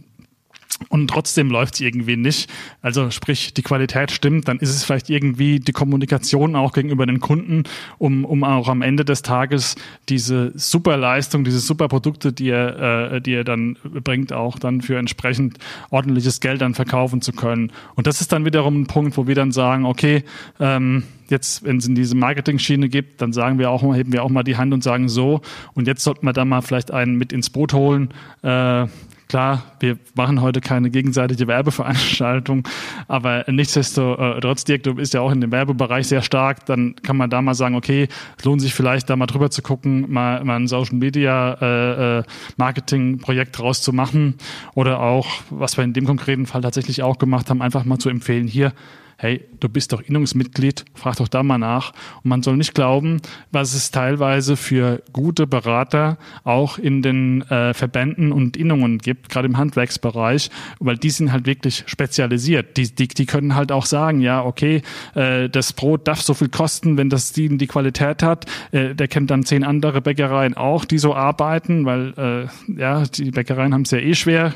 und 0.88 1.08
trotzdem 1.08 1.50
läuft 1.50 1.74
es 1.74 1.80
irgendwie 1.80 2.16
nicht. 2.16 2.50
Also 2.82 3.10
sprich, 3.10 3.54
die 3.54 3.62
Qualität 3.62 4.10
stimmt, 4.10 4.46
dann 4.48 4.58
ist 4.58 4.70
es 4.70 4.84
vielleicht 4.84 5.08
irgendwie 5.08 5.58
die 5.58 5.72
Kommunikation 5.72 6.54
auch 6.54 6.72
gegenüber 6.72 7.06
den 7.06 7.20
Kunden, 7.20 7.64
um, 7.98 8.24
um 8.24 8.44
auch 8.44 8.68
am 8.68 8.82
Ende 8.82 9.04
des 9.04 9.22
Tages 9.22 9.76
diese 10.08 10.52
Superleistung, 10.54 11.44
diese 11.44 11.60
Superprodukte, 11.60 12.32
die 12.32 12.50
er, 12.50 13.12
äh, 13.12 13.20
die 13.20 13.34
er 13.34 13.44
dann 13.44 13.78
bringt, 13.82 14.32
auch 14.32 14.58
dann 14.58 14.82
für 14.82 14.98
entsprechend 14.98 15.58
ordentliches 15.90 16.40
Geld 16.40 16.60
dann 16.60 16.74
verkaufen 16.74 17.22
zu 17.22 17.32
können. 17.32 17.72
Und 17.94 18.06
das 18.06 18.20
ist 18.20 18.32
dann 18.32 18.44
wiederum 18.44 18.82
ein 18.82 18.86
Punkt, 18.86 19.16
wo 19.16 19.26
wir 19.26 19.34
dann 19.34 19.52
sagen, 19.52 19.86
okay, 19.86 20.24
ähm, 20.60 21.04
jetzt, 21.30 21.64
wenn 21.64 21.78
es 21.78 21.86
in 21.86 21.94
diese 21.94 22.14
Marketing-Schiene 22.14 22.88
gibt, 22.88 23.22
dann 23.22 23.32
sagen 23.32 23.58
wir 23.58 23.70
auch 23.70 23.82
mal, 23.82 23.96
heben 23.96 24.12
wir 24.12 24.22
auch 24.22 24.30
mal 24.30 24.42
die 24.42 24.56
Hand 24.56 24.74
und 24.74 24.82
sagen 24.82 25.08
so, 25.08 25.40
und 25.74 25.86
jetzt 25.86 26.04
sollten 26.04 26.26
wir 26.26 26.34
da 26.34 26.44
mal 26.44 26.60
vielleicht 26.60 26.90
einen 26.90 27.16
mit 27.16 27.32
ins 27.32 27.50
Boot 27.50 27.72
holen, 27.72 28.10
äh, 28.42 28.86
Klar, 29.28 29.64
wir 29.80 29.98
machen 30.14 30.40
heute 30.40 30.60
keine 30.60 30.88
gegenseitige 30.88 31.48
Werbeveranstaltung, 31.48 32.66
aber 33.08 33.44
nichtsdestotrotz, 33.48 34.62
Dirk, 34.62 34.84
du 34.84 34.94
bist 34.94 35.14
ja 35.14 35.20
auch 35.20 35.32
in 35.32 35.40
dem 35.40 35.50
Werbebereich 35.50 36.06
sehr 36.06 36.22
stark, 36.22 36.64
dann 36.66 36.94
kann 37.02 37.16
man 37.16 37.28
da 37.28 37.42
mal 37.42 37.54
sagen, 37.54 37.74
okay, 37.74 38.06
es 38.38 38.44
lohnt 38.44 38.60
sich 38.60 38.72
vielleicht 38.72 39.10
da 39.10 39.16
mal 39.16 39.26
drüber 39.26 39.50
zu 39.50 39.62
gucken, 39.62 40.12
mal, 40.12 40.44
mal 40.44 40.56
ein 40.56 40.68
Social 40.68 40.94
Media 40.94 41.54
äh, 41.60 42.18
äh 42.18 42.22
Marketing 42.56 43.18
Projekt 43.18 43.58
draus 43.58 43.82
zu 43.82 43.92
machen. 43.92 44.36
Oder 44.74 45.00
auch, 45.00 45.26
was 45.50 45.76
wir 45.76 45.82
in 45.82 45.92
dem 45.92 46.04
konkreten 46.04 46.46
Fall 46.46 46.60
tatsächlich 46.60 47.02
auch 47.02 47.18
gemacht 47.18 47.50
haben, 47.50 47.62
einfach 47.62 47.84
mal 47.84 47.98
zu 47.98 48.08
empfehlen, 48.08 48.46
hier, 48.46 48.72
hey, 49.18 49.42
du 49.60 49.68
bist 49.68 49.92
doch 49.92 50.02
Innungsmitglied, 50.02 50.84
frag 50.94 51.16
doch 51.16 51.28
da 51.28 51.42
mal 51.42 51.56
nach. 51.58 51.92
Und 52.22 52.28
man 52.28 52.42
soll 52.42 52.56
nicht 52.56 52.74
glauben, 52.74 53.20
was 53.50 53.74
es 53.74 53.90
teilweise 53.90 54.56
für 54.56 55.02
gute 55.12 55.46
Berater 55.46 56.18
auch 56.44 56.78
in 56.78 57.00
den 57.00 57.42
äh, 57.42 57.72
Verbänden 57.72 58.30
und 58.30 58.56
Innungen 58.56 58.98
gibt, 58.98 59.30
gerade 59.30 59.46
im 59.48 59.56
Handwerksbereich, 59.56 60.50
weil 60.80 60.98
die 60.98 61.10
sind 61.10 61.32
halt 61.32 61.46
wirklich 61.46 61.84
spezialisiert. 61.86 62.76
Die, 62.76 62.94
die, 62.94 63.08
die 63.08 63.26
können 63.26 63.54
halt 63.54 63.72
auch 63.72 63.86
sagen, 63.86 64.20
ja, 64.20 64.44
okay, 64.44 64.82
äh, 65.14 65.48
das 65.48 65.72
Brot 65.72 66.06
darf 66.06 66.20
so 66.20 66.34
viel 66.34 66.50
kosten, 66.50 66.98
wenn 66.98 67.08
das 67.08 67.32
die, 67.32 67.56
die 67.56 67.66
Qualität 67.66 68.22
hat. 68.22 68.44
Äh, 68.72 68.94
der 68.94 69.08
kennt 69.08 69.30
dann 69.30 69.44
zehn 69.44 69.64
andere 69.64 70.02
Bäckereien 70.02 70.54
auch, 70.54 70.84
die 70.84 70.98
so 70.98 71.14
arbeiten, 71.14 71.86
weil 71.86 72.12
äh, 72.18 72.78
ja, 72.78 73.04
die 73.04 73.30
Bäckereien 73.30 73.72
haben 73.72 73.82
es 73.82 73.92
ja 73.92 73.98
eh 73.98 74.14
schwer 74.14 74.52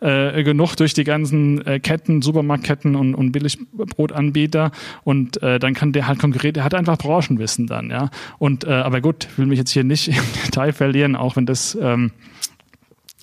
äh, 0.00 0.42
genug 0.42 0.76
durch 0.76 0.94
die 0.94 1.04
ganzen 1.04 1.64
äh, 1.66 1.78
Ketten, 1.78 2.22
Supermarktketten 2.22 2.96
und, 2.96 3.14
und 3.14 3.32
Billigbrot 3.32 3.97
Brotanbieter 3.98 4.70
und 5.02 5.42
äh, 5.42 5.58
dann 5.58 5.74
kann 5.74 5.92
der 5.92 6.06
halt 6.06 6.20
konkret, 6.20 6.54
der 6.54 6.62
hat 6.62 6.72
einfach 6.72 6.96
Branchenwissen 6.96 7.66
dann, 7.66 7.90
ja. 7.90 8.10
Und 8.38 8.62
äh, 8.64 8.70
aber 8.70 9.00
gut, 9.00 9.26
will 9.36 9.46
mich 9.46 9.58
jetzt 9.58 9.72
hier 9.72 9.82
nicht 9.82 10.08
im 10.08 10.14
Detail 10.44 10.72
verlieren, 10.72 11.16
auch 11.16 11.34
wenn 11.34 11.46
das 11.46 11.76
ähm, 11.80 12.12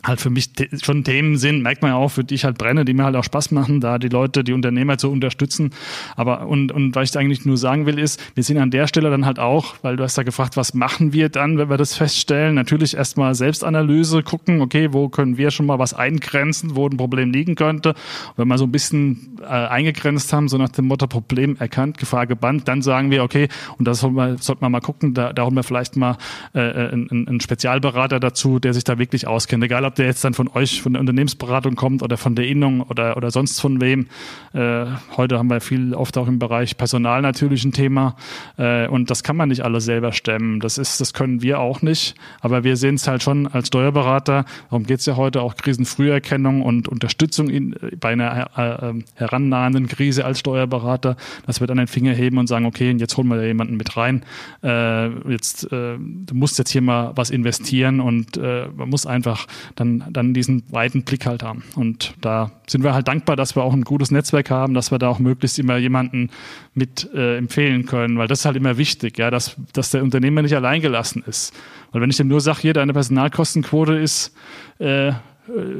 halt 0.07 0.21
für 0.21 0.29
mich 0.29 0.51
schon 0.81 1.03
Themen 1.03 1.37
sind, 1.37 1.61
merkt 1.61 1.81
man 1.81 1.91
ja 1.91 1.97
auch, 1.97 2.09
für 2.09 2.23
die 2.23 2.35
ich 2.35 2.45
halt 2.45 2.57
brenne, 2.57 2.85
die 2.85 2.93
mir 2.93 3.03
halt 3.03 3.15
auch 3.15 3.23
Spaß 3.23 3.51
machen, 3.51 3.81
da 3.81 3.97
die 3.97 4.09
Leute, 4.09 4.43
die 4.43 4.53
Unternehmer 4.53 4.97
zu 4.97 5.11
unterstützen. 5.11 5.71
Aber 6.15 6.47
und, 6.47 6.71
und 6.71 6.95
was 6.95 7.09
ich 7.09 7.17
eigentlich 7.17 7.45
nur 7.45 7.57
sagen 7.57 7.85
will, 7.85 7.99
ist, 7.99 8.21
wir 8.35 8.43
sind 8.43 8.57
an 8.57 8.71
der 8.71 8.87
Stelle 8.87 9.09
dann 9.09 9.25
halt 9.25 9.39
auch, 9.39 9.75
weil 9.81 9.95
du 9.95 10.03
hast 10.03 10.17
da 10.17 10.23
gefragt, 10.23 10.57
was 10.57 10.73
machen 10.73 11.13
wir 11.13 11.29
dann, 11.29 11.57
wenn 11.57 11.69
wir 11.69 11.77
das 11.77 11.95
feststellen? 11.95 12.55
Natürlich 12.55 12.95
erstmal 12.95 13.35
Selbstanalyse 13.35 14.23
gucken, 14.23 14.61
okay, 14.61 14.93
wo 14.93 15.09
können 15.09 15.37
wir 15.37 15.51
schon 15.51 15.65
mal 15.65 15.79
was 15.79 15.93
eingrenzen, 15.93 16.75
wo 16.75 16.87
ein 16.87 16.97
Problem 16.97 17.31
liegen 17.31 17.55
könnte. 17.55 17.89
Und 17.89 18.37
wenn 18.37 18.47
wir 18.47 18.57
so 18.57 18.65
ein 18.65 18.71
bisschen 18.71 19.37
äh, 19.41 19.45
eingegrenzt 19.45 20.31
haben, 20.33 20.47
so 20.47 20.57
nach 20.57 20.69
dem 20.69 20.85
Motto 20.85 21.07
Problem 21.07 21.55
erkannt, 21.57 21.97
Gefahr 21.97 22.27
gebannt, 22.27 22.67
dann 22.67 22.81
sagen 22.81 23.11
wir, 23.11 23.23
okay, 23.23 23.47
und 23.77 23.87
das 23.87 23.99
sollte 23.99 24.15
man, 24.15 24.37
sollte 24.37 24.61
man 24.61 24.71
mal 24.71 24.81
gucken, 24.81 25.13
da, 25.13 25.33
da 25.33 25.43
holen 25.43 25.55
wir 25.55 25.63
vielleicht 25.63 25.95
mal 25.95 26.17
äh, 26.53 26.59
einen, 26.59 27.27
einen 27.27 27.39
Spezialberater 27.39 28.19
dazu, 28.19 28.59
der 28.59 28.73
sich 28.73 28.83
da 28.83 28.99
wirklich 28.99 29.27
auskennt. 29.27 29.63
Egal, 29.63 29.85
ob 29.85 29.94
der 29.97 30.05
jetzt 30.07 30.23
dann 30.23 30.33
von 30.33 30.49
euch, 30.49 30.81
von 30.81 30.93
der 30.93 30.99
Unternehmensberatung 30.99 31.75
kommt 31.75 32.03
oder 32.03 32.17
von 32.17 32.35
der 32.35 32.47
Innung 32.47 32.81
oder, 32.81 33.17
oder 33.17 33.31
sonst 33.31 33.59
von 33.59 33.81
wem. 33.81 34.07
Äh, 34.53 34.85
heute 35.17 35.37
haben 35.37 35.49
wir 35.49 35.61
viel 35.61 35.93
oft 35.93 36.17
auch 36.17 36.27
im 36.27 36.39
Bereich 36.39 36.77
Personal 36.77 37.21
natürlich 37.21 37.63
ein 37.65 37.71
Thema. 37.71 38.15
Äh, 38.57 38.87
und 38.87 39.09
das 39.09 39.23
kann 39.23 39.35
man 39.35 39.49
nicht 39.49 39.61
alles 39.61 39.85
selber 39.85 40.11
stemmen. 40.11 40.59
Das 40.59 40.77
ist, 40.77 41.01
das 41.01 41.13
können 41.13 41.41
wir 41.41 41.59
auch 41.59 41.81
nicht. 41.81 42.15
Aber 42.41 42.63
wir 42.63 42.77
sehen 42.77 42.95
es 42.95 43.07
halt 43.07 43.23
schon 43.23 43.47
als 43.47 43.67
Steuerberater. 43.67 44.45
Darum 44.69 44.85
geht 44.85 44.99
es 44.99 45.05
ja 45.05 45.15
heute 45.15 45.41
auch 45.41 45.55
Krisenfrüherkennung 45.55 46.61
und 46.61 46.87
Unterstützung 46.87 47.49
in, 47.49 47.75
bei 47.99 48.13
einer 48.13 48.49
äh, 48.57 48.89
äh, 48.89 49.03
herannahenden 49.15 49.87
Krise 49.87 50.25
als 50.25 50.39
Steuerberater, 50.39 51.15
dass 51.45 51.59
wir 51.59 51.67
dann 51.67 51.77
den 51.77 51.87
Finger 51.87 52.13
heben 52.13 52.37
und 52.37 52.47
sagen, 52.47 52.65
okay, 52.65 52.91
jetzt 52.97 53.17
holen 53.17 53.27
wir 53.27 53.37
da 53.37 53.43
jemanden 53.43 53.77
mit 53.77 53.95
rein. 53.97 54.23
Äh, 54.63 55.09
jetzt, 55.29 55.71
äh, 55.71 55.97
du 55.97 56.33
musst 56.33 56.57
jetzt 56.57 56.71
hier 56.71 56.81
mal 56.81 57.11
was 57.15 57.29
investieren 57.29 57.99
und 57.99 58.37
äh, 58.37 58.67
man 58.75 58.89
muss 58.89 59.05
einfach 59.05 59.47
dann 59.75 59.84
dann, 59.85 60.13
dann 60.13 60.33
diesen 60.33 60.63
weiten 60.71 61.03
Blick 61.03 61.25
halt 61.25 61.43
haben. 61.43 61.63
Und 61.75 62.13
da 62.21 62.51
sind 62.67 62.83
wir 62.83 62.93
halt 62.93 63.07
dankbar, 63.07 63.35
dass 63.35 63.55
wir 63.55 63.63
auch 63.63 63.73
ein 63.73 63.83
gutes 63.83 64.11
Netzwerk 64.11 64.49
haben, 64.49 64.73
dass 64.73 64.91
wir 64.91 64.99
da 64.99 65.07
auch 65.07 65.19
möglichst 65.19 65.59
immer 65.59 65.77
jemanden 65.77 66.29
mit 66.73 67.09
äh, 67.13 67.37
empfehlen 67.37 67.85
können, 67.85 68.17
weil 68.17 68.27
das 68.27 68.39
ist 68.39 68.45
halt 68.45 68.57
immer 68.57 68.77
wichtig, 68.77 69.17
ja, 69.17 69.31
dass, 69.31 69.55
dass 69.73 69.91
der 69.91 70.03
Unternehmer 70.03 70.41
nicht 70.41 70.55
allein 70.55 70.81
gelassen 70.81 71.23
ist. 71.25 71.53
Weil 71.91 72.01
wenn 72.01 72.09
ich 72.09 72.17
dem 72.17 72.27
nur 72.27 72.41
sage, 72.41 72.59
hier, 72.61 72.73
deine 72.73 72.93
Personalkostenquote 72.93 73.95
ist 73.95 74.35
äh, 74.79 75.09
äh 75.09 75.13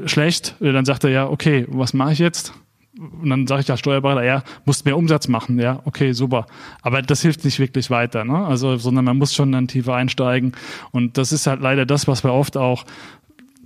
schlecht, 0.05 0.55
äh, 0.61 0.71
dann 0.71 0.85
sagt 0.85 1.03
er 1.03 1.09
ja, 1.09 1.27
okay, 1.27 1.65
was 1.69 1.93
mache 1.93 2.13
ich 2.13 2.19
jetzt? 2.19 2.53
Und 2.97 3.29
dann 3.29 3.45
sage 3.45 3.61
ich 3.61 3.69
als 3.69 3.81
Steuerberater, 3.81 4.23
ja, 4.23 4.43
musst 4.63 4.85
mehr 4.85 4.97
Umsatz 4.97 5.27
machen, 5.27 5.59
ja, 5.59 5.81
okay, 5.83 6.13
super. 6.13 6.45
Aber 6.81 7.01
das 7.01 7.21
hilft 7.21 7.43
nicht 7.43 7.59
wirklich 7.59 7.89
weiter, 7.89 8.23
ne? 8.23 8.45
Also, 8.45 8.77
sondern 8.77 9.03
man 9.03 9.17
muss 9.17 9.33
schon 9.33 9.51
dann 9.51 9.67
tiefer 9.67 9.95
einsteigen. 9.95 10.53
Und 10.91 11.17
das 11.17 11.33
ist 11.33 11.45
halt 11.45 11.59
leider 11.59 11.85
das, 11.85 12.07
was 12.07 12.23
wir 12.23 12.31
oft 12.31 12.55
auch 12.55 12.85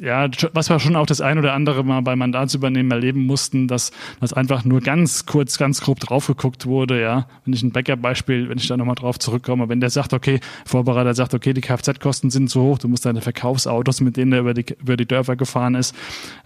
ja, 0.02 0.30
was 0.54 0.70
wir 0.70 0.80
schon 0.80 0.96
auch 0.96 1.06
das 1.06 1.22
ein 1.22 1.38
oder 1.38 1.54
andere 1.54 1.84
Mal 1.84 2.02
bei 2.02 2.16
Mandatsübernehmen 2.16 2.92
erleben 2.92 3.26
mussten, 3.26 3.68
dass 3.68 3.92
das 4.20 4.34
einfach 4.34 4.64
nur 4.66 4.82
ganz 4.82 5.26
kurz, 5.26 5.58
ganz 5.58 5.82
grob 5.82 6.00
drauf 6.00 6.28
geguckt 6.28 6.66
wurde, 6.66 7.02
ja. 7.02 7.28
Wenn 7.46 7.54
ich 7.54 7.64
ein 7.64 7.72
Bäckerbeispiel, 7.72 8.50
wenn 8.50 8.58
ich 8.58 8.68
da 8.68 8.78
nochmal 8.78 8.96
drauf 8.96 9.20
zurückkomme, 9.20 9.70
wenn 9.70 9.80
der 9.80 9.90
sagt, 9.90 10.14
okay, 10.14 10.40
Vorbereiter 10.66 11.14
sagt, 11.14 11.34
okay, 11.34 11.54
die 11.54 11.62
Kfz-Kosten 11.62 12.30
sind 12.30 12.50
zu 12.50 12.62
hoch, 12.62 12.78
du 12.78 12.88
musst 12.88 13.06
deine 13.06 13.22
Verkaufsautos, 13.22 14.02
mit 14.02 14.18
denen 14.18 14.34
er 14.34 14.40
über 14.40 14.54
die, 14.54 14.66
über 14.80 14.98
die 14.98 15.08
Dörfer 15.08 15.36
gefahren 15.36 15.76
ist, 15.76 15.96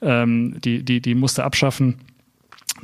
ähm, 0.02 0.58
die, 0.64 0.84
die, 0.84 1.02
die 1.02 1.16
musst 1.16 1.38
du 1.38 1.44
abschaffen 1.44 1.96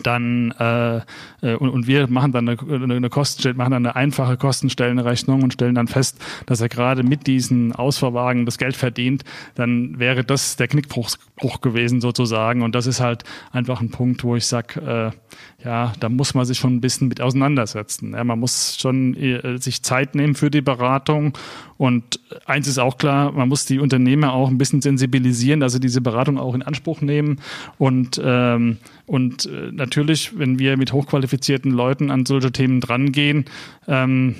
dann 0.03 0.51
äh, 0.51 1.01
äh, 1.41 1.55
und, 1.55 1.69
und 1.69 1.87
wir 1.87 2.07
machen 2.07 2.31
dann 2.31 2.49
eine, 2.49 2.95
eine 2.95 3.09
Kosten, 3.09 3.55
machen 3.57 3.71
dann 3.71 3.85
eine 3.85 3.95
einfache 3.95 4.37
Kostenstellenrechnung 4.37 5.43
und 5.43 5.53
stellen 5.53 5.75
dann 5.75 5.87
fest, 5.87 6.19
dass 6.45 6.61
er 6.61 6.69
gerade 6.69 7.03
mit 7.03 7.27
diesen 7.27 7.73
Ausfahrwagen 7.73 8.45
das 8.45 8.57
Geld 8.57 8.75
verdient, 8.75 9.23
dann 9.55 9.99
wäre 9.99 10.23
das 10.23 10.55
der 10.55 10.67
Knickbruch 10.67 11.17
gewesen 11.61 12.01
sozusagen. 12.01 12.61
Und 12.61 12.75
das 12.75 12.87
ist 12.87 12.99
halt 12.99 13.23
einfach 13.51 13.81
ein 13.81 13.91
Punkt, 13.91 14.23
wo 14.23 14.35
ich 14.35 14.45
sage, 14.45 14.81
äh, 14.81 15.65
ja, 15.65 15.93
da 15.99 16.09
muss 16.09 16.33
man 16.33 16.45
sich 16.45 16.57
schon 16.57 16.75
ein 16.75 16.81
bisschen 16.81 17.07
mit 17.07 17.21
auseinandersetzen. 17.21 18.13
Ja, 18.13 18.23
man 18.23 18.39
muss 18.39 18.77
schon 18.79 19.15
äh, 19.15 19.57
sich 19.57 19.83
Zeit 19.83 20.15
nehmen 20.15 20.35
für 20.35 20.49
die 20.49 20.61
Beratung. 20.61 21.37
Und 21.77 22.19
eins 22.45 22.67
ist 22.67 22.77
auch 22.77 22.97
klar, 22.97 23.31
man 23.31 23.47
muss 23.47 23.65
die 23.65 23.79
Unternehmer 23.79 24.33
auch 24.33 24.49
ein 24.49 24.57
bisschen 24.57 24.81
sensibilisieren, 24.81 25.59
dass 25.59 25.73
sie 25.73 25.79
diese 25.79 26.01
Beratung 26.01 26.37
auch 26.37 26.53
in 26.53 26.61
Anspruch 26.61 27.01
nehmen 27.01 27.39
und 27.77 28.19
ähm, 28.23 28.77
und 29.09 29.47
äh, 29.47 29.71
natürlich, 29.71 30.37
wenn 30.37 30.59
wir 30.59 30.77
mit 30.77 30.93
hochqualifizierten 30.93 31.71
Leuten 31.71 32.11
an 32.11 32.27
solche 32.27 32.51
Themen 32.51 32.79
drangehen, 32.79 33.45
ähm, 33.87 34.35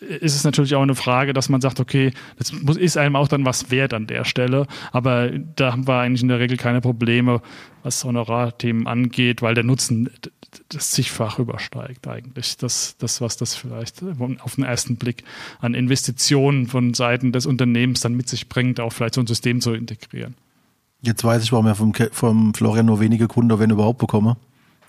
ist 0.00 0.34
es 0.34 0.42
natürlich 0.42 0.74
auch 0.74 0.82
eine 0.82 0.96
Frage, 0.96 1.32
dass 1.32 1.48
man 1.48 1.60
sagt, 1.60 1.78
okay, 1.78 2.12
das 2.36 2.52
muss, 2.52 2.76
ist 2.76 2.96
einem 2.96 3.14
auch 3.14 3.28
dann 3.28 3.44
was 3.44 3.70
wert 3.70 3.94
an 3.94 4.08
der 4.08 4.24
Stelle. 4.24 4.66
Aber 4.90 5.30
da 5.30 5.70
haben 5.70 5.86
wir 5.86 6.00
eigentlich 6.00 6.22
in 6.22 6.26
der 6.26 6.40
Regel 6.40 6.56
keine 6.56 6.80
Probleme, 6.80 7.42
was 7.84 8.02
Honorarthemen 8.02 8.88
angeht, 8.88 9.40
weil 9.40 9.54
der 9.54 9.62
Nutzen 9.62 10.10
das 10.70 10.90
zigfach 10.90 11.38
übersteigt 11.38 12.08
eigentlich. 12.08 12.56
Das, 12.56 12.96
das, 12.98 13.20
was 13.20 13.36
das 13.36 13.54
vielleicht 13.54 14.02
auf 14.40 14.54
den 14.56 14.64
ersten 14.64 14.96
Blick 14.96 15.22
an 15.60 15.74
Investitionen 15.74 16.66
von 16.66 16.92
Seiten 16.92 17.30
des 17.30 17.46
Unternehmens 17.46 18.00
dann 18.00 18.16
mit 18.16 18.28
sich 18.28 18.48
bringt, 18.48 18.80
auch 18.80 18.92
vielleicht 18.92 19.14
so 19.14 19.20
ein 19.20 19.28
System 19.28 19.60
zu 19.60 19.74
integrieren. 19.74 20.34
Jetzt 21.02 21.24
weiß 21.24 21.42
ich, 21.42 21.52
warum 21.52 21.66
er 21.66 21.74
vom, 21.74 21.92
vom 22.12 22.54
Florian 22.54 22.86
nur 22.86 23.00
wenige 23.00 23.26
Kunden, 23.26 23.58
wenn 23.58 23.70
überhaupt, 23.70 23.98
bekomme. 23.98 24.36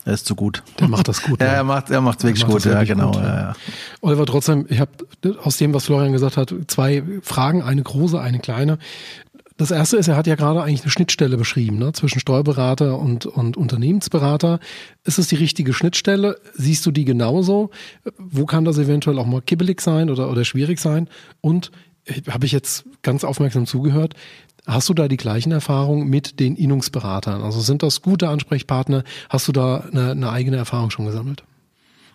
Er 0.03 0.13
ist 0.13 0.25
zu 0.25 0.35
gut. 0.35 0.63
Der 0.79 0.87
macht 0.87 1.07
das 1.07 1.21
gut. 1.21 1.39
ja, 1.41 1.47
er 1.47 1.63
macht 1.63 1.91
er 1.91 2.01
macht's 2.01 2.23
wirklich 2.23 2.43
macht 2.43 2.63
gut, 2.63 2.65
ja, 2.65 2.83
genau. 2.83 3.11
Gut, 3.11 3.21
ja. 3.21 3.35
Ja, 3.35 3.55
Oliver, 4.01 4.25
trotzdem, 4.25 4.65
ich 4.67 4.79
habe 4.79 4.91
aus 5.43 5.57
dem, 5.57 5.73
was 5.73 5.85
Florian 5.85 6.11
gesagt 6.11 6.37
hat, 6.37 6.53
zwei 6.67 7.03
Fragen, 7.21 7.61
eine 7.61 7.83
große, 7.83 8.19
eine 8.19 8.39
kleine. 8.39 8.79
Das 9.57 9.69
erste 9.69 9.97
ist, 9.97 10.07
er 10.07 10.15
hat 10.15 10.25
ja 10.25 10.33
gerade 10.33 10.63
eigentlich 10.63 10.81
eine 10.81 10.89
Schnittstelle 10.89 11.37
beschrieben, 11.37 11.77
ne, 11.77 11.93
zwischen 11.93 12.19
Steuerberater 12.19 12.97
und, 12.97 13.27
und 13.27 13.57
Unternehmensberater. 13.57 14.59
Ist 15.03 15.19
es 15.19 15.27
die 15.27 15.35
richtige 15.35 15.71
Schnittstelle? 15.71 16.37
Siehst 16.55 16.83
du 16.87 16.89
die 16.89 17.05
genauso? 17.05 17.69
Wo 18.17 18.47
kann 18.47 18.65
das 18.65 18.79
eventuell 18.79 19.19
auch 19.19 19.27
mal 19.27 19.41
kibbelig 19.41 19.81
sein 19.81 20.09
oder, 20.09 20.31
oder 20.31 20.45
schwierig 20.45 20.79
sein? 20.79 21.09
Und 21.41 21.71
habe 22.29 22.45
ich 22.45 22.51
jetzt 22.51 22.85
ganz 23.01 23.23
aufmerksam 23.23 23.65
zugehört, 23.65 24.15
Hast 24.67 24.89
du 24.89 24.93
da 24.93 25.07
die 25.07 25.17
gleichen 25.17 25.51
Erfahrungen 25.51 26.07
mit 26.07 26.39
den 26.39 26.55
Innungsberatern? 26.55 27.41
Also 27.41 27.61
sind 27.61 27.81
das 27.81 28.01
gute 28.01 28.29
Ansprechpartner? 28.29 29.03
Hast 29.27 29.47
du 29.47 29.51
da 29.51 29.77
eine, 29.91 30.11
eine 30.11 30.29
eigene 30.29 30.57
Erfahrung 30.57 30.91
schon 30.91 31.05
gesammelt? 31.05 31.43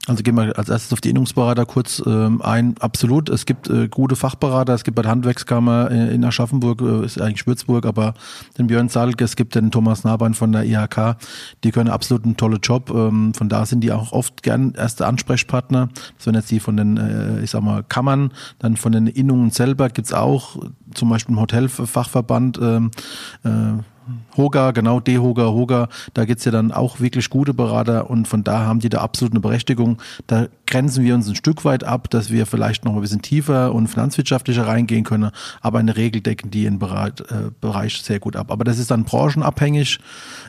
Also 0.07 0.22
gehen 0.22 0.36
wir 0.36 0.57
als 0.57 0.68
erstes 0.68 0.92
auf 0.92 1.00
die 1.00 1.11
Innungsberater 1.11 1.66
kurz 1.66 2.00
ähm, 2.07 2.40
ein. 2.40 2.76
Absolut, 2.78 3.28
es 3.28 3.44
gibt 3.44 3.68
äh, 3.68 3.88
gute 3.88 4.14
Fachberater. 4.14 4.72
Es 4.72 4.84
gibt 4.84 4.94
bei 4.94 5.02
der 5.02 5.11
Handwerkskammer 5.11 5.90
äh, 5.90 6.14
in 6.14 6.24
Aschaffenburg, 6.24 6.80
äh, 6.80 7.04
ist 7.04 7.20
eigentlich 7.20 7.46
Würzburg, 7.46 7.84
aber 7.86 8.14
den 8.57 8.68
Björn 8.68 8.88
Salk, 8.88 9.20
es 9.20 9.34
gibt 9.34 9.57
den 9.57 9.72
Thomas 9.72 10.04
Naban 10.04 10.34
von 10.34 10.52
der 10.52 10.64
IHK. 10.64 11.16
Die 11.64 11.72
können 11.72 11.90
absolut 11.90 12.24
einen 12.24 12.36
tollen 12.36 12.61
Job. 12.61 12.90
Ähm, 12.94 13.34
von 13.34 13.48
da 13.48 13.66
sind 13.66 13.80
die 13.80 13.90
auch 13.90 14.12
oft 14.12 14.44
gern 14.44 14.74
erste 14.74 15.07
Ansprechpartner. 15.07 15.88
Das 16.14 16.24
sind 16.24 16.36
jetzt 16.36 16.52
die 16.52 16.61
von 16.61 16.76
den, 16.76 16.96
äh, 16.96 17.40
ich 17.40 17.50
sag 17.50 17.62
mal, 17.62 17.82
Kammern. 17.82 18.32
Dann 18.61 18.76
von 18.76 18.92
den 18.92 19.09
Innungen 19.09 19.50
selber 19.50 19.88
gibt's 19.88 20.12
auch, 20.12 20.57
zum 20.94 21.09
Beispiel 21.09 21.34
im 21.34 21.40
Hotelfachverband, 21.40 22.59
ähm, 22.62 22.90
äh, 23.44 23.82
Hoga, 24.36 24.70
genau, 24.70 25.00
D-Hoga, 25.00 25.46
Hoga, 25.46 25.88
da 26.14 26.24
gibt's 26.24 26.44
ja 26.44 26.52
dann 26.52 26.72
auch 26.72 27.00
wirklich 27.00 27.30
gute 27.30 27.54
Berater 27.54 28.11
und 28.11 28.28
von 28.28 28.44
da 28.44 28.61
haben 28.61 28.80
die 28.80 28.88
da 28.88 29.00
absolut 29.00 29.32
eine 29.32 29.40
Berechtigung. 29.40 30.00
Da 30.26 30.48
grenzen 30.66 31.04
wir 31.04 31.14
uns 31.14 31.28
ein 31.28 31.34
Stück 31.34 31.64
weit 31.64 31.84
ab, 31.84 32.11
dass 32.11 32.30
wir 32.30 32.46
vielleicht 32.46 32.84
noch 32.84 32.94
ein 32.94 33.00
bisschen 33.00 33.22
tiefer 33.22 33.74
und 33.74 33.88
finanzwirtschaftlicher 33.88 34.66
reingehen 34.66 35.04
können, 35.04 35.30
aber 35.61 35.80
in 35.80 35.86
der 35.86 35.96
Regel 35.96 36.20
decken 36.20 36.50
die 36.50 36.64
den 36.64 36.78
Bereich, 36.78 37.14
äh, 37.28 37.50
Bereich 37.61 38.02
sehr 38.02 38.20
gut 38.20 38.36
ab. 38.36 38.50
Aber 38.50 38.64
das 38.64 38.78
ist 38.78 38.90
dann 38.90 39.04
branchenabhängig. 39.04 39.98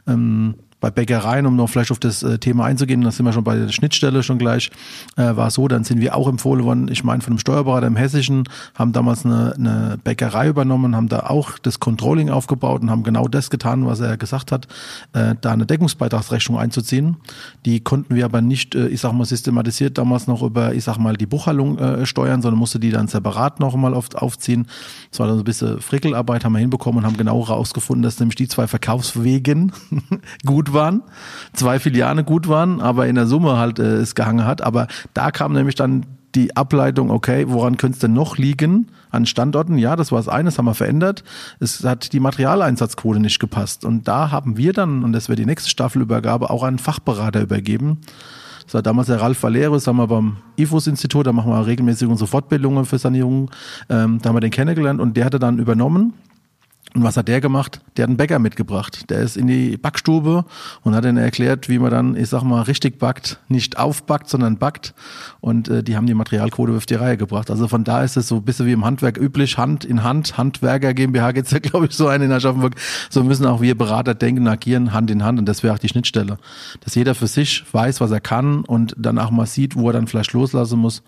Ähm, 0.07 0.55
bei 0.79 0.91
Bäckereien, 0.91 1.45
um 1.45 1.55
noch 1.55 1.69
vielleicht 1.69 1.91
auf 1.91 1.99
das 1.99 2.21
äh, 2.21 2.37
Thema 2.37 2.65
einzugehen, 2.65 3.01
da 3.01 3.11
sind 3.11 3.25
wir 3.25 3.33
schon 3.33 3.43
bei 3.43 3.55
der 3.55 3.69
Schnittstelle 3.69 4.21
schon 4.21 4.37
gleich, 4.37 4.69
äh, 5.15 5.35
war 5.35 5.49
so, 5.49 5.67
dann 5.67 5.83
sind 5.83 6.01
wir 6.01 6.15
auch 6.15 6.27
empfohlen 6.27 6.63
worden, 6.63 6.87
ich 6.91 7.03
meine 7.03 7.21
von 7.21 7.33
einem 7.33 7.39
Steuerberater 7.39 7.87
im 7.87 7.95
Hessischen, 7.95 8.43
haben 8.75 8.93
damals 8.93 9.25
eine, 9.25 9.53
eine 9.55 9.97
Bäckerei 10.03 10.49
übernommen, 10.49 10.95
haben 10.95 11.09
da 11.09 11.21
auch 11.21 11.57
das 11.57 11.79
Controlling 11.79 12.29
aufgebaut 12.29 12.81
und 12.81 12.91
haben 12.91 13.03
genau 13.03 13.27
das 13.27 13.49
getan, 13.49 13.87
was 13.87 13.99
er 13.99 14.17
gesagt 14.17 14.51
hat, 14.51 14.67
äh, 15.13 15.35
da 15.41 15.51
eine 15.51 15.65
Deckungsbeitragsrechnung 15.65 16.59
einzuziehen. 16.59 17.17
Die 17.65 17.79
konnten 17.79 18.15
wir 18.15 18.25
aber 18.25 18.41
nicht, 18.41 18.75
äh, 18.75 18.87
ich 18.87 19.01
sag 19.01 19.13
mal, 19.13 19.25
systematisiert 19.25 19.97
damals 19.97 20.27
noch 20.27 20.43
über, 20.43 20.73
ich 20.75 20.83
sag 20.83 20.97
mal, 20.97 21.17
die 21.17 21.25
Buchhaltung 21.25 21.79
äh, 21.79 22.05
steuern, 22.05 22.41
sondern 22.43 22.59
musste 22.59 22.79
die 22.79 22.91
dann 22.91 23.07
separat 23.07 23.59
noch 23.59 23.75
mal 23.75 23.93
oft 23.93 24.15
aufziehen. 24.15 24.67
Das 25.09 25.19
war 25.19 25.27
dann 25.27 25.37
so 25.37 25.41
ein 25.41 25.45
bisschen 25.45 25.81
Frickelarbeit, 25.81 26.45
haben 26.45 26.53
wir 26.53 26.59
hinbekommen 26.59 26.99
und 26.99 27.05
haben 27.05 27.17
genau 27.17 27.47
herausgefunden, 27.47 28.03
dass 28.03 28.19
nämlich 28.19 28.35
die 28.35 28.47
zwei 28.47 28.67
Verkaufswegen 28.67 29.71
gut 30.45 30.66
gut 30.67 30.73
waren, 30.73 31.03
zwei 31.53 31.79
Filiale 31.79 32.23
gut 32.23 32.47
waren, 32.47 32.81
aber 32.81 33.07
in 33.07 33.15
der 33.15 33.27
Summe 33.27 33.57
halt 33.57 33.79
äh, 33.79 33.97
es 33.97 34.15
gehangen 34.15 34.45
hat. 34.45 34.61
Aber 34.61 34.87
da 35.13 35.31
kam 35.31 35.53
nämlich 35.53 35.75
dann 35.75 36.05
die 36.35 36.55
Ableitung, 36.55 37.09
okay, 37.09 37.45
woran 37.47 37.77
könnte 37.77 37.95
es 37.95 37.99
denn 37.99 38.13
noch 38.13 38.37
liegen? 38.37 38.91
An 39.09 39.25
Standorten, 39.25 39.77
ja, 39.77 39.95
das 39.95 40.11
war 40.11 40.19
das 40.19 40.27
eine, 40.27 40.49
das 40.49 40.57
haben 40.57 40.65
wir 40.65 40.73
verändert. 40.73 41.23
Es 41.59 41.83
hat 41.83 42.11
die 42.11 42.19
Materialeinsatzquote 42.19 43.19
nicht 43.19 43.39
gepasst. 43.39 43.85
Und 43.85 44.07
da 44.07 44.31
haben 44.31 44.57
wir 44.57 44.73
dann, 44.73 45.03
und 45.03 45.13
das 45.13 45.29
wäre 45.29 45.37
die 45.37 45.45
nächste 45.45 45.69
Staffelübergabe, 45.69 46.49
auch 46.49 46.63
einen 46.63 46.79
Fachberater 46.79 47.41
übergeben. 47.41 48.01
Das 48.65 48.73
war 48.73 48.81
damals 48.81 49.07
der 49.07 49.21
Ralf 49.21 49.41
Valero, 49.41 49.75
das 49.75 49.87
haben 49.87 49.95
wir 49.95 50.07
beim 50.07 50.37
IFUS-Institut, 50.57 51.25
da 51.25 51.31
machen 51.31 51.51
wir 51.51 51.65
regelmäßig 51.65 52.09
unsere 52.09 52.27
Fortbildungen 52.27 52.83
für 52.83 52.99
Sanierung. 52.99 53.49
Ähm, 53.87 54.19
da 54.21 54.29
haben 54.29 54.35
wir 54.35 54.41
den 54.41 54.51
kennengelernt 54.51 54.99
und 54.99 55.15
der 55.15 55.23
hatte 55.23 55.39
dann 55.39 55.57
übernommen 55.57 56.13
und 56.97 57.03
was 57.03 57.15
hat 57.15 57.27
der 57.27 57.41
gemacht? 57.41 57.79
Der 57.95 58.03
hat 58.03 58.09
einen 58.09 58.17
Bäcker 58.17 58.39
mitgebracht. 58.39 59.11
Der 59.11 59.19
ist 59.19 59.37
in 59.37 59.45
die 59.45 59.77
Backstube 59.77 60.45
und 60.81 60.95
hat 60.95 61.05
ihnen 61.05 61.17
erklärt, 61.17 61.69
wie 61.69 61.77
man 61.77 61.91
dann, 61.91 62.15
ich 62.15 62.27
sag 62.27 62.41
mal, 62.41 62.63
richtig 62.63 62.97
backt. 62.97 63.39
Nicht 63.49 63.77
aufbackt, 63.77 64.27
sondern 64.27 64.57
backt. 64.57 64.95
Und 65.39 65.69
äh, 65.69 65.83
die 65.83 65.95
haben 65.95 66.07
die 66.07 66.15
Materialquote 66.15 66.75
auf 66.75 66.87
die 66.87 66.95
Reihe 66.95 67.15
gebracht. 67.15 67.51
Also 67.51 67.67
von 67.67 67.83
da 67.83 68.01
ist 68.01 68.17
es 68.17 68.27
so 68.27 68.37
ein 68.37 68.43
bisschen 68.43 68.65
wie 68.65 68.71
im 68.71 68.83
Handwerk 68.83 69.19
üblich, 69.19 69.59
Hand 69.59 69.85
in 69.85 70.03
Hand, 70.03 70.39
Handwerker 70.39 70.95
GmbH 70.95 71.33
geht's 71.33 71.51
ja, 71.51 71.59
glaube 71.61 71.85
ich, 71.85 71.91
so 71.91 72.07
ein 72.07 72.23
in 72.23 72.31
Aschaffenburg. 72.31 72.73
So 73.11 73.23
müssen 73.23 73.45
auch 73.45 73.61
wir 73.61 73.77
Berater 73.77 74.15
denken, 74.15 74.47
agieren, 74.47 74.91
Hand 74.91 75.11
in 75.11 75.23
Hand. 75.23 75.37
Und 75.37 75.45
das 75.45 75.61
wäre 75.61 75.75
auch 75.75 75.79
die 75.79 75.89
Schnittstelle. 75.89 76.39
Dass 76.83 76.95
jeder 76.95 77.13
für 77.13 77.27
sich 77.27 77.63
weiß, 77.71 78.01
was 78.01 78.09
er 78.09 78.21
kann 78.21 78.63
und 78.63 78.95
dann 78.97 79.19
auch 79.19 79.29
mal 79.29 79.45
sieht, 79.45 79.75
wo 79.75 79.87
er 79.87 79.93
dann 79.93 80.07
vielleicht 80.07 80.33
loslassen 80.33 80.79
muss. 80.79 81.03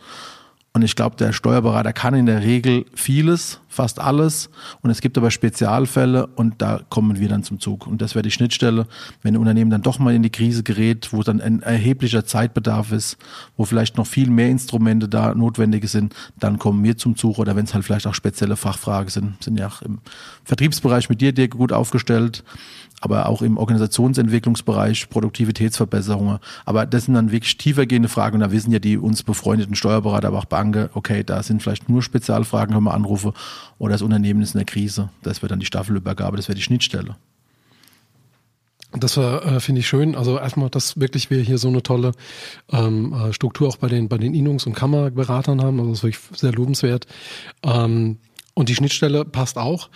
Und 0.71 0.83
ich 0.83 0.95
glaube, 0.95 1.15
der 1.15 1.33
Steuerberater 1.33 1.93
kann 1.93 2.13
in 2.13 2.27
der 2.27 2.43
Regel 2.43 2.85
vieles, 2.93 3.59
fast 3.79 4.01
alles. 4.01 4.49
Und 4.81 4.89
es 4.89 4.99
gibt 4.99 5.17
aber 5.17 5.31
Spezialfälle 5.31 6.27
und 6.27 6.61
da 6.61 6.81
kommen 6.89 7.17
wir 7.17 7.29
dann 7.29 7.43
zum 7.43 7.61
Zug. 7.61 7.87
Und 7.87 8.01
das 8.01 8.13
wäre 8.13 8.23
die 8.23 8.31
Schnittstelle, 8.31 8.87
wenn 9.23 9.35
ein 9.35 9.39
Unternehmen 9.39 9.71
dann 9.71 9.83
doch 9.83 9.99
mal 9.99 10.13
in 10.13 10.21
die 10.21 10.29
Krise 10.29 10.63
gerät, 10.63 11.13
wo 11.13 11.23
dann 11.23 11.39
ein 11.39 11.61
erheblicher 11.61 12.25
Zeitbedarf 12.25 12.91
ist, 12.91 13.15
wo 13.55 13.63
vielleicht 13.63 13.95
noch 13.95 14.05
viel 14.05 14.29
mehr 14.29 14.49
Instrumente 14.49 15.07
da 15.07 15.33
notwendig 15.33 15.87
sind, 15.87 16.13
dann 16.37 16.59
kommen 16.59 16.83
wir 16.83 16.97
zum 16.97 17.15
Zug. 17.15 17.39
Oder 17.39 17.55
wenn 17.55 17.63
es 17.63 17.73
halt 17.73 17.85
vielleicht 17.85 18.05
auch 18.05 18.13
spezielle 18.13 18.57
Fachfragen 18.57 19.09
sind, 19.09 19.41
sind 19.41 19.57
ja 19.57 19.71
im 19.85 19.99
Vertriebsbereich 20.43 21.07
mit 21.07 21.21
dir, 21.21 21.31
dir 21.31 21.47
gut 21.47 21.71
aufgestellt 21.71 22.43
aber 23.01 23.27
auch 23.27 23.41
im 23.41 23.57
Organisationsentwicklungsbereich, 23.57 25.09
Produktivitätsverbesserungen. 25.09 26.39
Aber 26.65 26.85
das 26.85 27.05
sind 27.05 27.13
dann 27.13 27.31
wirklich 27.31 27.57
tiefergehende 27.57 28.09
Fragen 28.09 28.35
und 28.35 28.41
da 28.41 28.51
wissen 28.51 28.71
ja 28.71 28.79
die 28.79 28.97
uns 28.97 29.23
befreundeten 29.23 29.75
Steuerberater, 29.75 30.27
aber 30.27 30.39
auch 30.39 30.45
Banken, 30.45 30.89
okay, 30.93 31.23
da 31.23 31.41
sind 31.43 31.61
vielleicht 31.61 31.89
nur 31.89 32.01
Spezialfragen, 32.01 32.73
können 32.73 32.85
wir 32.85 32.93
anrufen 32.93 33.33
oder 33.77 33.93
das 33.93 34.01
Unternehmen 34.01 34.41
ist 34.41 34.53
in 34.53 34.59
der 34.59 34.65
Krise. 34.65 35.09
Das 35.21 35.41
wäre 35.41 35.49
dann 35.49 35.59
die 35.59 35.65
Staffelübergabe, 35.65 36.37
das 36.37 36.47
wäre 36.47 36.55
die 36.55 36.61
Schnittstelle. 36.61 37.15
Das 38.91 39.17
äh, 39.17 39.59
finde 39.59 39.81
ich 39.81 39.87
schön. 39.87 40.15
Also 40.15 40.39
erstmal, 40.39 40.69
dass 40.69 40.99
wirklich 40.99 41.29
wir 41.29 41.41
hier 41.41 41.59
so 41.59 41.67
eine 41.67 41.83
tolle 41.83 42.11
ähm, 42.71 43.13
äh, 43.13 43.33
Struktur 43.33 43.67
auch 43.67 43.77
bei 43.77 43.87
den 43.87 44.09
bei 44.09 44.17
den 44.17 44.33
Innungs- 44.33 44.65
und 44.65 44.73
Kammerberatern 44.73 45.61
haben. 45.61 45.79
Also 45.79 45.91
das 45.91 45.99
ist 45.99 46.03
wirklich 46.03 46.39
sehr 46.39 46.53
lobenswert. 46.53 47.05
Ähm, 47.61 48.17
und 48.55 48.67
die 48.67 48.75
Schnittstelle 48.75 49.25
passt 49.25 49.57
auch. 49.57 49.89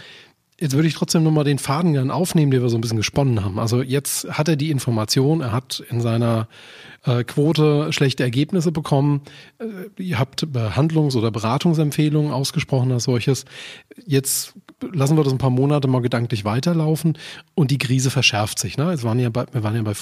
Jetzt 0.59 0.73
würde 0.75 0.87
ich 0.87 0.93
trotzdem 0.93 1.23
nochmal 1.23 1.43
den 1.43 1.57
Faden 1.57 1.93
gerne 1.93 2.13
aufnehmen, 2.13 2.51
den 2.51 2.61
wir 2.61 2.69
so 2.69 2.77
ein 2.77 2.81
bisschen 2.81 2.97
gesponnen 2.97 3.43
haben. 3.43 3.57
Also 3.57 3.81
jetzt 3.81 4.27
hat 4.29 4.47
er 4.47 4.55
die 4.55 4.69
Information, 4.71 5.41
er 5.41 5.51
hat 5.51 5.83
in 5.89 5.99
seiner 5.99 6.47
äh, 7.05 7.23
Quote 7.23 7.91
schlechte 7.91 8.23
Ergebnisse 8.23 8.71
bekommen. 8.71 9.21
Äh, 9.59 10.01
ihr 10.01 10.19
habt 10.19 10.45
Behandlungs- 10.53 11.15
oder 11.15 11.31
Beratungsempfehlungen 11.31 12.31
ausgesprochen 12.31 12.91
als 12.91 13.05
solches. 13.05 13.45
Jetzt 14.05 14.53
lassen 14.91 15.17
wir 15.17 15.23
das 15.23 15.33
ein 15.33 15.39
paar 15.39 15.49
Monate 15.49 15.87
mal 15.87 16.01
gedanklich 16.01 16.45
weiterlaufen 16.45 17.17
und 17.55 17.71
die 17.71 17.77
Krise 17.77 18.11
verschärft 18.11 18.59
sich. 18.59 18.77
Ne? 18.77 18.91
Jetzt 18.91 19.03
waren 19.03 19.19
ja 19.19 19.29
bei, 19.29 19.45
wir 19.51 19.63
waren 19.63 19.75
ja 19.75 19.81
bei 19.81 19.93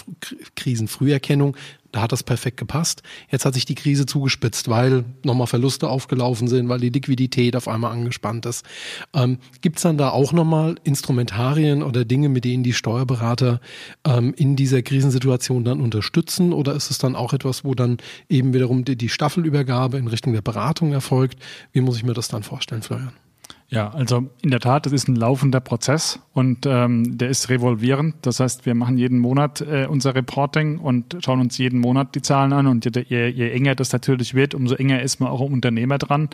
Krisenfrüherkennung. 0.55 1.55
Da 1.91 2.01
hat 2.01 2.11
das 2.11 2.23
perfekt 2.23 2.57
gepasst. 2.57 3.03
Jetzt 3.29 3.45
hat 3.45 3.53
sich 3.53 3.65
die 3.65 3.75
Krise 3.75 4.05
zugespitzt, 4.05 4.69
weil 4.69 5.03
nochmal 5.23 5.47
Verluste 5.47 5.89
aufgelaufen 5.89 6.47
sind, 6.47 6.69
weil 6.69 6.79
die 6.79 6.89
Liquidität 6.89 7.55
auf 7.55 7.67
einmal 7.67 7.91
angespannt 7.91 8.45
ist. 8.45 8.65
Ähm, 9.13 9.39
Gibt 9.61 9.77
es 9.77 9.83
dann 9.83 9.97
da 9.97 10.09
auch 10.09 10.31
nochmal 10.31 10.75
Instrumentarien 10.83 11.83
oder 11.83 12.05
Dinge, 12.05 12.29
mit 12.29 12.45
denen 12.45 12.63
die 12.63 12.73
Steuerberater 12.73 13.59
ähm, 14.05 14.33
in 14.37 14.55
dieser 14.55 14.81
Krisensituation 14.81 15.65
dann 15.65 15.81
unterstützen? 15.81 16.53
Oder 16.53 16.73
ist 16.75 16.91
es 16.91 16.97
dann 16.97 17.15
auch 17.15 17.33
etwas, 17.33 17.65
wo 17.65 17.75
dann 17.75 17.97
eben 18.29 18.53
wiederum 18.53 18.85
die, 18.85 18.95
die 18.95 19.09
Staffelübergabe 19.09 19.97
in 19.97 20.07
Richtung 20.07 20.33
der 20.33 20.41
Beratung 20.41 20.93
erfolgt? 20.93 21.39
Wie 21.73 21.81
muss 21.81 21.97
ich 21.97 22.03
mir 22.03 22.13
das 22.13 22.29
dann 22.29 22.43
vorstellen, 22.43 22.81
Florian? 22.81 23.13
Ja, 23.73 23.89
also 23.91 24.29
in 24.41 24.51
der 24.51 24.59
Tat, 24.59 24.85
das 24.85 24.91
ist 24.91 25.07
ein 25.07 25.15
laufender 25.15 25.61
Prozess 25.61 26.19
und 26.33 26.65
ähm, 26.65 27.17
der 27.17 27.29
ist 27.29 27.47
revolvierend. 27.47 28.15
Das 28.23 28.41
heißt, 28.41 28.65
wir 28.65 28.75
machen 28.75 28.97
jeden 28.97 29.17
Monat 29.17 29.61
äh, 29.61 29.87
unser 29.89 30.13
Reporting 30.13 30.77
und 30.77 31.17
schauen 31.23 31.39
uns 31.39 31.57
jeden 31.57 31.79
Monat 31.79 32.13
die 32.13 32.21
Zahlen 32.21 32.51
an. 32.51 32.67
Und 32.67 32.83
je, 32.83 33.27
je 33.29 33.49
enger 33.49 33.75
das 33.75 33.93
natürlich 33.93 34.33
wird, 34.33 34.55
umso 34.55 34.75
enger 34.75 35.01
ist 35.01 35.21
man 35.21 35.29
auch 35.29 35.39
am 35.39 35.53
Unternehmer 35.53 35.99
dran 35.99 36.29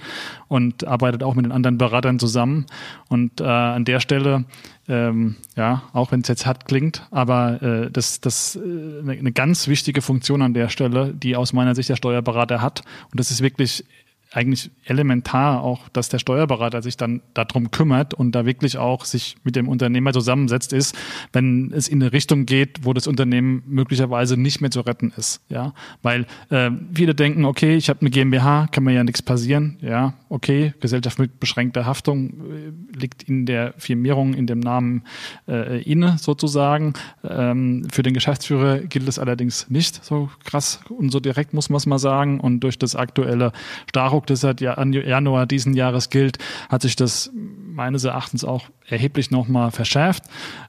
und 0.48 0.88
arbeitet 0.88 1.22
auch 1.22 1.36
mit 1.36 1.46
den 1.46 1.52
anderen 1.52 1.78
Beratern 1.78 2.18
zusammen. 2.18 2.66
Und 3.08 3.40
äh, 3.40 3.44
an 3.44 3.86
der 3.86 4.00
Stelle 4.00 4.46
ähm, 4.88 5.36
ja, 5.56 5.84
auch 5.94 6.12
wenn 6.12 6.22
es 6.22 6.30
jetzt 6.30 6.46
hart 6.46 6.66
klingt, 6.66 7.06
aber 7.12 7.62
äh, 7.62 7.92
das, 7.92 8.22
das 8.22 8.56
äh, 8.56 9.02
eine 9.08 9.32
ganz 9.32 9.68
wichtige 9.68 10.02
Funktion 10.02 10.42
an 10.42 10.54
der 10.54 10.70
Stelle, 10.70 11.14
die 11.14 11.36
aus 11.36 11.54
meiner 11.54 11.76
Sicht 11.76 11.90
der 11.90 11.98
Steuerberater 11.98 12.62
hat. 12.62 12.84
Und 13.12 13.20
das 13.20 13.30
ist 13.30 13.42
wirklich 13.42 13.84
eigentlich 14.32 14.72
elementar 14.86 15.64
auch, 15.64 15.90
dass 15.90 16.10
der 16.10 16.20
Steuerberater 16.20 16.82
sich 16.82 16.98
dann 16.98 17.22
darum 17.34 17.72
kümmert 17.72 18.14
und 18.14 18.34
da 18.34 18.46
wirklich 18.46 18.78
auch 18.78 19.06
sich 19.06 19.38
mit 19.44 19.56
dem 19.56 19.68
Unternehmer 19.68 20.14
zusammensetzt 20.14 20.74
ist, 20.74 20.96
wenn 21.34 21.72
es 21.74 21.88
in 21.88 22.02
eine 22.02 22.14
Richtung 22.14 22.46
geht, 22.46 22.84
wo 22.84 22.94
das 22.94 23.08
Unternehmen 23.08 23.64
möglicherweise 23.68 24.38
nicht 24.38 24.62
mehr 24.62 24.72
zu 24.72 24.82
retten 24.82 25.14
ist. 25.16 25.42
Ja, 25.50 25.74
weil 26.02 26.26
äh, 26.50 26.72
viele 26.94 27.16
denken, 27.16 27.46
okay, 27.46 27.76
ich 27.76 27.90
habe 27.90 28.02
eine 28.02 28.10
GmbH, 28.10 28.68
kann 28.72 28.84
mir 28.84 28.94
ja 28.94 29.04
nichts 29.04 29.22
passieren. 29.22 29.78
Ja, 29.82 30.14
okay, 30.30 30.74
Gesellschaft 30.80 31.20
mit 31.20 31.40
beschränkter 31.40 31.86
Haftung 31.86 32.30
äh, 32.30 32.87
liegt 33.00 33.24
in 33.24 33.46
der 33.46 33.74
Firmierung 33.78 34.34
in 34.34 34.48
dem 34.48 34.60
Namen 34.60 35.04
äh, 35.48 35.82
inne 35.82 36.18
sozusagen. 36.18 36.94
Ähm, 37.24 37.88
für 37.92 38.04
den 38.04 38.14
Geschäftsführer 38.14 38.80
gilt 38.80 39.08
es 39.08 39.20
allerdings 39.20 39.70
nicht 39.70 40.04
so 40.04 40.30
krass 40.44 40.82
und 40.90 41.12
so 41.12 41.20
direkt 41.20 41.54
muss 41.54 41.70
man 41.70 41.78
es 41.78 41.86
mal 41.86 42.00
sagen 42.00 42.40
und 42.40 42.60
durch 42.60 42.78
das 42.78 42.96
aktuelle 42.96 43.52
Nachdruck, 43.96 44.28
das 44.28 44.42
seit 44.42 44.62
Januar 44.62 45.46
diesen 45.46 45.74
Jahres 45.74 46.10
gilt, 46.10 46.38
hat 46.70 46.82
sich 46.82 46.96
das 46.96 47.32
meines 47.34 48.04
Erachtens 48.04 48.44
auch 48.44 48.66
erheblich 48.88 49.32
nochmal 49.32 49.72
verschärft. 49.72 50.24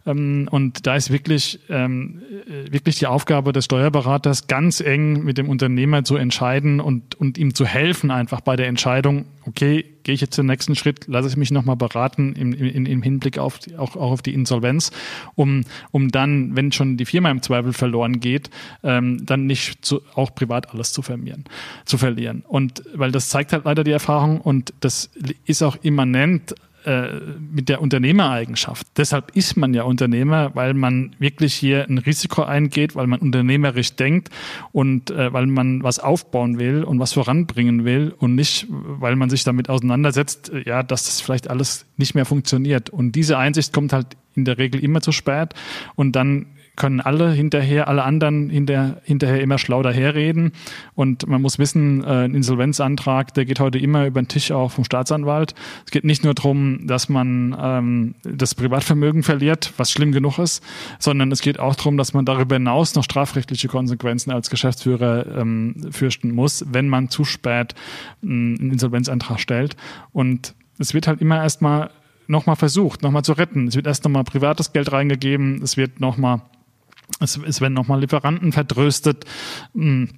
Ähm, 0.07 0.49
und 0.51 0.87
da 0.87 0.97
ist 0.97 1.11
wirklich, 1.11 1.61
ähm, 1.68 2.20
wirklich 2.70 2.99
die 2.99 3.07
Aufgabe 3.07 3.53
des 3.53 3.64
Steuerberaters, 3.64 4.47
ganz 4.47 4.81
eng 4.81 5.24
mit 5.24 5.39
dem 5.39 5.49
Unternehmer 5.49 6.05
zu 6.05 6.16
entscheiden 6.16 6.81
und, 6.81 7.14
und 7.14 7.39
ihm 7.39 7.55
zu 7.55 7.64
helfen, 7.64 8.11
einfach 8.11 8.41
bei 8.41 8.57
der 8.57 8.68
Entscheidung, 8.68 9.24
okay, 9.49 9.84
gehe 10.05 10.14
ich 10.14 10.20
jetzt 10.20 10.38
den 10.38 10.46
nächsten 10.46 10.74
Schritt, 10.74 11.07
lasse 11.07 11.28
ich 11.28 11.36
mich 11.36 11.51
nochmal 11.51 11.76
beraten 11.76 12.34
im, 12.34 12.53
im, 12.53 12.86
im 12.86 13.03
Hinblick 13.03 13.38
auf 13.38 13.59
die, 13.59 13.76
auch, 13.76 13.96
auch 13.96 14.12
auf 14.12 14.22
die 14.22 14.34
Insolvenz, 14.34 14.90
um, 15.34 15.64
um 15.90 16.11
dann, 16.11 16.55
wenn 16.57 16.72
schon 16.72 16.96
die 16.96 17.07
Firma 17.07 17.30
im 17.30 17.42
Zweifel 17.42 17.72
verloren 17.72 18.20
geht, 18.20 18.51
ähm, 18.82 19.24
dann 19.24 19.46
nicht 19.46 19.84
zu, 19.84 20.03
auch 20.14 20.34
privat 20.34 20.72
alles 20.72 20.92
zu 20.92 21.03
verlieren, 21.03 21.44
zu 21.84 21.99
verlieren. 21.99 22.44
Und 22.46 22.82
weil 22.94 23.11
das 23.11 23.28
zeigt 23.28 23.53
halt 23.53 23.64
leider 23.64 23.84
die 23.84 23.90
Erfahrung 23.90 24.40
und 24.40 24.72
das 24.80 25.11
ist 25.44 25.62
auch 25.62 25.76
immanent 25.82 26.55
äh, 26.89 27.20
mit 27.39 27.68
der 27.68 27.82
Unternehmereigenschaft. 27.82 28.86
Deshalb 28.97 29.36
ist 29.36 29.59
man 29.59 29.74
ja 29.74 29.82
Unternehmer, 29.82 30.53
weil 30.55 30.72
man 30.72 31.14
wirklich 31.18 31.53
hier 31.53 31.84
ein 31.86 31.99
Risiko 31.99 32.45
eingeht, 32.45 32.97
weil 32.97 33.07
man 33.07 33.20
unternehmerisch 33.20 33.95
denkt 33.95 34.30
und 34.72 35.11
äh, 35.11 35.30
weil 35.30 35.47
man 35.47 35.82
was 35.82 35.99
aufbauen 35.99 36.59
will 36.59 36.84
und 36.84 36.99
was 36.99 37.12
voranbringen 37.12 37.84
will 37.84 38.14
und 38.16 38.34
nicht, 38.36 38.66
weil 38.70 39.16
man 39.16 39.28
sich 39.28 39.45
damit 39.45 39.68
auseinandersetzt, 39.68 40.51
äh, 40.51 40.62
ja, 40.66 40.82
dass 40.82 41.05
das 41.05 41.20
vielleicht 41.20 41.51
alles 41.51 41.84
nicht 41.99 42.14
mehr 42.14 42.24
funktioniert. 42.24 42.89
Und 42.89 43.12
diese 43.12 43.36
Einsicht 43.36 43.74
kommt 43.74 43.93
halt 43.93 44.16
in 44.34 44.47
der 44.47 44.57
Regel 44.57 44.82
immer 44.82 45.03
zu 45.03 45.12
spät 45.12 45.51
und 45.95 46.16
dann 46.16 46.47
können 46.79 47.01
alle 47.01 47.31
hinterher, 47.33 47.89
alle 47.89 48.05
anderen 48.05 48.49
hinter, 48.49 49.03
hinterher 49.03 49.43
immer 49.43 49.59
schlau 49.59 49.83
daherreden. 49.83 50.53
Und 50.95 51.26
man 51.26 51.43
muss 51.43 51.59
wissen, 51.59 52.03
äh, 52.05 52.24
ein 52.24 52.35
Insolvenzantrag, 52.35 53.35
der 53.35 53.45
geht 53.45 53.61
heute 53.61 53.79
immer 53.79 54.07
über 54.07 54.22
den 54.22 54.29
Tisch 54.29 54.51
auch 54.53 54.70
vom 54.70 54.85
Staatsanwalt. 54.85 55.55
Es 55.85 55.91
geht 55.91 56.05
nicht 56.05 56.24
nur 56.24 56.35
darum, 56.35 56.87
dass 56.87 57.09
man 57.09 57.55
ähm, 57.61 58.14
das 58.22 58.55
Privatvermögen 58.55 59.22
verliert, 59.22 59.74
was 59.76 59.91
schlimm 59.91 60.12
genug 60.12 60.39
ist, 60.39 60.62
sondern 60.99 61.31
es 61.33 61.43
geht 61.43 61.59
auch 61.59 61.74
darum, 61.74 61.99
dass 61.99 62.14
man 62.14 62.24
darüber 62.24 62.55
hinaus 62.55 62.95
noch 62.95 63.05
strafrechtliche 63.05 63.68
Konsequenzen 63.68 64.31
als 64.31 64.49
Geschäftsführer 64.49 65.37
ähm, 65.37 65.74
fürchten 65.91 66.31
muss, 66.31 66.64
wenn 66.70 66.89
man 66.89 67.11
zu 67.11 67.24
spät 67.24 67.74
ähm, 68.22 68.57
einen 68.59 68.70
Insolvenzantrag 68.72 69.41
stellt. 69.41 69.76
Und 70.12 70.55
es 70.79 70.95
wird 70.95 71.09
halt 71.09 71.20
immer 71.20 71.43
erstmal 71.43 71.91
nochmal 72.29 72.57
versucht, 72.57 73.03
nochmal 73.03 73.24
zu 73.24 73.33
retten. 73.33 73.66
Es 73.66 73.74
wird 73.74 73.89
erst 73.89 74.05
nochmal 74.05 74.22
privates 74.22 74.72
Geld 74.72 74.93
reingegeben, 74.93 75.61
es 75.62 75.76
wird 75.76 75.99
nochmal 75.99 76.43
es, 77.21 77.39
es 77.39 77.61
werden 77.61 77.75
nochmal 77.75 78.01
Lieferanten 78.01 78.53
vertröstet. 78.53 79.25
Hm, 79.75 80.09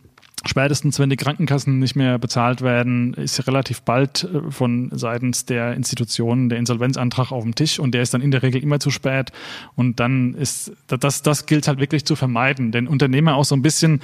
spätestens, 0.47 0.99
wenn 0.99 1.11
die 1.11 1.17
Krankenkassen 1.17 1.79
nicht 1.79 1.97
mehr 1.97 2.19
bezahlt 2.19 2.63
werden, 2.63 3.15
ist 3.15 3.47
relativ 3.47 3.83
bald 3.83 4.25
äh, 4.25 4.51
von 4.51 4.91
seitens 4.93 5.45
der 5.45 5.75
Institutionen 5.75 6.49
der 6.49 6.59
Insolvenzantrag 6.59 7.33
auf 7.33 7.43
dem 7.43 7.55
Tisch 7.55 7.79
und 7.79 7.93
der 7.93 8.03
ist 8.03 8.15
dann 8.15 8.23
in 8.23 8.31
der 8.31 8.43
Regel 8.43 8.63
immer 8.63 8.81
zu 8.81 8.91
spät. 8.91 9.33
Und 9.75 10.01
dann 10.01 10.35
ist 10.35 10.73
das, 10.87 11.23
das 11.23 11.47
gilt 11.47 11.69
halt 11.69 11.79
wirklich 11.79 12.05
zu 12.05 12.17
vermeiden, 12.17 12.73
den 12.73 12.89
Unternehmer 12.89 13.35
auch 13.35 13.45
so 13.45 13.55
ein 13.55 13.63
bisschen 13.63 14.01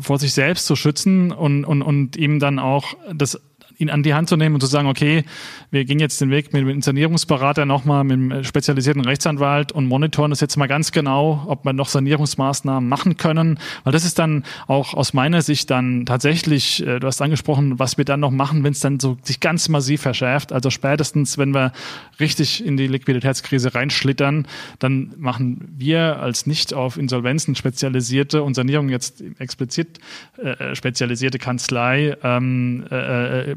vor 0.00 0.18
sich 0.18 0.32
selbst 0.32 0.66
zu 0.66 0.76
schützen 0.76 1.32
und, 1.32 1.64
und, 1.64 1.82
und 1.82 2.16
ihm 2.16 2.38
dann 2.38 2.58
auch 2.58 2.94
das 3.14 3.40
ihn 3.82 3.90
an 3.90 4.02
die 4.02 4.14
Hand 4.14 4.28
zu 4.28 4.36
nehmen 4.36 4.54
und 4.54 4.60
zu 4.60 4.66
sagen, 4.66 4.88
okay, 4.88 5.24
wir 5.70 5.84
gehen 5.84 5.98
jetzt 5.98 6.20
den 6.20 6.30
Weg 6.30 6.52
mit 6.52 6.66
dem 6.66 6.80
Sanierungsberater 6.80 7.66
nochmal, 7.66 8.04
mit 8.04 8.12
dem 8.12 8.44
spezialisierten 8.44 9.04
Rechtsanwalt 9.04 9.72
und 9.72 9.86
monitoren 9.86 10.30
das 10.30 10.40
jetzt 10.40 10.56
mal 10.56 10.68
ganz 10.68 10.92
genau, 10.92 11.44
ob 11.46 11.64
wir 11.64 11.72
noch 11.72 11.88
Sanierungsmaßnahmen 11.88 12.88
machen 12.88 13.16
können. 13.16 13.58
Weil 13.84 13.92
das 13.92 14.04
ist 14.04 14.18
dann 14.18 14.44
auch 14.66 14.94
aus 14.94 15.12
meiner 15.12 15.42
Sicht 15.42 15.70
dann 15.70 16.06
tatsächlich, 16.06 16.86
äh, 16.86 17.00
du 17.00 17.06
hast 17.06 17.20
angesprochen, 17.20 17.78
was 17.78 17.98
wir 17.98 18.04
dann 18.04 18.20
noch 18.20 18.30
machen, 18.30 18.64
wenn 18.64 18.72
es 18.72 18.80
dann 18.80 19.00
so 19.00 19.18
sich 19.22 19.40
ganz 19.40 19.68
massiv 19.68 20.02
verschärft. 20.02 20.52
Also 20.52 20.70
spätestens, 20.70 21.38
wenn 21.38 21.52
wir 21.54 21.72
richtig 22.20 22.64
in 22.64 22.76
die 22.76 22.86
Liquiditätskrise 22.86 23.74
reinschlittern, 23.74 24.46
dann 24.78 25.14
machen 25.18 25.72
wir 25.76 26.20
als 26.20 26.46
nicht 26.46 26.72
auf 26.72 26.96
Insolvenzen 26.96 27.54
spezialisierte 27.54 28.42
und 28.42 28.54
Sanierung 28.54 28.88
jetzt 28.88 29.22
explizit 29.38 29.98
äh, 30.38 30.74
spezialisierte 30.74 31.38
Kanzlei 31.38 32.16
ähm, 32.22 32.84
äh, 32.90 33.50
äh 33.50 33.56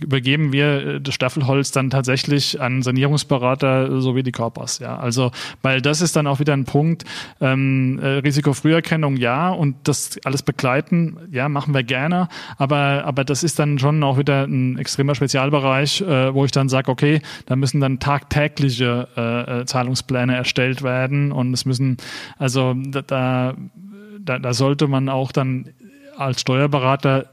übergeben 0.00 0.52
wir 0.52 0.86
äh, 0.86 1.00
das 1.00 1.14
Staffelholz 1.14 1.70
dann 1.70 1.90
tatsächlich 1.90 2.60
an 2.60 2.82
Sanierungsberater 2.82 4.00
sowie 4.00 4.22
die 4.22 4.32
Korpers. 4.32 4.78
Ja, 4.78 4.96
also 4.96 5.30
weil 5.62 5.80
das 5.80 6.00
ist 6.00 6.16
dann 6.16 6.26
auch 6.26 6.40
wieder 6.40 6.52
ein 6.52 6.64
Punkt. 6.64 7.04
Ähm, 7.40 7.98
äh, 8.02 8.18
Risikofrüherkennung 8.18 9.16
ja 9.16 9.50
und 9.50 9.76
das 9.84 10.18
alles 10.24 10.42
begleiten 10.42 11.18
ja 11.30 11.48
machen 11.48 11.74
wir 11.74 11.82
gerne, 11.82 12.28
aber 12.58 13.04
aber 13.04 13.24
das 13.24 13.42
ist 13.42 13.58
dann 13.58 13.78
schon 13.78 14.02
auch 14.02 14.18
wieder 14.18 14.44
ein 14.44 14.78
extremer 14.78 15.14
Spezialbereich, 15.14 16.00
äh, 16.00 16.34
wo 16.34 16.44
ich 16.44 16.50
dann 16.50 16.68
sage, 16.68 16.90
okay, 16.90 17.20
da 17.46 17.56
müssen 17.56 17.80
dann 17.80 17.98
tagtägliche 17.98 19.08
äh, 19.16 19.60
äh 19.60 19.66
Zahlungspläne 19.66 20.34
erstellt 20.34 20.82
werden 20.82 21.32
und 21.32 21.52
es 21.52 21.64
müssen 21.64 21.96
also 22.38 22.74
da, 22.74 23.54
da, 24.20 24.38
da 24.38 24.54
sollte 24.54 24.88
man 24.88 25.08
auch 25.08 25.32
dann 25.32 25.70
als 26.16 26.40
Steuerberater 26.40 27.26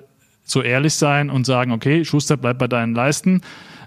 so 0.43 0.61
ehrlich 0.61 0.93
sein 0.93 1.29
und 1.29 1.45
sagen, 1.45 1.71
okay, 1.71 2.05
Schuster, 2.05 2.37
bleib 2.37 2.59
bei 2.59 2.67
deinen 2.67 2.93
Leisten. 2.93 3.41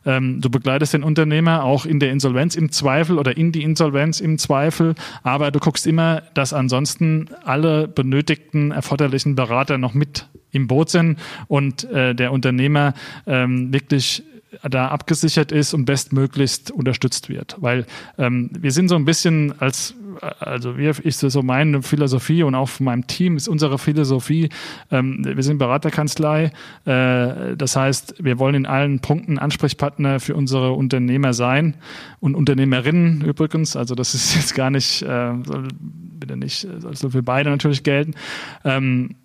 Ähm, 0.06 0.40
du 0.40 0.48
begleitest 0.48 0.94
den 0.94 1.02
Unternehmer 1.02 1.64
auch 1.64 1.84
in 1.84 1.98
der 1.98 2.12
Insolvenz 2.12 2.54
im 2.54 2.70
Zweifel 2.70 3.18
oder 3.18 3.36
in 3.36 3.50
die 3.52 3.62
Insolvenz 3.62 4.20
im 4.20 4.38
Zweifel, 4.38 4.94
aber 5.24 5.50
du 5.50 5.58
guckst 5.58 5.86
immer, 5.86 6.22
dass 6.34 6.52
ansonsten 6.52 7.28
alle 7.44 7.88
benötigten 7.88 8.70
erforderlichen 8.70 9.34
Berater 9.34 9.78
noch 9.78 9.94
mit 9.94 10.28
im 10.52 10.68
Boot 10.68 10.90
sind 10.90 11.18
und 11.48 11.84
äh, 11.90 12.14
der 12.14 12.32
Unternehmer 12.32 12.94
ähm, 13.26 13.72
wirklich 13.72 14.22
da 14.62 14.88
abgesichert 14.88 15.52
ist 15.52 15.74
und 15.74 15.84
bestmöglichst 15.84 16.70
unterstützt 16.70 17.28
wird. 17.28 17.56
Weil 17.60 17.86
ähm, 18.18 18.50
wir 18.58 18.72
sind 18.72 18.88
so 18.88 18.96
ein 18.96 19.04
bisschen 19.04 19.54
als 19.60 19.94
also 20.40 20.76
wir, 20.76 20.94
ist 21.04 21.20
so 21.20 21.42
meine 21.42 21.82
Philosophie 21.82 22.42
und 22.42 22.54
auch 22.54 22.68
von 22.68 22.84
meinem 22.86 23.06
Team 23.06 23.36
ist 23.36 23.48
unsere 23.48 23.78
Philosophie, 23.78 24.48
ähm, 24.90 25.22
wir 25.24 25.42
sind 25.42 25.58
Beraterkanzlei, 25.58 26.52
äh, 26.84 27.56
das 27.56 27.76
heißt, 27.76 28.16
wir 28.22 28.38
wollen 28.38 28.54
in 28.54 28.66
allen 28.66 29.00
Punkten 29.00 29.38
Ansprechpartner 29.38 30.20
für 30.20 30.34
unsere 30.34 30.72
Unternehmer 30.72 31.32
sein 31.32 31.74
und 32.20 32.34
Unternehmerinnen 32.34 33.22
übrigens, 33.22 33.76
also 33.76 33.94
das 33.94 34.14
ist 34.14 34.34
jetzt 34.36 34.54
gar 34.54 34.70
nicht, 34.70 35.02
äh, 35.02 35.34
soll 35.44 35.68
bitte 35.78 36.36
nicht, 36.36 36.66
soll 36.78 37.10
für 37.10 37.22
beide 37.22 37.50
natürlich 37.50 37.82
gelten. 37.82 38.14
Ähm, 38.64 39.16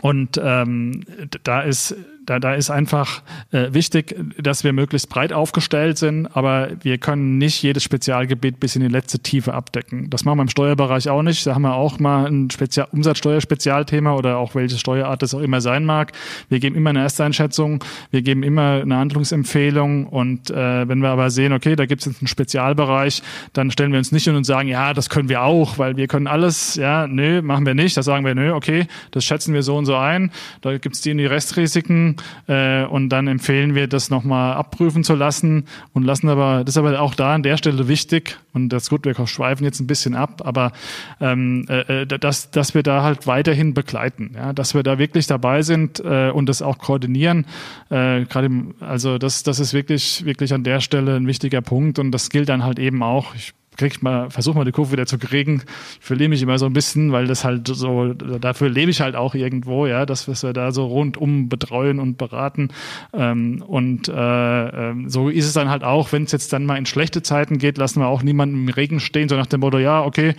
und 0.00 0.40
ähm, 0.42 1.02
da 1.44 1.60
ist 1.60 1.94
da, 2.26 2.38
da 2.38 2.54
ist 2.54 2.70
einfach 2.70 3.22
äh, 3.50 3.72
wichtig, 3.72 4.14
dass 4.38 4.64
wir 4.64 4.72
möglichst 4.72 5.08
breit 5.08 5.32
aufgestellt 5.32 5.98
sind, 5.98 6.26
aber 6.36 6.70
wir 6.82 6.98
können 6.98 7.38
nicht 7.38 7.62
jedes 7.62 7.82
Spezialgebiet 7.82 8.60
bis 8.60 8.76
in 8.76 8.82
die 8.82 8.88
letzte 8.88 9.18
Tiefe 9.20 9.54
abdecken. 9.54 10.10
Das 10.10 10.24
machen 10.24 10.38
wir 10.38 10.42
im 10.42 10.48
Steuerbereich 10.48 11.08
auch 11.08 11.22
nicht. 11.22 11.46
Da 11.46 11.54
haben 11.54 11.62
wir 11.62 11.74
auch 11.74 11.98
mal 11.98 12.26
ein 12.26 12.50
Spezial 12.50 12.88
Umsatzsteuerspezialthema 12.92 14.14
oder 14.14 14.38
auch 14.38 14.54
welche 14.54 14.78
Steuerart 14.78 15.22
das 15.22 15.34
auch 15.34 15.40
immer 15.40 15.60
sein 15.60 15.84
mag. 15.84 16.12
Wir 16.48 16.60
geben 16.60 16.76
immer 16.76 16.90
eine 16.90 17.00
Ersteinschätzung, 17.00 17.82
wir 18.10 18.22
geben 18.22 18.42
immer 18.42 18.82
eine 18.82 18.96
Handlungsempfehlung 18.96 20.06
und 20.06 20.50
äh, 20.50 20.88
wenn 20.88 20.98
wir 20.98 21.10
aber 21.10 21.30
sehen, 21.30 21.52
okay, 21.52 21.76
da 21.76 21.86
gibt 21.86 22.04
es 22.04 22.06
einen 22.06 22.26
Spezialbereich, 22.26 23.22
dann 23.52 23.70
stellen 23.70 23.92
wir 23.92 23.98
uns 23.98 24.12
nicht 24.12 24.24
hin 24.24 24.34
und 24.34 24.44
sagen, 24.44 24.68
ja, 24.68 24.92
das 24.94 25.08
können 25.08 25.28
wir 25.28 25.42
auch, 25.42 25.78
weil 25.78 25.96
wir 25.96 26.08
können 26.08 26.26
alles, 26.26 26.74
ja, 26.76 27.06
nö, 27.06 27.42
machen 27.42 27.64
wir 27.66 27.74
nicht. 27.74 27.96
Da 27.96 28.02
sagen 28.02 28.24
wir, 28.24 28.34
nö, 28.34 28.52
okay, 28.52 28.86
das 29.10 29.24
schätzen 29.24 29.54
wir 29.54 29.62
so 29.62 29.76
und 29.76 29.86
so 29.86 29.96
ein. 29.96 30.30
Da 30.60 30.76
gibt 30.78 30.94
es 30.94 31.00
die 31.00 31.12
die 31.16 31.26
Restrisiken 31.26 32.11
äh, 32.46 32.84
und 32.84 33.08
dann 33.08 33.28
empfehlen 33.28 33.74
wir, 33.74 33.86
das 33.86 34.10
nochmal 34.10 34.54
abprüfen 34.54 35.04
zu 35.04 35.14
lassen 35.14 35.66
und 35.92 36.04
lassen 36.04 36.28
aber, 36.28 36.64
das 36.64 36.74
ist 36.74 36.78
aber 36.78 37.00
auch 37.00 37.14
da 37.14 37.34
an 37.34 37.42
der 37.42 37.56
Stelle 37.56 37.88
wichtig 37.88 38.38
und 38.52 38.68
das 38.70 38.90
gut, 38.90 39.04
wir 39.04 39.14
schweifen 39.26 39.64
jetzt 39.64 39.80
ein 39.80 39.86
bisschen 39.86 40.14
ab, 40.14 40.42
aber 40.44 40.72
ähm, 41.20 41.66
äh, 41.68 42.02
äh 42.02 42.06
dass, 42.06 42.50
dass 42.50 42.74
wir 42.74 42.82
da 42.82 43.02
halt 43.02 43.26
weiterhin 43.26 43.74
begleiten, 43.74 44.32
ja, 44.34 44.52
dass 44.52 44.74
wir 44.74 44.82
da 44.82 44.98
wirklich 44.98 45.26
dabei 45.26 45.62
sind 45.62 46.00
äh, 46.00 46.30
und 46.30 46.48
das 46.48 46.62
auch 46.62 46.78
koordinieren. 46.78 47.46
Äh, 47.90 48.24
Gerade 48.24 48.50
also 48.80 49.18
das, 49.18 49.42
das 49.42 49.58
ist 49.58 49.72
wirklich, 49.72 50.24
wirklich 50.24 50.52
an 50.52 50.64
der 50.64 50.80
Stelle 50.80 51.16
ein 51.16 51.26
wichtiger 51.26 51.62
Punkt 51.62 51.98
und 51.98 52.12
das 52.12 52.30
gilt 52.30 52.48
dann 52.48 52.64
halt 52.64 52.78
eben 52.78 53.02
auch. 53.02 53.34
Ich 53.34 53.54
krieg 53.76 53.92
ich 53.92 54.02
mal, 54.02 54.30
versuche 54.30 54.56
mal 54.56 54.64
die 54.64 54.72
Kurve 54.72 54.92
wieder 54.92 55.06
zu 55.06 55.18
kriegen, 55.18 55.62
verliere 56.00 56.28
mich 56.28 56.42
immer 56.42 56.58
so 56.58 56.66
ein 56.66 56.72
bisschen, 56.72 57.12
weil 57.12 57.26
das 57.26 57.44
halt 57.44 57.66
so, 57.66 58.12
dafür 58.14 58.68
lebe 58.68 58.90
ich 58.90 59.00
halt 59.00 59.16
auch 59.16 59.34
irgendwo, 59.34 59.86
ja, 59.86 60.06
dass 60.06 60.28
wir 60.28 60.52
da 60.52 60.72
so 60.72 60.86
rundum 60.86 61.48
betreuen 61.48 61.98
und 61.98 62.18
beraten. 62.18 62.68
Ähm, 63.12 63.62
und 63.66 64.08
äh, 64.08 64.12
ähm, 64.12 65.08
so 65.08 65.28
ist 65.28 65.46
es 65.46 65.52
dann 65.52 65.70
halt 65.70 65.84
auch, 65.84 66.12
wenn 66.12 66.24
es 66.24 66.32
jetzt 66.32 66.52
dann 66.52 66.66
mal 66.66 66.76
in 66.76 66.86
schlechte 66.86 67.22
Zeiten 67.22 67.58
geht, 67.58 67.78
lassen 67.78 68.00
wir 68.00 68.08
auch 68.08 68.22
niemanden 68.22 68.68
im 68.68 68.68
Regen 68.68 69.00
stehen, 69.00 69.28
so 69.28 69.36
nach 69.36 69.46
dem 69.46 69.60
Motto, 69.60 69.78
ja, 69.78 70.02
okay, 70.02 70.34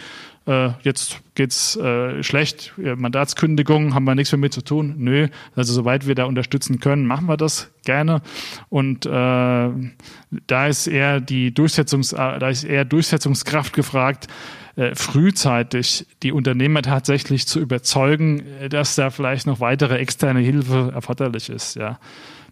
äh, 0.46 0.70
jetzt 0.82 1.22
geht's 1.36 1.76
äh, 1.78 2.22
schlecht, 2.22 2.74
Mandatskündigung, 2.78 3.94
haben 3.94 4.04
wir 4.04 4.16
nichts 4.16 4.32
mehr 4.32 4.40
mit 4.40 4.54
zu 4.54 4.62
tun. 4.62 4.96
Nö, 4.98 5.28
also 5.56 5.74
soweit 5.74 6.08
wir 6.08 6.16
da 6.16 6.26
unterstützen 6.26 6.80
können, 6.80 7.06
machen 7.06 7.28
wir 7.28 7.38
das 7.38 7.72
gerne. 7.86 8.22
Und 8.70 9.06
äh, 9.06 9.10
da 9.10 10.68
ist 10.68 10.88
eher 10.88 11.22
die 11.22 11.54
Durchsetzungs, 11.54 12.14
äh, 12.14 12.40
da 12.40 12.50
ist 12.50 12.64
eher 12.64 12.86
Durchsetzungskraft 12.86 13.74
gefragt, 13.74 14.28
äh, 14.76 14.96
frühzeitig 14.96 16.08
die 16.24 16.32
Unternehmer 16.32 16.82
tatsächlich 16.82 17.48
zu 17.48 17.60
überzeugen, 17.60 18.44
dass 18.70 18.96
da 18.96 19.12
vielleicht 19.12 19.48
noch 19.48 19.60
weitere 19.60 19.98
externe 19.98 20.40
Hilfe 20.40 20.92
erforderlich 20.94 21.50
ist. 21.50 21.76
Ja. 21.76 22.00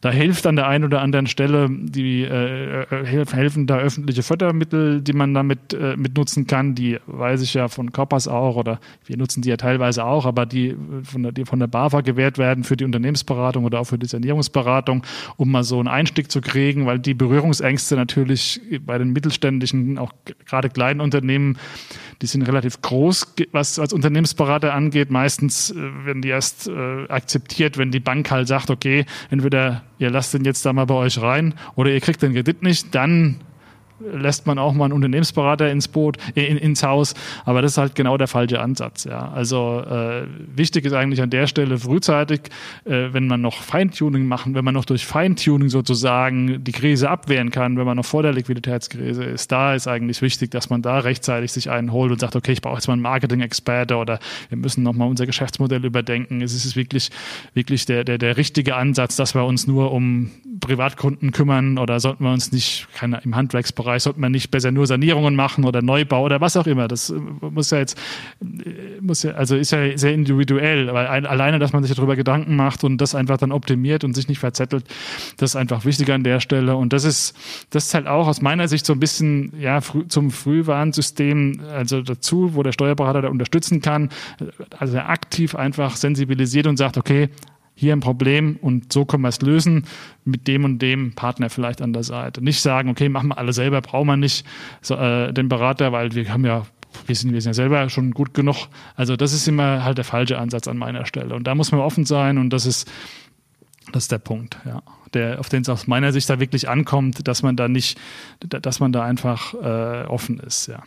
Da 0.01 0.09
hilft 0.09 0.47
an 0.47 0.55
der 0.55 0.67
einen 0.67 0.83
oder 0.83 1.01
anderen 1.01 1.27
Stelle 1.27 1.69
die 1.69 2.23
äh, 2.23 2.81
äh 2.83 3.25
helfen 3.31 3.67
da 3.67 3.77
öffentliche 3.77 4.23
Fördermittel, 4.23 5.01
die 5.01 5.13
man 5.13 5.33
damit 5.35 5.73
äh, 5.73 5.95
mitnutzen 5.95 6.47
kann. 6.47 6.73
Die 6.73 6.97
weiß 7.05 7.41
ich 7.43 7.53
ja 7.53 7.67
von 7.67 7.91
Corpus 7.91 8.27
auch 8.27 8.55
oder 8.55 8.79
wir 9.05 9.17
nutzen 9.17 9.43
die 9.43 9.49
ja 9.49 9.57
teilweise 9.57 10.03
auch, 10.03 10.25
aber 10.25 10.47
die 10.47 10.75
von 11.03 11.23
der, 11.23 11.31
die 11.31 11.45
von 11.45 11.59
der 11.59 11.67
BAFA 11.67 12.01
gewährt 12.01 12.39
werden 12.39 12.63
für 12.63 12.75
die 12.75 12.83
Unternehmensberatung 12.83 13.63
oder 13.63 13.79
auch 13.79 13.85
für 13.85 13.99
die 13.99 14.07
Sanierungsberatung, 14.07 15.03
um 15.37 15.51
mal 15.51 15.63
so 15.63 15.77
einen 15.77 15.87
Einstieg 15.87 16.31
zu 16.31 16.41
kriegen, 16.41 16.87
weil 16.87 16.97
die 16.97 17.13
Berührungsängste 17.13 17.95
natürlich 17.95 18.59
bei 18.83 18.97
den 18.97 19.13
mittelständischen, 19.13 19.99
auch 19.99 20.13
gerade 20.47 20.69
kleinen 20.69 20.99
Unternehmen, 20.99 21.57
die 22.21 22.27
sind 22.27 22.43
relativ 22.43 22.81
groß, 22.81 23.33
was 23.51 23.79
als 23.79 23.93
Unternehmensberater 23.93 24.73
angeht. 24.73 25.09
Meistens 25.09 25.71
äh, 25.71 26.05
werden 26.05 26.21
die 26.21 26.29
erst 26.29 26.67
äh, 26.67 27.07
akzeptiert, 27.07 27.77
wenn 27.77 27.91
die 27.91 27.99
Bank 27.99 28.29
halt 28.31 28.47
sagt, 28.47 28.69
okay, 28.69 29.05
entweder 29.29 29.83
ihr 29.97 30.09
lasst 30.09 30.33
den 30.33 30.45
jetzt 30.45 30.65
da 30.65 30.73
mal 30.73 30.85
bei 30.85 30.95
euch 30.95 31.21
rein 31.21 31.55
oder 31.75 31.91
ihr 31.91 32.01
kriegt 32.01 32.21
den 32.21 32.33
Kredit 32.33 32.61
nicht, 32.63 32.93
dann 32.93 33.37
lässt 34.13 34.47
man 34.47 34.59
auch 34.59 34.73
mal 34.73 34.85
einen 34.85 34.93
Unternehmensberater 34.93 35.69
ins 35.71 35.87
Boot, 35.87 36.17
in, 36.35 36.57
ins 36.57 36.83
Haus. 36.83 37.13
Aber 37.45 37.61
das 37.61 37.73
ist 37.73 37.77
halt 37.77 37.95
genau 37.95 38.17
der 38.17 38.27
falsche 38.27 38.59
Ansatz. 38.59 39.03
Ja. 39.03 39.31
Also 39.31 39.83
äh, 39.87 40.25
wichtig 40.55 40.85
ist 40.85 40.93
eigentlich 40.93 41.21
an 41.21 41.29
der 41.29 41.47
Stelle 41.47 41.77
frühzeitig, 41.77 42.41
äh, 42.85 43.09
wenn 43.11 43.27
man 43.27 43.41
noch 43.41 43.61
Feintuning 43.61 44.25
machen, 44.25 44.55
wenn 44.55 44.65
man 44.65 44.73
noch 44.73 44.85
durch 44.85 45.05
Feintuning 45.05 45.69
sozusagen 45.69 46.63
die 46.63 46.71
Krise 46.71 47.09
abwehren 47.09 47.51
kann, 47.51 47.77
wenn 47.77 47.85
man 47.85 47.97
noch 47.97 48.05
vor 48.05 48.23
der 48.23 48.33
Liquiditätskrise 48.33 49.23
ist, 49.23 49.51
da 49.51 49.75
ist 49.75 49.87
eigentlich 49.87 50.21
wichtig, 50.21 50.51
dass 50.51 50.69
man 50.69 50.81
da 50.81 50.99
rechtzeitig 50.99 51.51
sich 51.51 51.69
einen 51.69 51.91
holt 51.91 52.11
und 52.11 52.19
sagt, 52.19 52.35
okay, 52.35 52.51
ich 52.51 52.61
brauche 52.61 52.75
jetzt 52.75 52.87
mal 52.87 52.93
einen 52.93 53.01
Marketing-Experte 53.01 53.95
oder 53.95 54.19
wir 54.49 54.57
müssen 54.57 54.83
nochmal 54.83 55.09
unser 55.09 55.25
Geschäftsmodell 55.25 55.83
überdenken. 55.85 56.41
Es 56.41 56.53
ist 56.53 56.75
wirklich, 56.75 57.09
wirklich 57.53 57.85
der, 57.85 58.03
der, 58.03 58.17
der 58.17 58.37
richtige 58.37 58.75
Ansatz, 58.75 59.15
dass 59.15 59.35
wir 59.35 59.45
uns 59.45 59.67
nur 59.67 59.91
um 59.91 60.31
Privatkunden 60.59 61.31
kümmern 61.31 61.77
oder 61.77 61.99
sollten 61.99 62.23
wir 62.23 62.31
uns 62.31 62.51
nicht 62.51 62.87
keine, 62.93 63.21
im 63.23 63.35
Handwerksbereich 63.35 63.90
Bereich 63.91 64.03
sollte 64.03 64.21
man 64.21 64.31
nicht 64.31 64.51
besser 64.51 64.71
nur 64.71 64.87
Sanierungen 64.87 65.35
machen 65.35 65.65
oder 65.65 65.81
Neubau 65.81 66.23
oder 66.23 66.39
was 66.39 66.55
auch 66.55 66.65
immer. 66.65 66.87
Das 66.87 67.09
äh, 67.09 67.13
muss 67.41 67.71
ja 67.71 67.79
jetzt, 67.79 67.97
äh, 68.41 69.01
muss 69.01 69.23
ja, 69.23 69.31
also 69.31 69.57
ist 69.57 69.71
ja 69.71 69.97
sehr 69.97 70.13
individuell, 70.13 70.89
aber 70.89 71.09
alleine, 71.09 71.59
dass 71.59 71.73
man 71.73 71.83
sich 71.83 71.93
darüber 71.93 72.15
Gedanken 72.15 72.55
macht 72.55 72.83
und 72.83 72.99
das 72.99 73.15
einfach 73.15 73.37
dann 73.37 73.51
optimiert 73.51 74.03
und 74.03 74.13
sich 74.13 74.29
nicht 74.29 74.39
verzettelt, 74.39 74.85
das 75.37 75.51
ist 75.51 75.55
einfach 75.57 75.83
wichtiger 75.83 76.15
an 76.15 76.23
der 76.23 76.39
Stelle. 76.39 76.75
Und 76.77 76.93
das 76.93 77.03
ist, 77.03 77.35
das 77.69 77.87
ist 77.87 77.93
halt 77.93 78.07
auch 78.07 78.27
aus 78.27 78.41
meiner 78.41 78.67
Sicht 78.69 78.85
so 78.85 78.93
ein 78.93 78.99
bisschen, 78.99 79.51
ja, 79.59 79.81
früh, 79.81 80.07
zum 80.07 80.31
Frühwarnsystem, 80.31 81.61
also 81.73 82.01
dazu, 82.01 82.55
wo 82.55 82.63
der 82.63 82.71
Steuerberater 82.71 83.21
da 83.21 83.27
unterstützen 83.27 83.81
kann, 83.81 84.09
also 84.79 84.99
aktiv 84.99 85.53
einfach 85.55 85.97
sensibilisiert 85.97 86.67
und 86.67 86.77
sagt, 86.77 86.97
okay, 86.97 87.29
hier 87.75 87.93
ein 87.93 87.99
Problem 87.99 88.57
und 88.61 88.93
so 88.93 89.05
können 89.05 89.23
wir 89.23 89.29
es 89.29 89.41
lösen 89.41 89.85
mit 90.23 90.47
dem 90.47 90.65
und 90.65 90.79
dem 90.79 91.13
Partner 91.13 91.49
vielleicht 91.49 91.81
an 91.81 91.93
der 91.93 92.03
Seite. 92.03 92.43
Nicht 92.43 92.61
sagen, 92.61 92.89
okay, 92.89 93.09
machen 93.09 93.29
wir 93.29 93.37
alle 93.37 93.53
selber, 93.53 93.81
brauchen 93.81 94.07
wir 94.07 94.17
nicht 94.17 94.45
so, 94.81 94.95
äh, 94.95 95.33
den 95.33 95.49
Berater, 95.49 95.91
weil 95.91 96.13
wir 96.13 96.31
haben 96.31 96.45
ja 96.45 96.65
wir 97.05 97.15
sind, 97.15 97.33
wir 97.33 97.41
sind 97.41 97.51
ja 97.51 97.53
selber 97.53 97.89
schon 97.89 98.11
gut 98.11 98.33
genug. 98.33 98.67
Also 98.95 99.15
das 99.15 99.33
ist 99.33 99.47
immer 99.47 99.83
halt 99.83 99.97
der 99.97 100.05
falsche 100.05 100.37
Ansatz 100.37 100.67
an 100.67 100.77
meiner 100.77 101.05
Stelle. 101.05 101.35
Und 101.35 101.45
da 101.45 101.55
muss 101.55 101.71
man 101.71 101.81
offen 101.81 102.05
sein 102.05 102.37
und 102.37 102.51
das 102.51 102.65
ist, 102.65 102.91
das 103.91 104.03
ist 104.03 104.11
der 104.11 104.19
Punkt, 104.19 104.57
ja. 104.65 104.81
Der, 105.13 105.41
auf 105.41 105.49
den 105.49 105.61
es 105.61 105.67
aus 105.67 105.87
meiner 105.87 106.13
Sicht 106.13 106.29
da 106.29 106.39
wirklich 106.39 106.69
ankommt, 106.69 107.27
dass 107.27 107.43
man 107.43 107.57
da 107.57 107.67
nicht, 107.67 107.99
dass 108.39 108.79
man 108.79 108.93
da 108.93 109.03
einfach 109.03 109.53
äh, 109.55 110.05
offen 110.05 110.39
ist, 110.39 110.67
ja. 110.67 110.83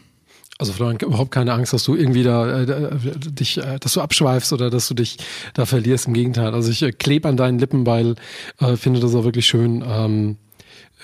Also 0.59 0.72
Florian, 0.72 0.98
überhaupt 1.00 1.32
keine 1.32 1.52
Angst, 1.52 1.72
dass 1.72 1.82
du 1.82 1.96
irgendwie 1.96 2.22
da 2.22 2.62
äh, 2.62 2.96
dich, 3.16 3.59
äh, 3.59 3.78
dass 3.80 3.94
du 3.94 4.00
abschweifst 4.00 4.52
oder 4.52 4.70
dass 4.70 4.86
du 4.86 4.94
dich 4.94 5.16
da 5.52 5.66
verlierst. 5.66 6.07
Im 6.07 6.14
Gegenteil. 6.14 6.55
Also 6.55 6.70
ich 6.70 6.82
äh, 6.82 6.92
klebe 6.92 7.28
an 7.28 7.36
deinen 7.36 7.59
Lippen, 7.59 7.86
weil 7.86 8.14
äh, 8.61 8.76
finde 8.76 9.00
das 9.00 9.14
auch 9.14 9.24
wirklich 9.24 9.46
schön, 9.46 9.84
ähm, 9.86 10.36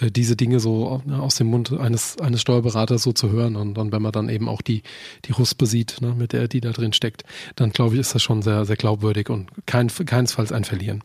äh, 0.00 0.10
diese 0.10 0.36
Dinge 0.36 0.60
so 0.60 1.02
ne, 1.04 1.20
aus 1.20 1.34
dem 1.34 1.48
Mund 1.48 1.72
eines 1.72 2.18
eines 2.18 2.40
Steuerberaters 2.40 3.02
so 3.02 3.12
zu 3.12 3.30
hören 3.30 3.56
und 3.56 3.74
dann, 3.74 3.92
wenn 3.92 4.02
man 4.02 4.12
dann 4.12 4.28
eben 4.28 4.48
auch 4.48 4.62
die 4.62 4.82
die 5.24 5.32
Ruspe 5.32 5.66
sieht, 5.66 6.00
ne, 6.00 6.14
mit 6.16 6.32
der 6.32 6.48
die 6.48 6.60
da 6.60 6.70
drin 6.70 6.92
steckt, 6.92 7.24
dann 7.56 7.70
glaube 7.70 7.94
ich, 7.94 8.00
ist 8.00 8.14
das 8.14 8.22
schon 8.22 8.42
sehr 8.42 8.64
sehr 8.64 8.76
glaubwürdig 8.76 9.30
und 9.30 9.50
kein 9.66 9.88
keinesfalls 9.88 10.52
ein 10.52 10.64
Verlieren. 10.64 11.02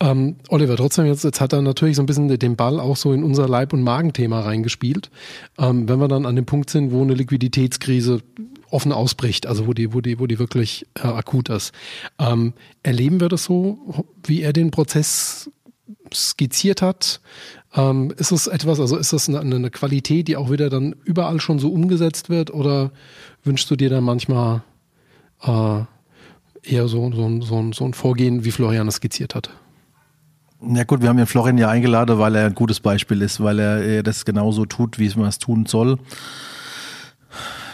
Ähm, 0.00 0.36
Oliver, 0.48 0.76
trotzdem, 0.76 1.06
jetzt, 1.06 1.24
jetzt 1.24 1.40
hat 1.40 1.52
er 1.52 1.60
natürlich 1.60 1.96
so 1.96 2.02
ein 2.02 2.06
bisschen 2.06 2.28
den 2.38 2.56
Ball 2.56 2.78
auch 2.78 2.96
so 2.96 3.12
in 3.12 3.24
unser 3.24 3.48
Leib- 3.48 3.72
und 3.72 3.82
Magenthema 3.82 4.40
reingespielt. 4.40 5.10
Ähm, 5.58 5.88
wenn 5.88 5.98
wir 5.98 6.08
dann 6.08 6.24
an 6.24 6.36
dem 6.36 6.46
Punkt 6.46 6.70
sind, 6.70 6.92
wo 6.92 7.02
eine 7.02 7.14
Liquiditätskrise 7.14 8.22
offen 8.70 8.92
ausbricht, 8.92 9.46
also 9.46 9.66
wo 9.66 9.72
die, 9.72 9.92
wo 9.94 10.00
die, 10.00 10.20
wo 10.20 10.26
die 10.26 10.38
wirklich 10.38 10.86
äh, 10.94 11.08
akut 11.08 11.48
ist. 11.48 11.72
Ähm, 12.18 12.52
erleben 12.82 13.20
wir 13.20 13.28
das 13.28 13.44
so, 13.44 14.04
wie 14.24 14.42
er 14.42 14.52
den 14.52 14.70
Prozess 14.70 15.50
skizziert 16.12 16.82
hat? 16.82 17.20
Ähm, 17.74 18.12
ist 18.16 18.30
es 18.30 18.46
etwas, 18.46 18.80
also 18.80 18.96
ist 18.96 19.12
das 19.12 19.28
eine, 19.28 19.40
eine, 19.40 19.70
Qualität, 19.70 20.28
die 20.28 20.36
auch 20.36 20.50
wieder 20.50 20.70
dann 20.70 20.94
überall 21.04 21.40
schon 21.40 21.58
so 21.58 21.70
umgesetzt 21.70 22.30
wird 22.30 22.52
oder 22.52 22.92
wünschst 23.44 23.70
du 23.70 23.76
dir 23.76 23.90
dann 23.90 24.04
manchmal 24.04 24.62
äh, 25.42 25.82
eher 26.62 26.88
so, 26.88 27.10
so, 27.12 27.40
so, 27.40 27.72
so 27.72 27.84
ein 27.84 27.94
Vorgehen, 27.94 28.44
wie 28.44 28.50
Florian 28.50 28.88
es 28.88 28.96
skizziert 28.96 29.34
hat? 29.34 29.50
Ja 30.60 30.84
gut, 30.84 31.02
wir 31.02 31.08
haben 31.08 31.18
ja 31.18 31.26
Florian 31.26 31.56
ja 31.56 31.68
eingeladen, 31.68 32.18
weil 32.18 32.34
er 32.34 32.46
ein 32.46 32.54
gutes 32.54 32.80
Beispiel 32.80 33.22
ist, 33.22 33.40
weil 33.40 33.60
er 33.60 34.02
das 34.02 34.24
genauso 34.24 34.66
tut, 34.66 34.98
wie 34.98 35.08
man 35.16 35.28
es 35.28 35.38
tun 35.38 35.66
soll. 35.66 35.98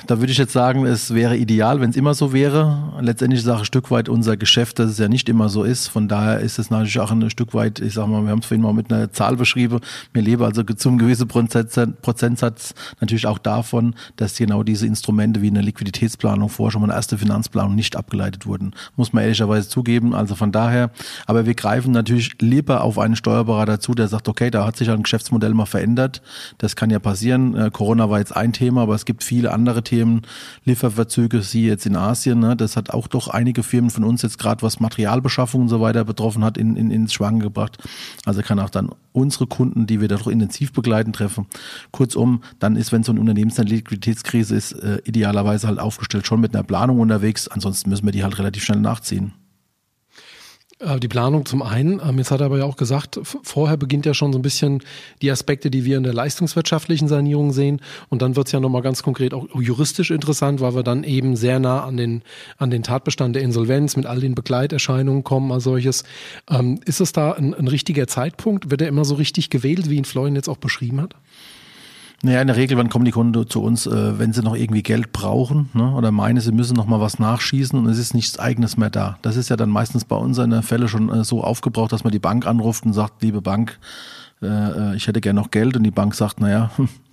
Da 0.07 0.19
würde 0.19 0.33
ich 0.33 0.39
jetzt 0.39 0.53
sagen, 0.53 0.85
es 0.85 1.15
wäre 1.15 1.35
ideal, 1.35 1.81
wenn 1.81 1.89
es 1.89 1.97
immer 1.97 2.13
so 2.13 2.35
wäre. 2.35 2.93
Letztendlich 3.01 3.41
ist 3.41 3.47
es 3.47 3.53
auch 3.53 3.61
ein 3.61 3.65
Stück 3.65 3.91
weit 3.91 4.11
unser 4.11 4.37
Geschäft, 4.37 4.79
dass 4.79 4.91
es 4.91 4.99
ja 4.99 5.09
nicht 5.09 5.31
immer 5.31 5.49
so 5.49 5.63
ist. 5.63 5.89
Von 5.89 6.09
daher 6.09 6.41
ist 6.41 6.59
es 6.59 6.69
natürlich 6.69 7.01
auch 7.01 7.11
ein 7.11 7.31
Stück 7.31 7.55
weit, 7.55 7.81
ich 7.81 7.95
sag 7.95 8.07
mal, 8.09 8.23
wir 8.23 8.31
haben 8.31 8.41
es 8.41 8.47
vorhin 8.47 8.61
mal 8.61 8.75
mit 8.75 8.93
einer 8.93 9.13
Zahl 9.13 9.37
beschrieben. 9.37 9.81
Wir 10.13 10.21
leben 10.21 10.45
also 10.45 10.63
zum 10.63 10.99
gewissen 10.99 11.27
Prozentsatz 11.27 12.75
natürlich 13.01 13.27
auch 13.27 13.39
davon, 13.39 13.95
dass 14.17 14.37
genau 14.37 14.63
diese 14.63 14.87
Instrumente 14.87 15.41
wie 15.41 15.49
eine 15.49 15.63
Liquiditätsplanung, 15.63 16.51
Forschung 16.51 16.83
und 16.83 16.91
erste 16.91 17.17
Finanzplanung 17.17 17.75
nicht 17.75 17.97
abgeleitet 17.97 18.45
wurden. 18.45 18.75
Muss 18.97 19.15
man 19.15 19.23
ehrlicherweise 19.23 19.71
zugeben. 19.71 20.15
Also 20.15 20.35
von 20.35 20.53
daher, 20.53 20.91
aber 21.27 21.47
wir 21.47 21.55
greifen 21.55 21.93
natürlich 21.93 22.43
lieber 22.43 22.83
auf 22.83 22.99
einen 22.99 23.17
Steuerberater 23.17 23.81
zu, 23.81 23.95
der 23.95 24.09
sagt, 24.09 24.29
okay, 24.29 24.51
da 24.51 24.67
hat 24.67 24.77
sich 24.77 24.91
ein 24.91 25.03
Geschäftsmodell 25.03 25.55
mal 25.55 25.65
verändert. 25.65 26.21
Das 26.59 26.77
kann 26.77 26.91
ja 26.91 26.99
passieren. 26.99 27.57
Äh, 27.57 27.71
Corona 27.71 28.11
war 28.11 28.19
jetzt 28.19 28.37
ein 28.37 28.53
Thema, 28.53 28.83
aber 28.83 28.95
es 28.95 29.07
gibt 29.07 29.25
viele 29.25 29.51
andere 29.51 29.83
Themen 29.83 29.94
Themen, 29.95 30.23
Lieferverzüge, 30.65 31.43
sie 31.43 31.67
jetzt 31.67 31.87
in 31.87 31.97
Asien. 31.97 32.41
Ne? 32.41 32.57
Das 32.57 32.77
hat 32.77 32.91
auch 32.91 33.07
doch 33.07 33.29
einige 33.29 33.63
Firmen 33.63 33.91
von 33.91 34.03
uns 34.03 34.23
jetzt 34.23 34.39
gerade, 34.39 34.63
was 34.63 34.81
Materialbeschaffung 34.81 35.63
und 35.63 35.69
so 35.69 35.81
weiter 35.81 36.05
betroffen 36.05 36.43
hat, 36.45 36.59
in, 36.59 36.77
in, 36.77 36.91
ins 36.91 37.13
Schwanken 37.13 37.41
gebracht. 37.41 37.79
Also 38.25 38.43
kann 38.43 38.59
auch 38.59 38.71
dann 38.71 38.91
unsere 39.13 39.47
Kunden, 39.47 39.87
die 39.87 40.01
wir 40.01 40.09
da 40.09 40.17
doch 40.17 40.27
intensiv 40.27 40.73
begleiten, 40.73 41.13
treffen. 41.13 41.47
Kurzum, 41.93 42.43
dann 42.59 42.75
ist, 42.75 42.91
wenn 42.91 43.05
so 43.05 43.13
ein 43.13 43.19
Unternehmen 43.19 43.53
eine 43.57 43.71
Liquiditätskrise 43.71 44.57
ist, 44.57 44.73
äh, 44.73 45.01
idealerweise 45.05 45.69
halt 45.69 45.79
aufgestellt, 45.79 46.27
schon 46.27 46.41
mit 46.41 46.55
einer 46.55 46.65
Planung 46.65 46.99
unterwegs. 46.99 47.47
Ansonsten 47.47 47.91
müssen 47.91 48.05
wir 48.05 48.13
die 48.13 48.25
halt 48.25 48.39
relativ 48.39 48.65
schnell 48.65 48.81
nachziehen. 48.81 49.33
Äh, 50.85 51.01
die 51.01 51.09
Planung 51.09 51.47
zum 51.47 51.62
einen. 51.62 52.01
Ähm, 52.07 52.18
jetzt 52.18 52.30
hat 52.30 52.41
er 52.41 52.47
aber 52.47 52.59
ja 52.59 52.64
auch 52.64 52.76
gesagt, 52.76 53.20
vorher 53.22 53.76
beginnt 53.76 54.07
ja 54.07 54.14
schon 54.14 54.32
so 54.32 54.39
ein 54.39 54.43
bisschen 54.43 54.82
die 55.22 55.30
Aspekte, 55.30 55.70
die 55.70 55.85
wir 55.85 55.97
in 55.97 56.03
der 56.03 56.14
leistungswirtschaftlichen 56.14 57.09
Sanierung 57.09 57.53
sehen. 57.53 57.80
Und 58.09 58.22
dann 58.22 58.37
wird 58.37 58.49
es 58.49 58.53
ja 58.53 58.61
nochmal 58.61 58.82
ganz 58.82 59.03
konkret 59.03 59.35
auch 59.35 59.47
juristisch 59.61 60.11
interessant, 60.11 60.61
weil 60.61 60.74
wir 60.74 60.82
dann 60.82 61.05
eben 61.05 61.37
sehr 61.37 61.59
nah 61.59 61.85
an 61.85 61.97
den, 61.97 62.22
an 62.59 62.70
den 62.70 62.82
Tatbestand 62.82 63.37
der 63.37 63.43
Insolvenz 63.43 63.97
mit 63.97 64.07
all 64.07 64.20
den 64.20 64.35
Begleiterscheinungen 64.35 65.24
kommen 65.24 65.51
als 65.53 65.64
solches. 65.64 66.05
Ähm, 66.51 66.80
ist 66.85 67.01
es 67.01 67.12
da 67.12 67.32
ein, 67.32 67.55
ein 67.55 67.68
richtiger 67.68 68.07
Zeitpunkt? 68.07 68.70
Wird 68.70 68.82
er 68.82 68.89
immer 68.89 69.05
so 69.05 69.14
richtig 69.14 69.51
gewählt, 69.51 69.91
wie 69.91 69.97
ihn 69.97 70.05
Florian 70.05 70.37
jetzt 70.37 70.49
auch 70.49 70.59
beschrieben 70.59 71.01
hat? 71.01 71.14
Naja, 72.25 72.41
in 72.41 72.47
der 72.47 72.57
Regel, 72.57 72.79
wann 72.79 72.89
kommen 72.89 73.05
die 73.05 73.11
Kunden 73.11 73.49
zu 73.49 73.62
uns, 73.62 73.87
äh, 73.87 74.18
wenn 74.18 74.33
sie 74.33 74.43
noch 74.43 74.57
irgendwie 74.57 74.83
Geld 74.83 75.12
brauchen 75.12 75.68
ne? 75.75 75.93
oder 75.95 76.11
meinen, 76.11 76.41
sie 76.41 76.53
müssen 76.53 76.75
noch 76.75 76.87
mal 76.87 77.01
was 77.01 77.18
nachschießen 77.18 77.79
und 77.79 77.87
es 77.87 77.99
ist 77.99 78.14
nichts 78.14 78.39
Eigenes 78.39 78.79
mehr 78.79 78.91
da. 78.91 79.18
Das 79.22 79.37
ist 79.37 79.51
ja 79.51 79.57
dann 79.57 79.68
meistens 79.68 80.05
bei 80.05 80.16
uns 80.16 80.39
in 80.39 80.51
der 80.51 80.62
Fälle 80.62 80.89
schon 80.89 81.11
äh, 81.11 81.25
so 81.25 81.45
aufgebraucht, 81.45 81.93
dass 81.93 82.03
man 82.03 82.12
die 82.12 82.18
Bank 82.18 82.47
anruft 82.47 82.87
und 82.87 82.95
sagt, 82.95 83.22
liebe 83.22 83.43
Bank, 83.43 83.79
äh, 84.43 84.97
ich 84.97 85.07
hätte 85.07 85.20
gerne 85.20 85.39
noch 85.39 85.51
Geld 85.51 85.77
und 85.77 85.83
die 85.83 85.91
Bank 85.91 86.14
sagt, 86.14 86.41
naja, 86.41 86.70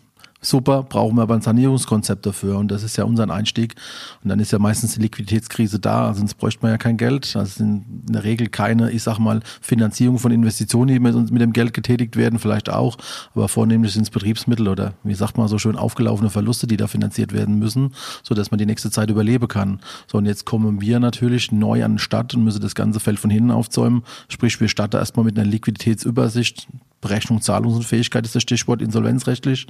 Super, 0.44 0.82
brauchen 0.82 1.18
wir 1.18 1.22
aber 1.22 1.36
ein 1.36 1.42
Sanierungskonzept 1.42 2.26
dafür. 2.26 2.58
Und 2.58 2.72
das 2.72 2.82
ist 2.82 2.98
ja 2.98 3.04
unser 3.04 3.30
Einstieg. 3.30 3.76
Und 4.24 4.30
dann 4.30 4.40
ist 4.40 4.52
ja 4.52 4.58
meistens 4.58 4.96
die 4.96 5.02
Liquiditätskrise 5.02 5.80
da, 5.80 6.16
sonst 6.16 6.34
bräuchte 6.34 6.64
man 6.64 6.72
ja 6.72 6.80
kein 6.80 6.98
Geld. 6.98 7.36
Das 7.36 7.56
sind 7.56 7.86
in 8.08 8.14
der 8.14 8.24
Regel 8.24 8.48
keine, 8.48 8.90
ich 8.90 9.04
sag 9.04 9.20
mal, 9.20 9.42
Finanzierung 9.62 10.18
von 10.18 10.32
Investitionen, 10.32 10.88
die 10.88 11.00
mit, 11.00 11.42
dem 11.42 11.54
Geld 11.54 11.76
getätigt 11.76 12.16
werden, 12.16 12.40
vielleicht 12.40 12.72
auch. 12.72 12.98
Aber 13.36 13.50
vornehmlich 13.50 13.94
sind 13.94 14.02
es 14.02 14.10
Betriebsmittel 14.10 14.68
oder, 14.68 14.96
wie 15.04 15.14
sagt 15.14 15.38
man 15.38 15.48
so 15.48 15.60
schön, 15.60 15.76
aufgelaufene 15.76 16.32
Verluste, 16.32 16.66
die 16.66 16.78
da 16.78 16.88
finanziert 16.88 17.34
werden 17.34 17.60
müssen, 17.60 17.94
so 18.24 18.34
dass 18.34 18.50
man 18.50 18.58
die 18.58 18.66
nächste 18.66 18.90
Zeit 18.90 19.12
überleben 19.12 19.48
kann. 19.48 19.80
So, 20.08 20.18
und 20.18 20.26
jetzt 20.26 20.46
kommen 20.46 20.82
wir 20.82 21.00
natürlich 21.00 21.52
neu 21.52 21.86
an 21.86 21.94
den 21.94 22.00
Start 22.00 22.34
und 22.34 22.44
müssen 22.44 22.62
das 22.62 22.74
ganze 22.74 23.00
Feld 23.00 23.20
von 23.20 23.30
hinten 23.30 23.52
aufzäumen. 23.52 24.02
Sprich, 24.28 24.60
wir 24.60 24.70
starten 24.70 24.98
erstmal 24.98 25.24
mit 25.24 25.38
einer 25.38 25.48
Liquiditätsübersicht, 25.48 26.68
Berechnung 27.02 27.42
Zahlungsunfähigkeit 27.42 28.26
ist 28.26 28.36
das 28.36 28.44
Stichwort 28.44 28.82
insolvenzrechtlich. 28.82 29.68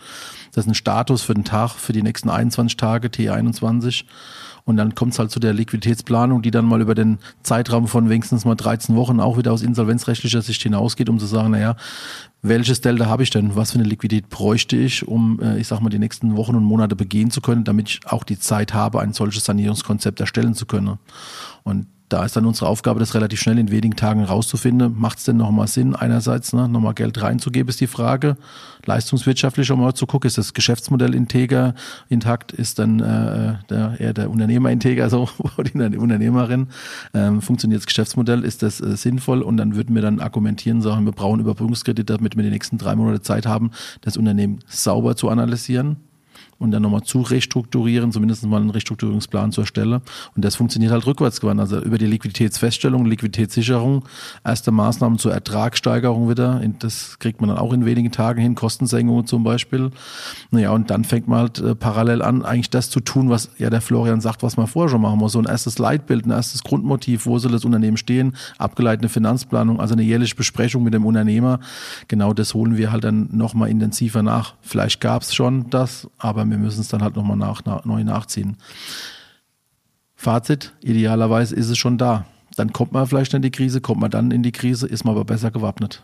Das 0.51 0.65
ist 0.65 0.71
ein 0.71 0.75
Status 0.75 1.23
für 1.23 1.33
den 1.33 1.45
Tag, 1.45 1.71
für 1.71 1.93
die 1.93 2.03
nächsten 2.03 2.29
21 2.29 2.77
Tage, 2.77 3.07
T21. 3.07 4.03
Und 4.63 4.77
dann 4.77 4.93
kommt 4.93 5.13
es 5.13 5.19
halt 5.19 5.31
zu 5.31 5.39
der 5.39 5.53
Liquiditätsplanung, 5.53 6.41
die 6.41 6.51
dann 6.51 6.65
mal 6.65 6.81
über 6.81 6.93
den 6.93 7.17
Zeitraum 7.41 7.87
von 7.87 8.09
wenigstens 8.09 8.45
mal 8.45 8.55
13 8.55 8.95
Wochen 8.95 9.19
auch 9.19 9.37
wieder 9.37 9.51
aus 9.51 9.61
insolvenzrechtlicher 9.61 10.41
Sicht 10.41 10.61
hinausgeht, 10.61 11.09
um 11.09 11.19
zu 11.19 11.25
sagen, 11.25 11.51
naja, 11.51 11.75
welches 12.43 12.81
Delta 12.81 13.05
habe 13.05 13.23
ich 13.23 13.29
denn? 13.29 13.55
Was 13.55 13.71
für 13.71 13.79
eine 13.79 13.87
Liquidität 13.87 14.29
bräuchte 14.29 14.75
ich, 14.75 15.07
um, 15.07 15.39
äh, 15.41 15.57
ich 15.59 15.67
sag 15.67 15.79
mal, 15.79 15.89
die 15.89 15.99
nächsten 15.99 16.35
Wochen 16.37 16.55
und 16.55 16.63
Monate 16.63 16.95
begehen 16.95 17.31
zu 17.31 17.41
können, 17.41 17.63
damit 17.63 17.89
ich 17.89 17.99
auch 18.05 18.23
die 18.23 18.39
Zeit 18.39 18.73
habe, 18.73 18.99
ein 18.99 19.13
solches 19.13 19.45
Sanierungskonzept 19.45 20.19
erstellen 20.19 20.53
zu 20.53 20.65
können. 20.65 20.99
Und 21.63 21.87
da 22.11 22.25
ist 22.25 22.35
dann 22.35 22.45
unsere 22.45 22.67
Aufgabe, 22.67 22.99
das 22.99 23.15
relativ 23.15 23.39
schnell 23.39 23.57
in 23.57 23.71
wenigen 23.71 23.95
Tagen 23.95 24.23
rauszufinden. 24.23 24.99
Macht 24.99 25.19
es 25.19 25.23
denn 25.23 25.37
nochmal 25.37 25.67
Sinn, 25.67 25.95
einerseits 25.95 26.51
ne, 26.51 26.67
nochmal 26.67 26.93
Geld 26.93 27.21
reinzugeben, 27.21 27.69
ist 27.69 27.79
die 27.79 27.87
Frage. 27.87 28.35
Leistungswirtschaftlich 28.85 29.71
auch 29.71 29.77
mal 29.77 29.93
zu 29.93 30.07
gucken, 30.07 30.27
ist 30.27 30.37
das 30.37 30.53
Geschäftsmodell 30.53 31.15
integer, 31.15 31.73
intakt, 32.09 32.51
ist 32.51 32.79
dann 32.79 32.99
äh, 32.99 33.55
der, 33.69 33.99
eher 33.99 34.13
der 34.13 34.29
Unternehmer 34.29 34.71
integer, 34.71 35.09
so, 35.09 35.29
oder 35.57 35.89
die 35.89 35.97
Unternehmerin. 35.97 36.67
Ähm, 37.13 37.41
funktioniert 37.41 37.79
das 37.79 37.87
Geschäftsmodell, 37.87 38.43
ist 38.43 38.61
das 38.61 38.81
äh, 38.81 38.97
sinnvoll? 38.97 39.41
Und 39.41 39.57
dann 39.57 39.75
würden 39.75 39.95
wir 39.95 40.01
dann 40.01 40.19
argumentieren, 40.19 40.81
sagen, 40.81 41.05
wir 41.05 41.13
brauchen 41.13 41.39
Überbrückungskredite, 41.39 42.13
damit 42.13 42.35
wir 42.35 42.43
die 42.43 42.49
nächsten 42.49 42.77
drei 42.77 42.95
Monate 42.95 43.21
Zeit 43.21 43.45
haben, 43.45 43.71
das 44.01 44.17
Unternehmen 44.17 44.59
sauber 44.67 45.15
zu 45.15 45.29
analysieren 45.29 45.97
und 46.61 46.71
dann 46.71 46.83
nochmal 46.83 47.01
zu 47.01 47.21
restrukturieren, 47.21 48.11
zumindest 48.11 48.45
mal 48.45 48.61
einen 48.61 48.69
Restrukturierungsplan 48.69 49.51
zu 49.51 49.61
erstellen. 49.61 50.01
Und 50.35 50.45
das 50.45 50.55
funktioniert 50.55 50.91
halt 50.91 51.07
rückwärtsgewandt. 51.07 51.59
Also 51.59 51.79
über 51.81 51.97
die 51.97 52.05
Liquiditätsfeststellung, 52.05 53.05
Liquiditätssicherung, 53.05 54.05
erste 54.45 54.71
Maßnahmen 54.71 55.17
zur 55.17 55.33
Ertragssteigerung 55.33 56.29
wieder. 56.29 56.61
Das 56.79 57.17
kriegt 57.17 57.41
man 57.41 57.49
dann 57.49 57.57
auch 57.57 57.73
in 57.73 57.85
wenigen 57.85 58.11
Tagen 58.11 58.41
hin, 58.41 58.53
Kostensenkungen 58.53 59.25
zum 59.25 59.43
Beispiel. 59.43 59.89
Naja, 60.51 60.71
und 60.71 60.91
dann 60.91 61.03
fängt 61.03 61.27
man 61.27 61.39
halt 61.39 61.59
äh, 61.59 61.73
parallel 61.73 62.21
an, 62.21 62.45
eigentlich 62.45 62.69
das 62.69 62.91
zu 62.91 62.99
tun, 62.99 63.29
was 63.29 63.49
ja 63.57 63.71
der 63.71 63.81
Florian 63.81 64.21
sagt, 64.21 64.43
was 64.43 64.55
man 64.55 64.67
vorher 64.67 64.89
schon 64.89 65.01
machen 65.01 65.17
muss. 65.17 65.31
So 65.31 65.39
ein 65.39 65.45
erstes 65.45 65.79
Leitbild, 65.79 66.27
ein 66.27 66.31
erstes 66.31 66.63
Grundmotiv, 66.63 67.25
wo 67.25 67.39
soll 67.39 67.51
das 67.51 67.65
Unternehmen 67.65 67.97
stehen, 67.97 68.35
abgeleitete 68.59 69.09
Finanzplanung, 69.09 69.79
also 69.79 69.95
eine 69.95 70.03
jährliche 70.03 70.35
Besprechung 70.35 70.83
mit 70.83 70.93
dem 70.93 71.05
Unternehmer. 71.05 71.59
Genau 72.07 72.33
das 72.33 72.53
holen 72.53 72.77
wir 72.77 72.91
halt 72.91 73.03
dann 73.03 73.29
nochmal 73.31 73.69
intensiver 73.69 74.21
nach. 74.21 74.53
Vielleicht 74.61 75.01
gab 75.01 75.23
es 75.23 75.33
schon 75.33 75.71
das, 75.71 76.07
aber 76.19 76.50
wir 76.51 76.57
müssen 76.57 76.81
es 76.81 76.89
dann 76.89 77.01
halt 77.01 77.15
nochmal 77.15 77.37
nach, 77.37 77.65
nach, 77.65 77.85
neu 77.85 78.03
nachziehen. 78.03 78.57
Fazit, 80.15 80.73
idealerweise 80.81 81.55
ist 81.55 81.69
es 81.69 81.77
schon 81.77 81.97
da. 81.97 82.25
Dann 82.55 82.73
kommt 82.73 82.91
man 82.91 83.07
vielleicht 83.07 83.33
in 83.33 83.41
die 83.41 83.51
Krise, 83.51 83.81
kommt 83.81 84.01
man 84.01 84.11
dann 84.11 84.31
in 84.31 84.43
die 84.43 84.51
Krise, 84.51 84.87
ist 84.87 85.03
man 85.03 85.15
aber 85.15 85.25
besser 85.25 85.51
gewappnet 85.51 86.03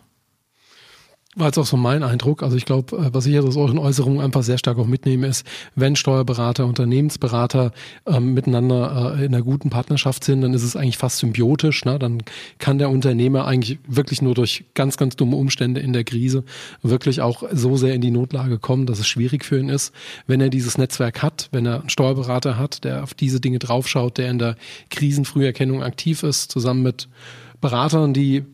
war 1.38 1.48
jetzt 1.48 1.58
auch 1.58 1.66
so 1.66 1.78
mein 1.78 2.04
Eindruck. 2.04 2.44
Also 2.44 2.58
ich 2.58 2.66
glaube, 2.66 2.98
äh, 2.98 3.14
was 3.14 3.26
ich 3.26 3.34
jetzt 3.34 3.46
aus 3.46 3.58
euren 3.58 3.78
Äußerungen 3.78 4.20
einfach 4.20 4.44
sehr 4.44 4.58
stark 4.58 4.78
auch 4.78 4.88
mitnehme, 4.88 5.28
ist, 5.28 5.46
wenn 5.76 5.96
Steuerberater, 5.96 6.66
Unternehmensberater 6.66 7.72
ähm, 8.06 8.34
miteinander 8.34 9.16
äh, 9.18 9.26
in 9.26 9.34
einer 9.34 9.44
guten 9.44 9.70
Partnerschaft 9.70 10.24
sind, 10.24 10.42
dann 10.42 10.54
ist 10.54 10.64
es 10.64 10.76
eigentlich 10.76 10.98
fast 10.98 11.20
symbiotisch. 11.20 11.86
Ne? 11.86 12.00
Dann 12.00 12.24
kann 12.58 12.80
der 12.80 12.90
Unternehmer 12.90 13.46
eigentlich 13.46 13.80
wirklich 13.88 14.22
nur 14.22 14.34
durch 14.34 14.66
ganz, 14.74 14.98
ganz 14.98 15.16
dumme 15.16 15.36
Umstände 15.36 15.80
in 15.80 15.94
der 15.94 16.04
Krise 16.04 16.44
wirklich 16.82 17.22
auch 17.22 17.44
so 17.52 17.78
sehr 17.78 17.94
in 17.94 18.02
die 18.02 18.12
Notlage 18.12 18.58
kommen, 18.58 18.86
dass 18.86 19.00
es 19.00 19.08
schwierig 19.08 19.46
für 19.46 19.60
ihn 19.60 19.70
ist. 19.70 19.94
Wenn 20.26 20.42
er 20.42 20.50
dieses 20.50 20.78
Netzwerk 20.78 21.22
hat, 21.22 21.50
wenn 21.52 21.66
er 21.66 21.82
einen 21.82 21.90
Steuerberater 21.90 22.58
hat, 22.58 22.84
der 22.84 23.04
auf 23.04 23.14
diese 23.14 23.40
Dinge 23.40 23.60
draufschaut, 23.60 24.18
der 24.18 24.30
in 24.30 24.40
der 24.40 24.56
Krisenfrüherkennung 24.90 25.84
aktiv 25.84 26.24
ist, 26.24 26.52
zusammen 26.52 26.84
mit 26.84 27.08
Beratern, 27.62 28.14
die 28.14 28.46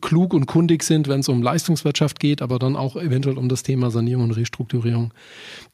klug 0.00 0.34
und 0.34 0.46
kundig 0.46 0.82
sind, 0.82 1.08
wenn 1.08 1.20
es 1.20 1.28
um 1.28 1.42
Leistungswirtschaft 1.42 2.18
geht, 2.18 2.42
aber 2.42 2.58
dann 2.58 2.76
auch 2.76 2.96
eventuell 2.96 3.38
um 3.38 3.48
das 3.48 3.62
Thema 3.62 3.90
Sanierung 3.90 4.24
und 4.24 4.30
Restrukturierung, 4.32 5.12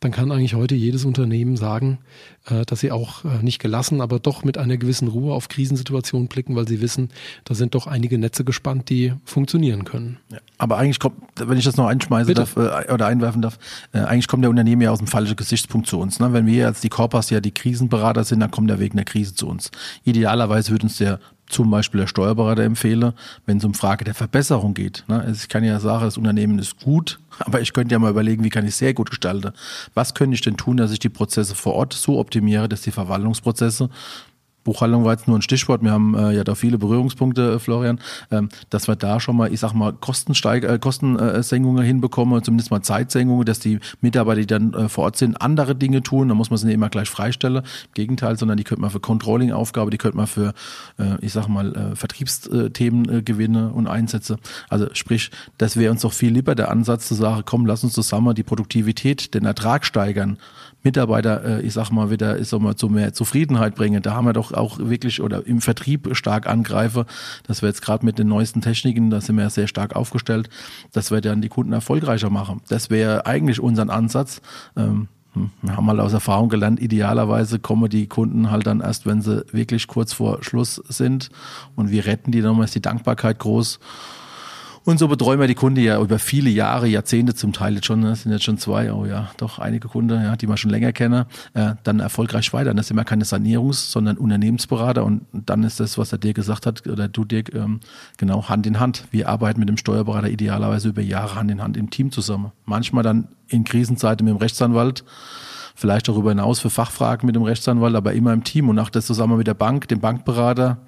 dann 0.00 0.12
kann 0.12 0.30
eigentlich 0.30 0.54
heute 0.54 0.74
jedes 0.74 1.04
Unternehmen 1.04 1.56
sagen, 1.56 1.98
äh, 2.46 2.64
dass 2.66 2.80
sie 2.80 2.92
auch 2.92 3.24
äh, 3.24 3.42
nicht 3.42 3.58
gelassen, 3.58 4.00
aber 4.00 4.18
doch 4.18 4.44
mit 4.44 4.58
einer 4.58 4.76
gewissen 4.76 5.08
Ruhe 5.08 5.32
auf 5.32 5.48
Krisensituationen 5.48 6.28
blicken, 6.28 6.54
weil 6.56 6.68
sie 6.68 6.80
wissen, 6.80 7.08
da 7.44 7.54
sind 7.54 7.74
doch 7.74 7.86
einige 7.86 8.18
Netze 8.18 8.44
gespannt, 8.44 8.90
die 8.90 9.14
funktionieren 9.24 9.84
können. 9.84 10.18
Ja, 10.30 10.38
aber 10.58 10.76
eigentlich 10.76 10.98
kommt, 10.98 11.16
wenn 11.36 11.56
ich 11.56 11.64
das 11.64 11.76
noch 11.76 11.86
einschmeißen 11.86 12.34
darf 12.34 12.56
äh, 12.56 12.92
oder 12.92 13.06
einwerfen 13.06 13.42
darf, 13.42 13.58
eigentlich 13.92 14.28
kommt 14.28 14.42
der 14.42 14.50
Unternehmen 14.50 14.82
ja 14.82 14.90
aus 14.90 14.98
dem 14.98 15.06
falschen 15.06 15.36
Gesichtspunkt 15.36 15.86
zu 15.86 15.98
uns. 15.98 16.20
Ne? 16.20 16.32
Wenn 16.32 16.46
wir 16.46 16.66
als 16.66 16.80
die 16.80 16.88
Corpus 16.88 17.30
ja 17.30 17.40
die 17.40 17.52
Krisenberater 17.52 18.24
sind, 18.24 18.40
dann 18.40 18.50
kommt 18.50 18.68
der 18.68 18.78
wegen 18.78 18.96
der 18.96 19.04
Krise 19.04 19.34
zu 19.34 19.48
uns. 19.48 19.70
Idealerweise 20.04 20.70
würde 20.70 20.84
uns 20.84 20.98
der 20.98 21.18
zum 21.47 21.70
Beispiel 21.70 22.01
der 22.01 22.07
Steuerberater 22.07 22.62
empfehle, 22.62 23.14
wenn 23.47 23.59
es 23.59 23.64
um 23.64 23.74
Frage 23.74 24.05
der 24.05 24.14
Verbesserung 24.14 24.74
geht. 24.74 25.05
Ne? 25.09 25.20
Also 25.20 25.43
ich 25.43 25.49
kann 25.49 25.64
ja 25.64 25.78
sagen, 25.80 26.05
das 26.05 26.16
Unternehmen 26.16 26.59
ist 26.59 26.80
gut, 26.80 27.20
aber 27.38 27.61
ich 27.61 27.72
könnte 27.72 27.93
ja 27.93 27.99
mal 27.99 28.11
überlegen, 28.11 28.45
wie 28.45 28.51
kann 28.51 28.64
ich 28.64 28.70
es 28.70 28.78
sehr 28.78 28.95
gut 28.95 29.11
gestalten. 29.11 29.53
Was 29.95 30.14
könnte 30.14 30.34
ich 30.34 30.40
denn 30.40 30.57
tun, 30.57 30.76
dass 30.76 30.93
ich 30.93 30.99
die 30.99 31.09
Prozesse 31.09 31.55
vor 31.55 31.74
Ort 31.74 31.93
so 31.93 32.18
optimiere, 32.18 32.68
dass 32.68 32.82
die 32.82 32.90
Verwaltungsprozesse 32.90 33.90
Buchhaltung 34.64 35.04
war 35.04 35.12
jetzt 35.12 35.28
nur 35.28 35.38
ein 35.38 35.42
Stichwort. 35.42 35.82
Wir 35.82 35.90
haben 35.90 36.14
äh, 36.14 36.32
ja 36.32 36.44
da 36.44 36.54
viele 36.54 36.78
Berührungspunkte, 36.78 37.54
äh, 37.54 37.58
Florian, 37.58 38.00
ähm, 38.30 38.48
dass 38.70 38.88
wir 38.88 38.96
da 38.96 39.20
schon 39.20 39.36
mal, 39.36 39.52
ich 39.52 39.60
sag 39.60 39.72
mal, 39.72 39.92
Kostensteig 39.92 40.64
äh, 40.64 40.78
Kostensenkungen 40.78 41.84
hinbekommen, 41.84 42.42
zumindest 42.42 42.70
mal 42.70 42.82
Zeitsenkungen, 42.82 43.44
dass 43.44 43.58
die 43.58 43.80
Mitarbeiter, 44.00 44.40
die 44.40 44.46
dann 44.46 44.74
äh, 44.74 44.88
vor 44.88 45.04
Ort 45.04 45.16
sind, 45.16 45.40
andere 45.40 45.74
Dinge 45.74 46.02
tun. 46.02 46.28
Da 46.28 46.34
muss 46.34 46.50
man 46.50 46.58
sie 46.58 46.66
nicht 46.66 46.74
immer 46.74 46.90
gleich 46.90 47.10
freistellen. 47.10 47.58
Im 47.58 47.94
Gegenteil, 47.94 48.38
sondern 48.38 48.56
die 48.56 48.64
könnte 48.64 48.82
man 48.82 48.90
für 48.90 49.00
Controlling-Aufgabe, 49.00 49.90
die 49.90 49.98
könnte 49.98 50.16
man 50.16 50.26
für, 50.26 50.54
äh, 50.98 51.16
ich 51.20 51.32
sag 51.32 51.48
mal, 51.48 51.74
äh, 51.74 51.96
Vertriebsthemen 51.96 53.08
äh, 53.08 53.22
Gewinne 53.22 53.70
und 53.72 53.86
Einsätze. 53.86 54.38
Also 54.68 54.88
sprich, 54.92 55.30
das 55.58 55.76
wäre 55.76 55.90
uns 55.92 56.02
doch 56.02 56.12
viel 56.12 56.32
lieber 56.32 56.54
der 56.54 56.70
Ansatz 56.70 57.08
zu 57.08 57.14
sagen, 57.14 57.42
komm, 57.44 57.66
lass 57.66 57.84
uns 57.84 57.92
zusammen 57.92 58.34
die 58.34 58.42
Produktivität, 58.42 59.34
den 59.34 59.44
Ertrag 59.44 59.84
steigern 59.84 60.38
Mitarbeiter, 60.83 61.45
äh, 61.45 61.62
ich 61.62 61.72
sag 61.72 61.91
mal, 61.91 62.11
wieder 62.11 62.39
ich 62.39 62.49
sag 62.49 62.61
mal, 62.61 62.76
zu 62.76 62.89
mehr 62.89 63.12
Zufriedenheit 63.12 63.74
bringen. 63.74 64.03
Da 64.03 64.14
haben 64.14 64.26
wir 64.26 64.33
doch 64.33 64.53
auch 64.53 64.78
wirklich 64.78 65.20
oder 65.20 65.47
im 65.47 65.61
Vertrieb 65.61 66.09
stark 66.16 66.47
angreife, 66.47 67.07
dass 67.47 67.62
wir 67.62 67.68
jetzt 67.68 67.83
gerade 67.83 68.05
mit 68.05 68.18
den 68.18 68.28
neuesten 68.28 68.61
Techniken, 68.61 69.11
da 69.11 69.20
sind 69.20 69.37
wir 69.37 69.45
ja 69.45 69.51
sehr 69.51 69.68
stark 69.68 69.95
aufgestellt, 69.97 70.49
dass 70.93 71.11
wir 71.11 71.20
dann 71.20 71.43
die 71.43 71.49
Kunden 71.49 71.72
erfolgreicher 71.72 72.30
machen. 72.30 72.61
Das 72.68 72.91
wäre 72.91 73.26
eigentlich 73.26 73.61
unser 73.61 73.89
Ansatz. 73.91 74.41
Ähm, 74.76 75.09
hm, 75.35 75.51
wir 75.62 75.76
haben 75.76 75.87
mal 75.87 76.01
aus 76.01 76.12
Erfahrung 76.12 76.49
gelernt, 76.49 76.80
idealerweise 76.80 77.59
kommen 77.59 77.89
die 77.89 78.07
Kunden 78.07 78.51
halt 78.51 78.66
dann 78.66 78.80
erst, 78.80 79.07
wenn 79.07 79.22
sie 79.22 79.45
wirklich 79.53 79.87
kurz 79.87 80.12
vor 80.12 80.43
Schluss 80.43 80.83
sind 80.89 81.30
und 81.74 81.91
wir 81.91 82.05
retten 82.05 82.33
die, 82.33 82.43
dann 82.43 82.61
ist 82.62 82.74
die 82.74 82.83
Dankbarkeit 82.83 83.39
groß. 83.39 83.80
Und 84.85 84.99
so 84.99 85.07
betreuen 85.07 85.39
wir 85.39 85.47
die 85.47 85.55
Kunden 85.55 85.80
ja 85.80 86.01
über 86.01 86.18
viele 86.18 86.51
Jahre, 86.51 86.89
Jahrzehnte 86.89 87.35
zum 87.35 87.53
Teil 87.53 87.74
jetzt 87.74 87.87
schon, 87.87 88.03
das 88.03 88.11
ne? 88.11 88.16
sind 88.16 88.33
jetzt 88.33 88.45
schon 88.45 88.59
zwei, 88.59 88.93
oh 88.93 89.07
ja, 89.07 89.30
doch 89.37 89.61
einige 89.61 89.87
Kunden, 89.87 90.20
ja, 90.20 90.35
die 90.35 90.49
man 90.49 90.57
schon 90.57 90.72
länger 90.72 90.93
kenne, 90.93 91.26
äh, 91.55 91.74
dann 91.85 92.01
erfolgreich 92.01 92.53
weiter. 92.53 92.74
Das 92.74 92.89
sind 92.89 92.97
wir 92.97 93.05
keine 93.05 93.24
Sanierungs-, 93.24 93.93
sondern 93.93 94.18
Unternehmensberater 94.18 95.05
und 95.05 95.22
dann 95.33 95.62
ist 95.62 95.78
das, 95.78 95.99
was 95.99 96.11
er 96.11 96.18
dir 96.18 96.35
gesagt 96.35 96.66
hat, 96.66 96.85
oder 96.89 97.07
du 97.07 97.24
Dirk, 97.24 97.55
ähm, 97.55 97.78
genau 98.16 98.49
Hand 98.49 98.66
in 98.66 98.80
Hand. 98.80 99.05
Wir 99.12 99.28
arbeiten 99.28 99.61
mit 99.61 99.68
dem 99.68 99.76
Steuerberater 99.76 100.28
idealerweise 100.28 100.89
über 100.89 101.03
Jahre 101.03 101.37
Hand 101.37 101.51
in 101.53 101.62
Hand 101.62 101.76
im 101.76 101.91
Team 101.91 102.11
zusammen. 102.11 102.51
Manchmal 102.64 103.05
dann 103.05 103.28
in 103.49 103.62
Krisenzeiten 103.62 104.24
mit 104.24 104.35
dem 104.35 104.39
Rechtsanwalt, 104.39 105.05
vielleicht 105.75 106.09
darüber 106.09 106.31
hinaus 106.31 106.61
für 106.61 106.70
Fachfragen 106.70 107.27
mit 107.27 107.37
dem 107.37 107.43
Rechtsanwalt, 107.43 107.95
aber 107.95 108.12
immer 108.12 108.33
im 108.33 108.45
Team 108.45 108.68
und 108.68 108.79
auch 108.79 108.91
das 108.91 109.07
zusammen 109.07 109.39
mit 109.39 109.47
der 109.47 109.55
Bank, 109.55 109.89
dem 109.89 110.01
Bankberater 110.01 110.79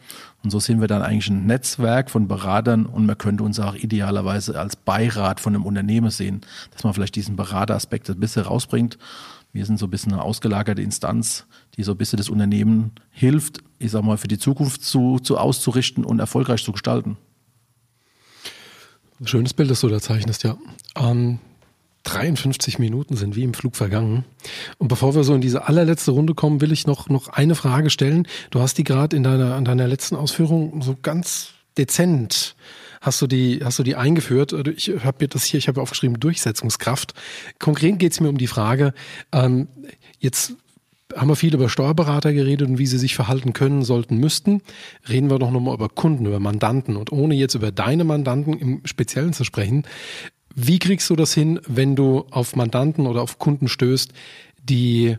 und 0.45 0.51
so 0.51 0.61
sind 0.61 0.80
wir 0.82 0.89
dann 0.89 1.01
eigentlich 1.01 1.30
ein 1.30 1.47
Netzwerk 1.47 2.11
von 2.11 2.28
Beratern 2.28 2.85
und 2.85 3.07
man 3.07 3.16
könnte 3.16 3.43
uns 3.43 3.59
auch 3.59 3.74
idealerweise 3.74 4.61
als 4.61 4.76
Beirat 4.76 5.41
von 5.41 5.55
einem 5.55 5.64
Unternehmen 5.64 6.11
sehen, 6.11 6.43
dass 6.70 6.85
man 6.85 6.93
vielleicht 6.93 7.16
diesen 7.16 7.35
Berateraspekt 7.35 8.11
ein 8.11 8.20
bisschen 8.20 8.43
rausbringt. 8.43 8.99
Wir 9.55 9.64
sind 9.64 9.78
so 9.78 9.87
ein 9.87 9.91
bisschen 9.91 10.12
eine 10.12 10.22
ausgelagerte 10.22 10.82
Instanz, 10.82 11.47
die 11.76 11.82
so 11.82 11.93
ein 11.93 11.97
bisschen 11.97 12.18
das 12.18 12.28
Unternehmen 12.28 12.93
hilft, 13.11 13.61
ich 13.78 13.91
sag 13.91 14.03
mal, 14.03 14.18
für 14.18 14.28
die 14.28 14.39
Zukunft 14.39 14.85
zu, 14.85 15.18
zu 15.18 15.39
auszurichten 15.39 16.05
und 16.05 16.18
erfolgreich 16.18 16.62
zu 16.62 16.72
gestalten. 16.72 17.16
Schönes 19.24 19.55
Bild, 19.55 19.70
das 19.70 19.80
du 19.80 19.89
da 19.89 20.01
zeichnest, 20.01 20.43
ja. 20.43 20.59
Ähm, 20.97 21.39
53 22.05 22.78
Minuten 22.78 23.16
sind 23.16 23.34
wie 23.34 23.42
im 23.42 23.55
Flug 23.55 23.76
vergangen. 23.76 24.24
Und 24.78 24.88
bevor 24.88 25.14
wir 25.14 25.24
so 25.24 25.34
in 25.34 25.40
diese 25.40 25.66
allerletzte 25.66 26.12
Runde 26.12 26.34
kommen, 26.34 26.61
will 26.61 26.72
ich 26.72 26.86
noch, 26.86 27.09
noch 27.09 27.28
eine 27.28 27.55
Frage 27.55 27.90
stellen. 27.90 28.28
Du 28.50 28.61
hast 28.61 28.78
die 28.78 28.84
gerade 28.84 29.16
in 29.16 29.22
deiner, 29.22 29.57
in 29.57 29.64
deiner 29.64 29.88
letzten 29.88 30.16
Ausführung 30.16 30.82
so 30.82 30.96
ganz 31.00 31.55
dezent 31.76 32.55
hast 33.00 33.20
du 33.20 33.26
die, 33.26 33.61
hast 33.62 33.78
du 33.78 33.82
die 33.82 33.96
eingeführt. 33.96 34.52
Also 34.55 34.70
ich 34.70 35.05
habe 35.05 35.18
mir 35.20 35.28
das 35.28 35.44
hier, 35.44 35.59
ich 35.59 35.68
habe 35.68 35.80
aufgeschrieben, 35.80 36.18
Durchsetzungskraft. 36.18 37.14
Konkret 37.59 37.98
geht 37.98 38.12
es 38.12 38.20
mir 38.20 38.28
um 38.28 38.38
die 38.38 38.46
Frage, 38.46 38.94
ähm, 39.32 39.68
jetzt 40.18 40.55
haben 41.14 41.28
wir 41.28 41.36
viel 41.36 41.55
über 41.55 41.68
Steuerberater 41.68 42.32
geredet 42.32 42.68
und 42.68 42.78
wie 42.78 42.86
sie 42.86 42.98
sich 42.98 43.14
verhalten 43.14 43.52
können, 43.52 43.82
sollten, 43.82 44.16
müssten. 44.16 44.62
Reden 45.09 45.30
wir 45.30 45.38
doch 45.38 45.50
nochmal 45.50 45.74
über 45.74 45.88
Kunden, 45.88 46.26
über 46.26 46.40
Mandanten. 46.40 46.96
Und 46.96 47.12
ohne 47.12 47.34
jetzt 47.34 47.55
über 47.55 47.70
deine 47.70 48.05
Mandanten 48.05 48.59
im 48.59 48.80
Speziellen 48.84 49.32
zu 49.32 49.44
sprechen, 49.44 49.84
wie 50.55 50.78
kriegst 50.78 51.11
du 51.11 51.16
das 51.16 51.34
hin, 51.34 51.61
wenn 51.66 51.96
du 51.96 52.26
auf 52.30 52.57
Mandanten 52.57 53.07
oder 53.07 53.22
auf 53.22 53.38
Kunden 53.38 53.68
stößt, 53.68 54.12
die 54.62 55.16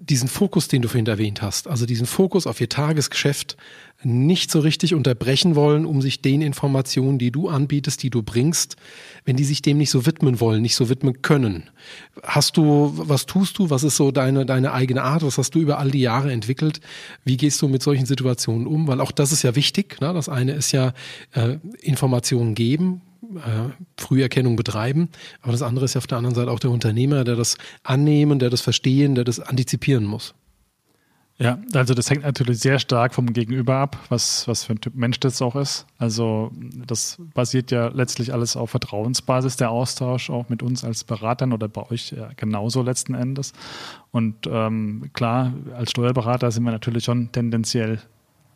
diesen 0.00 0.28
Fokus, 0.28 0.68
den 0.68 0.82
du 0.82 0.88
vorhin 0.88 1.06
erwähnt 1.06 1.42
hast, 1.42 1.66
also 1.66 1.84
diesen 1.84 2.06
Fokus 2.06 2.46
auf 2.46 2.60
ihr 2.60 2.68
Tagesgeschäft 2.68 3.56
nicht 4.04 4.52
so 4.52 4.60
richtig 4.60 4.94
unterbrechen 4.94 5.56
wollen, 5.56 5.84
um 5.84 6.00
sich 6.00 6.22
den 6.22 6.40
Informationen, 6.40 7.18
die 7.18 7.32
du 7.32 7.48
anbietest, 7.48 8.00
die 8.04 8.10
du 8.10 8.22
bringst, 8.22 8.76
wenn 9.24 9.36
die 9.36 9.42
sich 9.42 9.60
dem 9.60 9.76
nicht 9.76 9.90
so 9.90 10.06
widmen 10.06 10.38
wollen, 10.38 10.62
nicht 10.62 10.76
so 10.76 10.88
widmen 10.88 11.20
können. 11.22 11.64
Hast 12.22 12.56
du, 12.56 12.92
was 12.94 13.26
tust 13.26 13.58
du? 13.58 13.70
Was 13.70 13.82
ist 13.82 13.96
so 13.96 14.12
deine, 14.12 14.46
deine 14.46 14.72
eigene 14.72 15.02
Art? 15.02 15.24
Was 15.24 15.36
hast 15.36 15.56
du 15.56 15.58
über 15.58 15.80
all 15.80 15.90
die 15.90 16.00
Jahre 16.00 16.30
entwickelt? 16.30 16.80
Wie 17.24 17.36
gehst 17.36 17.60
du 17.60 17.66
mit 17.66 17.82
solchen 17.82 18.06
Situationen 18.06 18.68
um? 18.68 18.86
Weil 18.86 19.00
auch 19.00 19.10
das 19.10 19.32
ist 19.32 19.42
ja 19.42 19.56
wichtig. 19.56 20.00
Ne? 20.00 20.14
Das 20.14 20.28
eine 20.28 20.52
ist 20.52 20.70
ja 20.70 20.92
äh, 21.32 21.56
Informationen 21.80 22.54
geben, 22.54 23.02
äh, 23.22 23.70
Früherkennung 23.96 24.56
betreiben. 24.56 25.08
Aber 25.42 25.52
das 25.52 25.62
andere 25.62 25.84
ist 25.84 25.94
ja 25.94 25.98
auf 25.98 26.06
der 26.06 26.18
anderen 26.18 26.34
Seite 26.34 26.50
auch 26.50 26.60
der 26.60 26.70
Unternehmer, 26.70 27.24
der 27.24 27.36
das 27.36 27.56
annehmen, 27.82 28.38
der 28.38 28.50
das 28.50 28.60
verstehen, 28.60 29.14
der 29.14 29.24
das 29.24 29.40
antizipieren 29.40 30.04
muss. 30.04 30.34
Ja, 31.40 31.60
also 31.72 31.94
das 31.94 32.10
hängt 32.10 32.24
natürlich 32.24 32.58
sehr 32.58 32.80
stark 32.80 33.14
vom 33.14 33.32
Gegenüber 33.32 33.76
ab, 33.76 33.96
was, 34.08 34.48
was 34.48 34.64
für 34.64 34.72
ein 34.72 34.80
Typ 34.80 34.96
Mensch 34.96 35.20
das 35.20 35.40
auch 35.40 35.54
ist. 35.54 35.86
Also 35.96 36.50
das 36.84 37.16
basiert 37.32 37.70
ja 37.70 37.88
letztlich 37.88 38.32
alles 38.32 38.56
auf 38.56 38.70
Vertrauensbasis, 38.70 39.56
der 39.56 39.70
Austausch 39.70 40.30
auch 40.30 40.48
mit 40.48 40.64
uns 40.64 40.82
als 40.82 41.04
Beratern 41.04 41.52
oder 41.52 41.68
bei 41.68 41.88
euch 41.90 42.12
genauso 42.36 42.82
letzten 42.82 43.14
Endes. 43.14 43.52
Und 44.10 44.48
ähm, 44.50 45.10
klar, 45.12 45.52
als 45.76 45.92
Steuerberater 45.92 46.50
sind 46.50 46.64
wir 46.64 46.72
natürlich 46.72 47.04
schon 47.04 47.30
tendenziell 47.30 48.00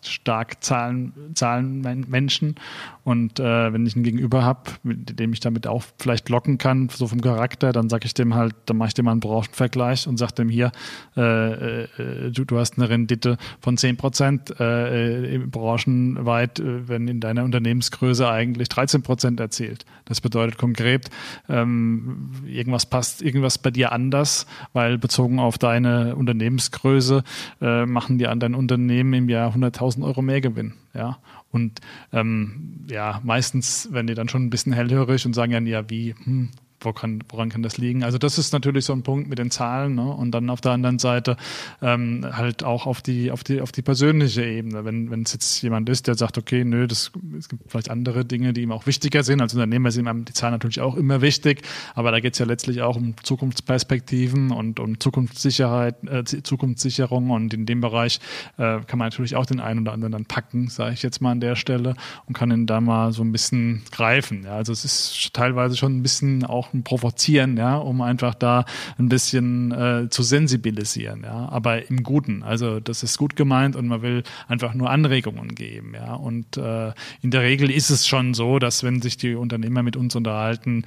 stark 0.02 0.62
Zahlen, 0.62 1.12
Zahlen 1.34 1.80
Menschen. 2.08 2.56
Und 3.04 3.40
äh, 3.40 3.72
wenn 3.72 3.84
ich 3.84 3.94
einen 3.94 4.04
Gegenüber 4.04 4.44
habe, 4.44 4.70
mit 4.82 5.18
dem 5.18 5.32
ich 5.32 5.40
damit 5.40 5.66
auch 5.66 5.82
vielleicht 5.98 6.28
locken 6.28 6.58
kann, 6.58 6.88
so 6.88 7.08
vom 7.08 7.20
Charakter, 7.20 7.72
dann 7.72 7.88
sage 7.88 8.06
ich 8.06 8.14
dem 8.14 8.34
halt, 8.34 8.54
dann 8.66 8.76
mache 8.76 8.88
ich 8.88 8.94
dem 8.94 9.06
mal 9.06 9.12
einen 9.12 9.20
Branchenvergleich 9.20 10.06
und 10.06 10.18
sage 10.18 10.34
dem 10.34 10.48
hier, 10.48 10.70
äh, 11.16 11.82
äh, 11.82 12.30
du, 12.30 12.44
du 12.44 12.58
hast 12.58 12.78
eine 12.78 12.88
Rendite 12.88 13.38
von 13.60 13.76
10 13.76 13.96
Prozent 13.96 14.60
äh, 14.60 15.38
branchenweit, 15.38 16.60
äh, 16.60 16.88
wenn 16.88 17.08
in 17.08 17.20
deiner 17.20 17.44
Unternehmensgröße 17.44 18.28
eigentlich 18.28 18.68
13 18.68 19.02
Prozent 19.02 19.40
erzielt. 19.40 19.84
Das 20.04 20.20
bedeutet 20.20 20.58
konkret, 20.58 21.10
ähm, 21.48 22.30
irgendwas 22.46 22.86
passt, 22.86 23.22
irgendwas 23.22 23.58
bei 23.58 23.70
dir 23.70 23.92
anders, 23.92 24.46
weil 24.72 24.98
bezogen 24.98 25.40
auf 25.40 25.58
deine 25.58 26.14
Unternehmensgröße 26.14 27.24
äh, 27.60 27.86
machen 27.86 28.18
die 28.18 28.28
anderen 28.28 28.54
Unternehmen 28.54 29.12
im 29.14 29.28
Jahr 29.28 29.54
100.000 29.54 29.91
1000 29.92 30.04
Euro 30.04 30.22
mehr 30.22 30.40
Gewinn. 30.40 30.74
Ja. 30.94 31.18
Und 31.50 31.80
ähm, 32.12 32.86
ja, 32.90 33.20
meistens 33.22 33.92
werden 33.92 34.06
die 34.06 34.14
dann 34.14 34.28
schon 34.28 34.44
ein 34.44 34.50
bisschen 34.50 34.72
hellhörig 34.72 35.26
und 35.26 35.34
sagen 35.34 35.52
ja, 35.52 35.60
ja, 35.60 35.90
wie, 35.90 36.14
hm, 36.24 36.50
wo 36.84 36.92
kann, 36.92 37.22
woran 37.30 37.48
kann 37.48 37.62
das 37.62 37.78
liegen? 37.78 38.04
Also 38.04 38.18
das 38.18 38.38
ist 38.38 38.52
natürlich 38.52 38.84
so 38.84 38.92
ein 38.92 39.02
Punkt 39.02 39.28
mit 39.28 39.38
den 39.38 39.50
Zahlen 39.50 39.94
ne? 39.94 40.10
und 40.12 40.32
dann 40.32 40.50
auf 40.50 40.60
der 40.60 40.72
anderen 40.72 40.98
Seite 40.98 41.36
ähm, 41.80 42.26
halt 42.32 42.64
auch 42.64 42.86
auf 42.86 43.02
die, 43.02 43.30
auf 43.30 43.44
die, 43.44 43.60
auf 43.60 43.72
die 43.72 43.82
persönliche 43.82 44.44
Ebene. 44.44 44.84
Wenn, 44.84 45.10
wenn 45.10 45.22
es 45.22 45.32
jetzt 45.32 45.62
jemand 45.62 45.88
ist, 45.88 46.06
der 46.06 46.14
sagt, 46.14 46.38
okay, 46.38 46.64
nö, 46.64 46.86
das, 46.86 47.12
es 47.38 47.48
gibt 47.48 47.70
vielleicht 47.70 47.90
andere 47.90 48.24
Dinge, 48.24 48.52
die 48.52 48.62
ihm 48.62 48.72
auch 48.72 48.86
wichtiger 48.86 49.22
sind. 49.22 49.40
Als 49.40 49.54
Unternehmer 49.54 49.90
sind 49.90 50.06
ihm 50.06 50.24
die 50.24 50.32
Zahlen 50.32 50.52
natürlich 50.52 50.80
auch 50.80 50.96
immer 50.96 51.20
wichtig, 51.20 51.62
aber 51.94 52.10
da 52.10 52.20
geht 52.20 52.34
es 52.34 52.38
ja 52.38 52.46
letztlich 52.46 52.82
auch 52.82 52.96
um 52.96 53.14
Zukunftsperspektiven 53.22 54.50
und 54.50 54.80
um 54.80 55.00
Zukunftssicherheit, 55.00 56.04
äh, 56.04 56.24
Zukunftssicherung 56.24 57.30
und 57.30 57.54
in 57.54 57.66
dem 57.66 57.80
Bereich 57.80 58.20
äh, 58.58 58.80
kann 58.86 58.98
man 58.98 59.06
natürlich 59.06 59.36
auch 59.36 59.46
den 59.46 59.60
einen 59.60 59.80
oder 59.80 59.92
anderen 59.92 60.12
dann 60.12 60.24
packen, 60.24 60.68
sage 60.68 60.94
ich 60.94 61.02
jetzt 61.02 61.20
mal 61.20 61.32
an 61.32 61.40
der 61.40 61.56
Stelle 61.56 61.94
und 62.26 62.34
kann 62.34 62.50
ihn 62.50 62.66
da 62.66 62.80
mal 62.80 63.12
so 63.12 63.22
ein 63.22 63.32
bisschen 63.32 63.82
greifen. 63.90 64.44
Ja, 64.44 64.56
also 64.56 64.72
es 64.72 64.84
ist 64.84 65.32
teilweise 65.32 65.76
schon 65.76 65.96
ein 65.96 66.02
bisschen 66.02 66.44
auch 66.44 66.71
provozieren, 66.82 67.56
ja, 67.56 67.76
um 67.76 68.00
einfach 68.00 68.34
da 68.34 68.64
ein 68.98 69.08
bisschen 69.08 69.72
äh, 69.72 70.08
zu 70.08 70.22
sensibilisieren, 70.22 71.22
ja, 71.24 71.48
aber 71.50 71.88
im 71.90 72.02
Guten. 72.02 72.42
Also 72.42 72.80
das 72.80 73.02
ist 73.02 73.18
gut 73.18 73.36
gemeint 73.36 73.76
und 73.76 73.86
man 73.86 74.02
will 74.02 74.22
einfach 74.48 74.74
nur 74.74 74.90
Anregungen 74.90 75.54
geben, 75.54 75.92
ja. 75.94 76.14
Und 76.14 76.56
äh, 76.56 76.92
in 77.20 77.30
der 77.30 77.42
Regel 77.42 77.70
ist 77.70 77.90
es 77.90 78.06
schon 78.06 78.34
so, 78.34 78.58
dass 78.58 78.82
wenn 78.82 79.02
sich 79.02 79.16
die 79.16 79.34
Unternehmer 79.34 79.82
mit 79.82 79.96
uns 79.96 80.16
unterhalten, 80.16 80.84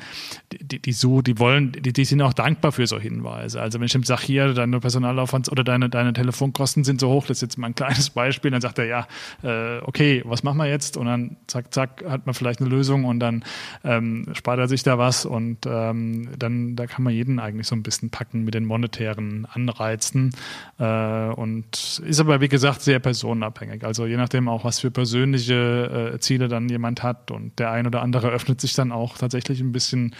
die, 0.52 0.80
die 0.80 0.94
so, 0.94 1.22
die 1.22 1.38
wollen, 1.40 1.72
die, 1.72 1.94
die 1.94 2.06
sind 2.06 2.22
auch 2.22 2.34
dankbar 2.34 2.72
für 2.72 2.88
so 2.88 3.00
Hinweise. 3.00 3.62
Also 3.62 3.80
wenn 3.80 3.86
ich 3.86 3.96
ihm 3.96 4.04
sage, 4.04 4.24
hier, 4.24 4.54
deine 4.54 4.80
Personalaufwand 4.80 5.52
oder 5.52 5.64
deine, 5.64 5.90
deine 5.90 6.14
Telefonkosten 6.14 6.84
sind 6.84 7.00
so 7.00 7.10
hoch, 7.10 7.28
das 7.28 7.38
ist 7.38 7.42
jetzt 7.42 7.58
mal 7.58 7.68
ein 7.68 7.76
kleines 7.76 8.10
Beispiel, 8.10 8.52
dann 8.52 8.62
sagt 8.62 8.80
er, 8.80 8.86
ja, 8.86 9.08
äh, 9.44 9.80
okay, 9.84 10.24
was 10.26 10.44
machen 10.44 10.58
wir 10.58 10.68
jetzt? 10.68 10.98
Und 10.98 11.06
dann 11.06 11.38
zack, 11.48 11.74
zack, 11.74 12.04
hat 12.08 12.26
man 12.26 12.34
vielleicht 12.34 12.62
eine 12.62 12.70
Lösung 12.70 13.06
und 13.06 13.20
dann 13.20 13.44
ähm, 13.84 14.28
spart 14.34 14.60
er 14.60 14.68
sich 14.68 14.84
da 14.84 14.98
was 14.98 15.26
und 15.26 15.66
äh, 15.66 15.70
ähm, 15.76 16.30
dann 16.38 16.76
da 16.76 16.88
kann 16.88 17.04
man 17.04 17.14
jeden 17.14 17.40
eigentlich 17.40 17.68
so 17.68 17.76
ein 17.76 17.84
bisschen 17.84 18.10
packen 18.10 18.44
mit 18.44 18.54
den 18.54 18.66
monetären 18.66 19.46
Anreizen 19.46 20.32
äh, 20.80 21.28
und 21.30 22.02
ist 22.06 22.20
aber 22.20 22.42
wie 22.42 22.50
gesagt 22.50 22.82
sehr 22.82 23.00
personenabhängig. 23.00 23.84
Also 23.84 24.06
je 24.06 24.18
nachdem 24.18 24.48
auch, 24.48 24.64
was 24.64 24.80
für 24.80 24.92
persönliche 24.92 26.14
äh, 26.14 26.20
Ziele 26.20 26.48
dann 26.48 26.70
jemand 26.70 27.04
hat 27.04 27.32
und 27.32 27.58
der 27.60 27.72
ein 27.72 27.88
oder 27.88 28.02
andere 28.02 28.30
öffnet 28.30 28.62
sich 28.62 28.74
dann 28.74 28.92
auch 28.92 29.18
tatsächlich 29.18 29.60
ein 29.62 29.72
bisschen 29.72 30.16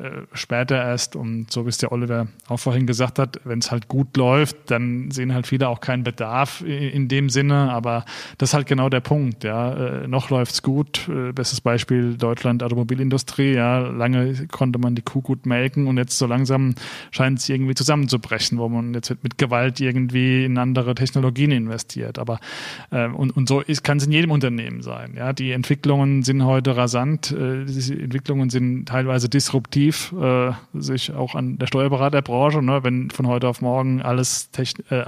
äh, 0.00 0.22
später 0.32 0.76
erst. 0.76 1.14
Und 1.14 1.50
so 1.50 1.66
wie 1.66 1.68
es 1.68 1.78
der 1.78 1.92
Oliver 1.92 2.28
auch 2.48 2.58
vorhin 2.58 2.86
gesagt 2.86 3.18
hat, 3.18 3.38
wenn 3.44 3.58
es 3.58 3.70
halt 3.70 3.88
gut 3.88 4.16
läuft, 4.16 4.56
dann 4.70 5.10
sehen 5.10 5.34
halt 5.34 5.46
viele 5.46 5.68
auch 5.68 5.80
keinen 5.80 6.04
Bedarf 6.04 6.62
in 6.62 7.08
dem 7.08 7.28
Sinne, 7.28 7.70
aber 7.70 8.06
das 8.38 8.50
ist 8.50 8.54
halt 8.54 8.66
genau 8.66 8.88
der 8.88 9.00
Punkt, 9.00 9.44
ja, 9.44 9.72
äh, 9.72 10.08
noch 10.08 10.30
läuft's 10.30 10.62
gut, 10.62 11.08
äh, 11.08 11.32
bestes 11.32 11.60
Beispiel 11.60 12.16
Deutschland 12.16 12.62
Automobilindustrie, 12.62 13.52
ja, 13.52 13.80
lange 13.80 14.46
konnte 14.46 14.78
man 14.78 14.94
die 14.94 15.02
Kuh 15.02 15.20
gut 15.20 15.44
melken 15.44 15.86
und 15.86 15.98
jetzt 15.98 16.16
so 16.16 16.26
langsam 16.26 16.74
scheint 17.10 17.38
es 17.38 17.48
irgendwie 17.48 17.74
zusammenzubrechen, 17.74 18.58
wo 18.58 18.68
man 18.68 18.94
jetzt 18.94 19.14
mit 19.22 19.36
Gewalt 19.36 19.80
irgendwie 19.80 20.44
in 20.44 20.56
andere 20.56 20.94
Technologien 20.94 21.50
investiert, 21.50 22.18
aber 22.18 22.40
äh, 22.90 23.08
und, 23.08 23.36
und 23.36 23.48
so 23.48 23.62
kann 23.82 23.98
es 23.98 24.06
in 24.06 24.12
jedem 24.12 24.30
Unternehmen 24.30 24.82
sein, 24.82 25.14
ja, 25.16 25.32
die 25.32 25.52
Entwicklungen 25.52 26.22
sind 26.22 26.44
heute 26.44 26.76
rasant, 26.76 27.32
äh, 27.32 27.64
die 27.66 28.00
Entwicklungen 28.00 28.48
sind 28.50 28.86
teilweise 28.86 29.28
disruptiv 29.28 29.89
aktiv, 29.90 30.14
äh, 30.20 30.52
sich 30.74 31.12
auch 31.12 31.34
an 31.34 31.58
der 31.58 31.66
Steuerberaterbranche, 31.66 32.62
ne, 32.62 32.82
wenn 32.84 33.10
von 33.10 33.26
heute 33.26 33.48
auf 33.48 33.60
morgen 33.60 34.02
alles 34.02 34.50
äh, 34.90 35.02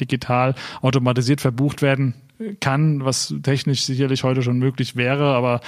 digital 0.00 0.54
automatisiert 0.82 1.40
verbucht 1.40 1.82
werden 1.82 2.14
kann, 2.60 3.04
was 3.04 3.34
technisch 3.42 3.84
sicherlich 3.84 4.24
heute 4.24 4.42
schon 4.42 4.58
möglich 4.58 4.96
wäre, 4.96 5.34
aber 5.34 5.60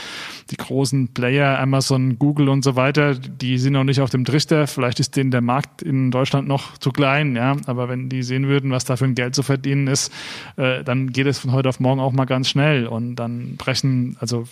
die 0.51 0.57
großen 0.57 1.09
Player, 1.15 1.59
Amazon, 1.59 2.19
Google 2.19 2.49
und 2.49 2.63
so 2.65 2.77
weiter, 2.77 3.15
die 3.15 3.59
sind 3.59 3.75
noch 3.75 3.85
nicht 3.85 4.01
auf 4.01 4.11
dem 4.11 4.25
Trichter. 4.25 4.67
Vielleicht 4.67 5.01
ist 5.01 5.17
denen 5.17 5.31
der 5.31 5.41
Markt 5.41 5.83
in 5.83 6.11
Deutschland 6.11 6.49
noch 6.49 6.79
zu 6.79 6.91
klein, 6.91 7.37
ja. 7.37 7.57
Aber 7.67 7.89
wenn 7.89 8.09
die 8.09 8.23
sehen 8.23 8.47
würden, 8.49 8.71
was 8.71 8.85
da 8.85 8.97
für 8.97 9.05
ein 9.05 9.15
Geld 9.15 9.35
zu 9.35 9.43
verdienen 9.43 9.87
ist, 9.87 10.13
äh, 10.57 10.85
dann 10.85 11.13
geht 11.13 11.27
es 11.27 11.39
von 11.39 11.53
heute 11.53 11.69
auf 11.69 11.81
morgen 11.81 12.01
auch 12.01 12.13
mal 12.13 12.25
ganz 12.25 12.49
schnell 12.49 12.87
und 12.87 13.17
dann 13.17 13.57
brechen, 13.57 14.17
also 14.21 14.45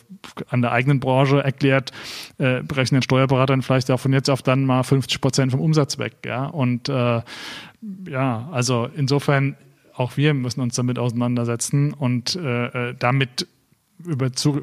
an 0.49 0.63
der 0.63 0.73
eigenen 0.73 1.01
Branche 1.01 1.43
erklärt, 1.43 1.93
äh, 2.39 2.63
brechen 2.63 2.97
den 2.97 3.03
Steuerberatern 3.03 3.63
vielleicht 3.63 3.91
auch 3.91 4.01
von 4.01 4.13
jetzt 4.13 4.31
auf 4.31 4.43
dann 4.43 4.65
mal 4.65 4.83
50 4.83 5.21
Prozent 5.21 5.53
vom 5.53 5.61
Umsatz 5.61 5.99
weg, 5.99 6.15
ja. 6.25 6.47
Und 6.47 6.89
äh, 6.89 7.23
ja, 8.09 8.49
also 8.53 8.89
insofern 8.97 9.57
auch 9.95 10.17
wir 10.17 10.35
müssen 10.35 10.61
uns 10.61 10.75
damit 10.75 10.99
auseinandersetzen 10.99 11.93
und 11.93 12.37
äh, 12.37 12.91
äh 12.91 12.95
damit 12.99 13.47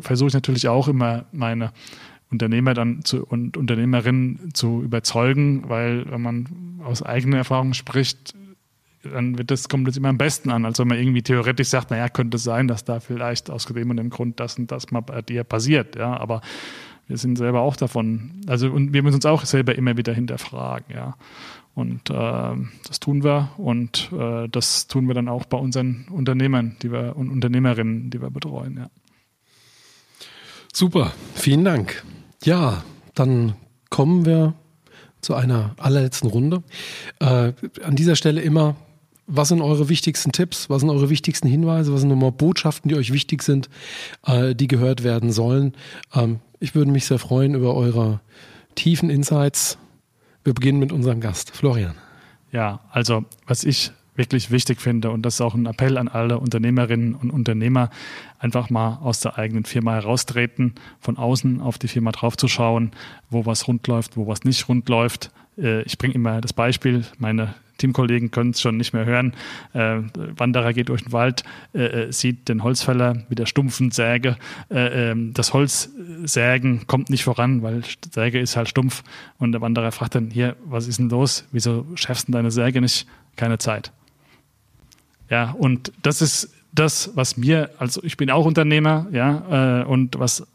versuche 0.02 0.28
ich 0.28 0.34
natürlich 0.34 0.68
auch 0.68 0.88
immer 0.88 1.26
meine 1.32 1.72
Unternehmer 2.32 2.74
dann 2.74 3.04
zu, 3.04 3.26
und 3.26 3.58
Unternehmerinnen 3.58 4.54
zu 4.54 4.82
überzeugen, 4.84 5.70
weil 5.70 6.10
wenn 6.10 6.22
man 6.22 6.80
aus 6.84 7.04
eigener 7.04 7.38
Erfahrung 7.38 7.74
spricht, 7.74 8.34
dann 9.04 9.38
wird 9.38 9.52
das, 9.52 9.68
kommt 9.68 9.88
das 9.88 9.98
immer 9.98 10.10
am 10.10 10.18
besten 10.18 10.50
an, 10.50 10.66
als 10.66 10.80
wenn 10.80 10.88
man 10.88 10.98
irgendwie 10.98 11.24
theoretisch 11.24 11.68
sagt, 11.70 11.92
naja, 11.92 12.08
könnte 12.08 12.38
es 12.38 12.44
sein, 12.44 12.68
dass 12.68 12.86
da 12.86 13.00
vielleicht 13.00 13.50
aus 13.50 13.66
dem 13.66 13.90
und 13.90 13.98
dem 13.98 14.10
Grund 14.10 14.40
das 14.40 14.58
und 14.58 14.72
das 14.72 14.92
mal 14.92 15.02
bei 15.02 15.22
dir 15.22 15.44
passiert, 15.44 15.96
ja, 15.96 16.18
aber 16.18 16.42
wir 17.08 17.18
sind 17.18 17.38
selber 17.38 17.62
auch 17.62 17.76
davon, 17.76 18.32
also 18.48 18.72
und 18.72 18.94
wir 18.94 19.04
müssen 19.04 19.16
uns 19.16 19.26
auch 19.26 19.44
selber 19.44 19.76
immer 19.76 19.98
wieder 19.98 20.14
hinterfragen, 20.14 20.96
ja. 20.96 21.16
Und 21.74 22.10
äh, 22.10 22.14
das 22.14 23.00
tun 23.00 23.24
wir 23.24 23.52
und 23.58 24.10
äh, 24.12 24.50
das 24.50 24.88
tun 24.88 25.08
wir 25.08 25.14
dann 25.14 25.30
auch 25.30 25.46
bei 25.46 25.58
unseren 25.58 26.06
Unternehmern, 26.10 26.76
die 26.82 26.92
wir 26.92 27.16
und 27.16 27.30
Unternehmerinnen, 27.30 28.10
die 28.10 28.22
wir 28.22 28.30
betreuen. 28.30 28.78
Ja. 28.78 28.90
Super, 30.74 31.14
vielen 31.34 31.64
Dank. 31.64 32.04
Ja, 32.44 32.84
dann 33.16 33.54
kommen 33.90 34.26
wir 34.26 34.54
zu 35.22 35.36
einer 35.36 35.76
allerletzten 35.78 36.30
Runde. 36.30 36.64
Äh, 37.20 37.54
an 37.84 37.96
dieser 37.96 38.16
Stelle 38.16 38.42
immer 38.42 38.76
was 39.34 39.48
sind 39.48 39.62
eure 39.62 39.88
wichtigsten 39.88 40.32
Tipps? 40.32 40.70
Was 40.70 40.82
sind 40.82 40.90
eure 40.90 41.10
wichtigsten 41.10 41.48
Hinweise? 41.48 41.94
Was 41.94 42.02
sind 42.02 42.10
nochmal 42.10 42.34
Botschaften, 42.34 42.90
die 42.90 42.96
euch 42.96 43.14
wichtig 43.14 43.44
sind, 43.44 43.70
äh, 44.26 44.54
die 44.56 44.68
gehört 44.68 45.04
werden 45.04 45.32
sollen? 45.32 45.74
Ähm, 46.14 46.40
ich 46.60 46.76
würde 46.76 46.92
mich 46.92 47.06
sehr 47.06 47.20
freuen 47.20 47.56
über 47.56 47.76
eure 47.76 48.20
tiefen 48.76 49.10
Insights. 49.10 49.78
Wir 50.44 50.54
beginnen 50.56 50.80
mit 50.80 50.92
unserem 50.92 51.22
Gast, 51.22 51.56
Florian. 51.56 51.94
Ja, 52.52 52.80
also 52.90 53.26
was 53.46 53.64
ich 53.64 53.92
wirklich 54.16 54.50
wichtig 54.52 54.82
finde 54.82 55.12
und 55.12 55.22
das 55.22 55.36
ist 55.36 55.42
auch 55.42 55.54
ein 55.54 55.68
Appell 55.68 55.98
an 55.98 56.08
alle 56.08 56.40
Unternehmerinnen 56.40 57.16
und 57.16 57.32
Unternehmer, 57.32 57.90
einfach 58.40 58.70
mal 58.70 58.98
aus 59.02 59.20
der 59.20 59.38
eigenen 59.38 59.66
Firma 59.66 59.94
heraustreten, 59.94 60.76
von 61.00 61.18
außen 61.18 61.62
auf 61.62 61.78
die 61.78 61.88
Firma 61.88 62.12
draufzuschauen, 62.12 62.92
wo 63.30 63.46
was 63.46 63.68
rund 63.68 63.86
läuft, 63.88 64.18
wo 64.18 64.28
was 64.28 64.44
nicht 64.44 64.68
rund 64.68 64.90
läuft. 64.90 65.32
Äh, 65.58 65.84
ich 65.84 65.98
bringe 65.98 66.16
immer 66.16 66.42
das 66.42 66.54
Beispiel, 66.54 67.06
meine 67.20 67.54
Teamkollegen 67.78 68.32
können 68.32 68.52
es 68.52 68.62
schon 68.62 68.78
nicht 68.78 68.94
mehr 68.94 69.06
hören. 69.06 69.34
Äh, 69.74 70.02
Wanderer 70.38 70.74
geht 70.74 70.90
durch 70.90 71.04
den 71.04 71.12
Wald, 71.12 71.44
äh, 71.74 72.08
äh, 72.08 72.12
sieht 72.12 72.48
den 72.50 72.64
Holzfäller 72.64 73.24
mit 73.30 73.40
der 73.40 73.46
stumpfen 73.46 73.92
Säge. 73.92 74.38
Äh, 74.70 75.12
ähm, 75.12 75.34
das 75.34 75.54
Holzsägen 75.54 76.88
kommt 76.88 77.10
nicht 77.10 77.24
voran, 77.24 77.62
weil 77.62 77.84
Säge 78.12 78.40
ist 78.40 78.56
halt 78.56 78.70
stumpf. 78.70 79.04
Und 79.38 79.52
der 79.52 79.62
Wanderer 79.62 79.92
fragt 79.92 80.16
dann, 80.16 80.30
hier, 80.30 80.56
was 80.66 80.88
ist 80.88 81.00
denn 81.00 81.10
los? 81.10 81.46
Wieso 81.52 81.86
schärfst 81.96 82.28
du 82.28 82.32
deine 82.32 82.52
Säge 82.52 82.82
nicht? 82.82 83.08
Keine 83.36 83.58
Zeit. 83.58 83.92
Ja, 85.30 85.52
und 85.52 85.92
das 86.02 86.22
ist 86.22 86.54
das, 86.74 87.12
was 87.16 87.38
mir, 87.38 87.70
also 87.78 88.02
ich 88.04 88.18
bin 88.18 88.30
auch 88.30 88.46
Unternehmer, 88.46 89.08
ja, 89.12 89.82
äh, 89.82 89.86
und 89.86 90.20
was 90.20 90.46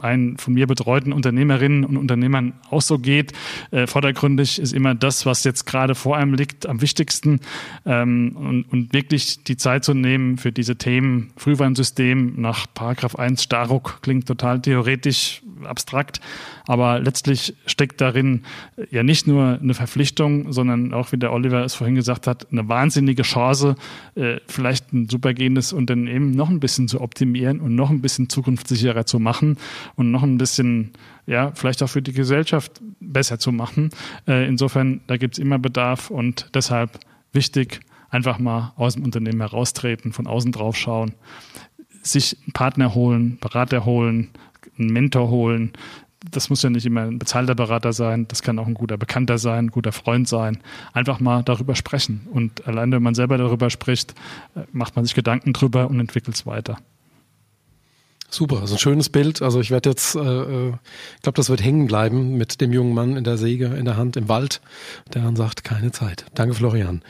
einen 0.00 0.36
von 0.38 0.54
mir 0.54 0.66
betreuten 0.66 1.12
Unternehmerinnen 1.12 1.84
und 1.84 1.96
Unternehmern 1.96 2.54
auch 2.70 2.82
so 2.82 2.98
geht. 2.98 3.32
Äh, 3.70 3.86
vordergründig 3.86 4.58
ist 4.58 4.72
immer 4.72 4.94
das, 4.94 5.26
was 5.26 5.44
jetzt 5.44 5.66
gerade 5.66 5.94
vor 5.94 6.16
einem 6.16 6.34
liegt, 6.34 6.66
am 6.66 6.80
wichtigsten 6.80 7.40
ähm, 7.84 8.36
und, 8.36 8.62
und 8.64 8.92
wirklich 8.92 9.44
die 9.44 9.56
Zeit 9.56 9.84
zu 9.84 9.94
nehmen 9.94 10.38
für 10.38 10.52
diese 10.52 10.76
Themen. 10.76 11.32
Frühwarnsystem 11.36 12.40
nach 12.40 12.66
Paragraph 12.72 13.16
1 13.16 13.42
Staruk 13.42 14.00
klingt 14.02 14.26
total 14.26 14.60
theoretisch, 14.60 15.42
abstrakt, 15.64 16.20
aber 16.66 16.98
letztlich 17.00 17.54
steckt 17.66 18.00
darin 18.00 18.42
ja 18.90 19.02
nicht 19.02 19.26
nur 19.26 19.58
eine 19.60 19.74
Verpflichtung, 19.74 20.52
sondern 20.52 20.92
auch, 20.92 21.12
wie 21.12 21.16
der 21.16 21.32
Oliver 21.32 21.64
es 21.64 21.74
vorhin 21.74 21.94
gesagt 21.94 22.26
hat, 22.26 22.48
eine 22.50 22.68
wahnsinnige 22.68 23.22
Chance, 23.22 23.76
äh, 24.14 24.38
vielleicht 24.46 24.92
ein 24.92 25.08
supergenes 25.08 25.72
Unternehmen 25.72 26.32
noch 26.32 26.50
ein 26.50 26.60
bisschen 26.60 26.88
zu 26.88 27.00
optimieren 27.00 27.60
und 27.60 27.74
noch 27.74 27.90
ein 27.90 28.00
bisschen 28.00 28.28
zukunftssicherer 28.28 29.06
zu 29.06 29.18
machen 29.18 29.56
und 29.96 30.10
noch 30.10 30.22
ein 30.22 30.38
bisschen, 30.38 30.92
ja, 31.26 31.52
vielleicht 31.54 31.82
auch 31.82 31.88
für 31.88 32.02
die 32.02 32.12
Gesellschaft 32.12 32.80
besser 33.00 33.38
zu 33.38 33.52
machen. 33.52 33.90
Äh, 34.26 34.46
insofern, 34.46 35.00
da 35.06 35.16
gibt 35.16 35.34
es 35.34 35.38
immer 35.38 35.58
Bedarf 35.58 36.10
und 36.10 36.50
deshalb 36.54 37.00
wichtig, 37.32 37.80
einfach 38.10 38.38
mal 38.38 38.72
aus 38.76 38.94
dem 38.94 39.04
Unternehmen 39.04 39.40
heraustreten, 39.40 40.12
von 40.12 40.26
außen 40.26 40.52
drauf 40.52 40.76
schauen, 40.76 41.12
sich 42.02 42.36
einen 42.42 42.52
Partner 42.52 42.94
holen, 42.94 43.38
Berater 43.40 43.84
holen, 43.84 44.30
einen 44.78 44.92
Mentor 44.92 45.28
holen. 45.28 45.72
Das 46.30 46.50
muss 46.50 46.62
ja 46.62 46.70
nicht 46.70 46.86
immer 46.86 47.02
ein 47.02 47.18
bezahlter 47.18 47.54
Berater 47.54 47.92
sein, 47.92 48.26
das 48.28 48.42
kann 48.42 48.58
auch 48.58 48.66
ein 48.66 48.74
guter 48.74 48.96
Bekannter 48.96 49.38
sein, 49.38 49.66
ein 49.66 49.70
guter 49.70 49.92
Freund 49.92 50.26
sein. 50.26 50.58
Einfach 50.92 51.20
mal 51.20 51.42
darüber 51.42 51.74
sprechen. 51.74 52.26
Und 52.30 52.66
allein 52.66 52.90
wenn 52.90 53.02
man 53.02 53.14
selber 53.14 53.38
darüber 53.38 53.70
spricht, 53.70 54.12
äh, 54.54 54.62
macht 54.72 54.96
man 54.96 55.04
sich 55.04 55.14
Gedanken 55.14 55.52
drüber 55.52 55.88
und 55.88 56.00
entwickelt 56.00 56.36
es 56.36 56.46
weiter. 56.46 56.78
Super, 58.36 58.60
also 58.60 58.74
ein 58.74 58.78
schönes 58.78 59.08
Bild. 59.08 59.40
Also 59.40 59.60
ich 59.60 59.70
werde 59.70 59.88
jetzt, 59.88 60.14
äh, 60.14 60.18
äh 60.20 60.72
ich 61.14 61.22
glaube, 61.22 61.36
das 61.36 61.48
wird 61.48 61.64
hängen 61.64 61.86
bleiben 61.86 62.36
mit 62.36 62.60
dem 62.60 62.70
jungen 62.70 62.92
Mann 62.92 63.16
in 63.16 63.24
der 63.24 63.38
Säge 63.38 63.68
in 63.78 63.86
der 63.86 63.96
Hand 63.96 64.18
im 64.18 64.28
Wald, 64.28 64.60
der 65.14 65.22
dann 65.22 65.36
sagt, 65.36 65.64
keine 65.64 65.90
Zeit. 65.90 66.26
Danke, 66.34 66.54
Florian. 66.54 67.00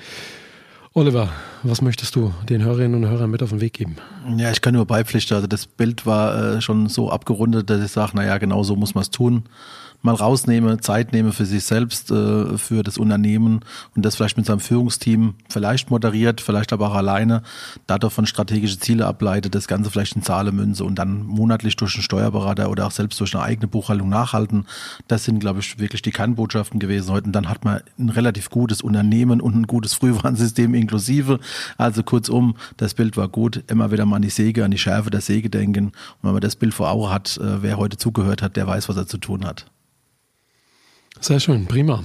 Oliver, 0.93 1.31
was 1.65 1.83
möchtest 1.83 2.15
du 2.15 2.33
den 2.49 2.63
Hörerinnen 2.63 3.03
und 3.03 3.11
Hörern 3.11 3.29
mit 3.29 3.43
auf 3.43 3.51
den 3.51 3.61
Weg 3.61 3.73
geben? 3.73 3.97
Ja, 4.37 4.53
ich 4.53 4.61
kann 4.61 4.75
nur 4.75 4.87
beipflichten. 4.87 5.35
Also 5.35 5.49
das 5.49 5.67
Bild 5.67 6.07
war 6.07 6.59
äh, 6.59 6.61
schon 6.61 6.89
so 6.89 7.11
abgerundet, 7.11 7.71
dass 7.71 7.85
ich 7.85 7.91
sage, 7.91 8.13
naja, 8.15 8.39
genau 8.39 8.63
so 8.63 8.77
muss 8.77 8.95
man 8.95 9.03
es 9.03 9.11
tun 9.11 9.43
mal 10.07 10.15
rausnehme, 10.15 10.81
Zeit 10.81 11.13
nehme 11.13 11.33
für 11.33 11.45
sich 11.45 11.65
selbst, 11.65 12.11
äh, 12.11 12.57
für 12.57 12.83
das 12.83 12.97
Unternehmen 12.97 13.61
und 13.95 14.05
das 14.05 14.17
vielleicht 14.17 14.39
mit 14.39 14.47
seinem 14.47 14.61
Führungsteam 14.61 15.35
vielleicht 15.51 15.91
moderiert, 15.91 16.41
vielleicht 16.41 16.73
aber 16.73 16.89
auch 16.89 16.95
alleine, 16.95 17.43
davon 17.87 18.27
strategische 18.27 18.79
Ziele 18.79 19.07
ableitet, 19.07 19.55
das 19.55 19.69
Ganze 19.69 19.91
vielleicht 19.91 20.17
in 20.17 20.23
Zahlemünze 20.23 20.85
und 20.85 20.95
dann 20.95 21.23
monatlich 21.25 21.77
durch 21.77 21.95
einen 21.95 22.03
Steuerberater 22.03 22.71
oder 22.71 22.87
auch 22.87 22.91
selbst 22.91 23.21
durch 23.21 23.35
eine 23.35 23.45
eigene 23.45 23.69
Buchhaltung 23.69 24.09
nachhalten. 24.09 24.67
Das 25.09 25.25
sind, 25.25 25.41
glaube 25.41 25.61
ich, 25.61 25.79
wirklich 25.79 26.03
die 26.03 26.11
Kernbotschaften 26.11 26.81
gewesen 26.81 27.13
heute. 27.13 27.27
Und 27.27 27.33
dann 27.33 27.49
hat 27.49 27.65
man 27.65 27.81
ein 27.99 28.09
relativ 28.09 28.49
gutes 28.49 28.81
Unternehmen 28.81 29.41
und 29.41 29.55
ein 29.55 29.67
gutes 29.67 29.95
Frühwarnsystem 30.07 30.75
inklusive. 30.75 31.41
Also 31.77 32.03
kurzum, 32.03 32.57
das 32.77 32.95
Bild 32.95 33.17
war 33.17 33.29
gut. 33.29 33.65
Immer 33.67 33.91
wieder 33.91 34.07
mal 34.07 34.17
an 34.17 34.23
die 34.23 34.31
Säge, 34.31 34.65
an 34.65 34.71
die 34.71 34.79
Schärfe 34.79 35.11
der 35.11 35.21
Säge 35.21 35.51
denken. 35.51 35.87
Und 35.87 35.95
wenn 36.23 36.33
man 36.33 36.41
das 36.41 36.57
Bild 36.57 36.75
vor 36.75 36.91
Augen 36.91 37.11
hat, 37.11 37.37
äh, 37.39 37.63
wer 37.63 37.77
heute 37.77 37.97
zugehört 37.97 38.43
hat, 38.43 38.57
der 38.57 38.67
weiß, 38.67 38.89
was 38.89 38.97
er 38.97 39.07
zu 39.07 39.19
tun 39.19 39.45
hat. 39.45 39.67
Sehr 41.21 41.41
schön, 41.41 41.67
prima. 41.67 42.05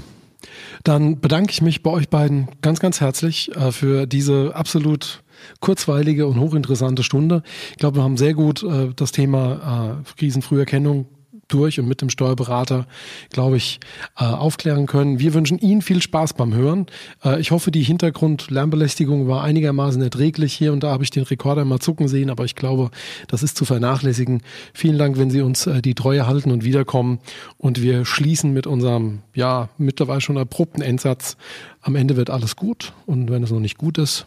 Dann 0.83 1.19
bedanke 1.19 1.51
ich 1.51 1.61
mich 1.61 1.83
bei 1.83 1.91
euch 1.91 2.09
beiden 2.09 2.47
ganz, 2.61 2.79
ganz 2.79 3.01
herzlich 3.01 3.55
äh, 3.55 3.71
für 3.71 4.07
diese 4.07 4.55
absolut 4.55 5.23
kurzweilige 5.59 6.27
und 6.27 6.39
hochinteressante 6.39 7.03
Stunde. 7.03 7.43
Ich 7.71 7.77
glaube, 7.77 7.97
wir 7.97 8.03
haben 8.03 8.17
sehr 8.17 8.33
gut 8.33 8.63
äh, 8.63 8.89
das 8.95 9.11
Thema 9.11 9.99
äh, 10.01 10.17
Krisenfrüherkennung 10.17 11.07
durch 11.53 11.79
und 11.79 11.87
mit 11.87 12.01
dem 12.01 12.09
Steuerberater, 12.09 12.85
glaube 13.29 13.57
ich, 13.57 13.79
äh, 14.17 14.23
aufklären 14.23 14.85
können. 14.85 15.19
Wir 15.19 15.33
wünschen 15.33 15.59
Ihnen 15.59 15.81
viel 15.81 16.01
Spaß 16.01 16.33
beim 16.33 16.53
Hören. 16.53 16.87
Äh, 17.23 17.39
ich 17.39 17.51
hoffe, 17.51 17.71
die 17.71 17.83
Hintergrund-Lärmbelästigung 17.83 19.27
war 19.27 19.43
einigermaßen 19.43 20.01
erträglich. 20.01 20.53
Hier 20.53 20.73
und 20.73 20.83
da 20.83 20.91
habe 20.91 21.03
ich 21.03 21.11
den 21.11 21.23
Rekorder 21.23 21.65
mal 21.65 21.79
zucken 21.79 22.07
sehen, 22.07 22.29
aber 22.29 22.45
ich 22.45 22.55
glaube, 22.55 22.91
das 23.27 23.43
ist 23.43 23.57
zu 23.57 23.65
vernachlässigen. 23.65 24.41
Vielen 24.73 24.97
Dank, 24.97 25.17
wenn 25.17 25.29
Sie 25.29 25.41
uns 25.41 25.67
äh, 25.67 25.81
die 25.81 25.95
Treue 25.95 26.27
halten 26.27 26.51
und 26.51 26.63
wiederkommen. 26.63 27.19
Und 27.57 27.81
wir 27.81 28.05
schließen 28.05 28.51
mit 28.53 28.67
unserem, 28.67 29.19
ja, 29.33 29.69
mittlerweile 29.77 30.21
schon 30.21 30.37
erprobten 30.37 30.81
Endsatz. 30.81 31.37
Am 31.81 31.95
Ende 31.95 32.15
wird 32.15 32.29
alles 32.29 32.55
gut. 32.55 32.93
Und 33.05 33.29
wenn 33.29 33.43
es 33.43 33.51
noch 33.51 33.59
nicht 33.59 33.77
gut 33.77 33.97
ist, 33.97 34.25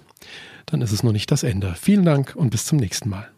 dann 0.66 0.82
ist 0.82 0.92
es 0.92 1.02
noch 1.02 1.12
nicht 1.12 1.30
das 1.30 1.42
Ende. 1.42 1.74
Vielen 1.78 2.04
Dank 2.04 2.34
und 2.34 2.50
bis 2.50 2.64
zum 2.64 2.78
nächsten 2.78 3.08
Mal. 3.08 3.33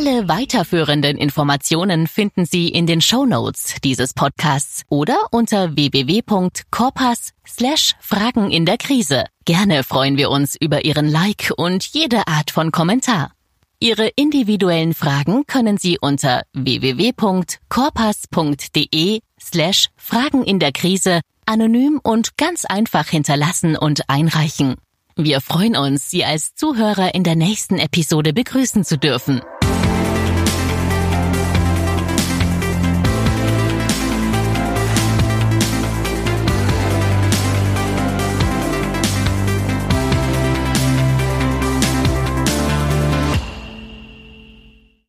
Alle 0.00 0.28
weiterführenden 0.28 1.16
Informationen 1.18 2.06
finden 2.06 2.46
Sie 2.46 2.68
in 2.68 2.86
den 2.86 3.02
Show 3.02 3.26
Notes 3.26 3.74
dieses 3.84 4.14
Podcasts 4.14 4.84
oder 4.88 5.26
unter 5.30 5.76
www.corpas 5.76 7.32
slash 7.46 7.96
Fragen 8.00 8.50
in 8.50 8.64
der 8.64 8.78
Krise. 8.78 9.26
Gerne 9.44 9.84
freuen 9.84 10.16
wir 10.16 10.30
uns 10.30 10.56
über 10.58 10.86
Ihren 10.86 11.06
Like 11.06 11.52
und 11.54 11.84
jede 11.84 12.26
Art 12.26 12.50
von 12.50 12.72
Kommentar. 12.72 13.32
Ihre 13.78 14.08
individuellen 14.16 14.94
Fragen 14.94 15.46
können 15.46 15.76
Sie 15.76 15.98
unter 16.00 16.44
www.corpas.de 16.54 19.20
slash 19.38 19.88
Fragen 19.96 20.44
in 20.44 20.60
der 20.60 20.72
Krise 20.72 21.20
anonym 21.44 22.00
und 22.02 22.38
ganz 22.38 22.64
einfach 22.64 23.08
hinterlassen 23.08 23.76
und 23.76 24.08
einreichen. 24.08 24.76
Wir 25.14 25.42
freuen 25.42 25.76
uns, 25.76 26.08
Sie 26.08 26.24
als 26.24 26.54
Zuhörer 26.54 27.14
in 27.14 27.22
der 27.22 27.36
nächsten 27.36 27.78
Episode 27.78 28.32
begrüßen 28.32 28.82
zu 28.82 28.96
dürfen. 28.96 29.42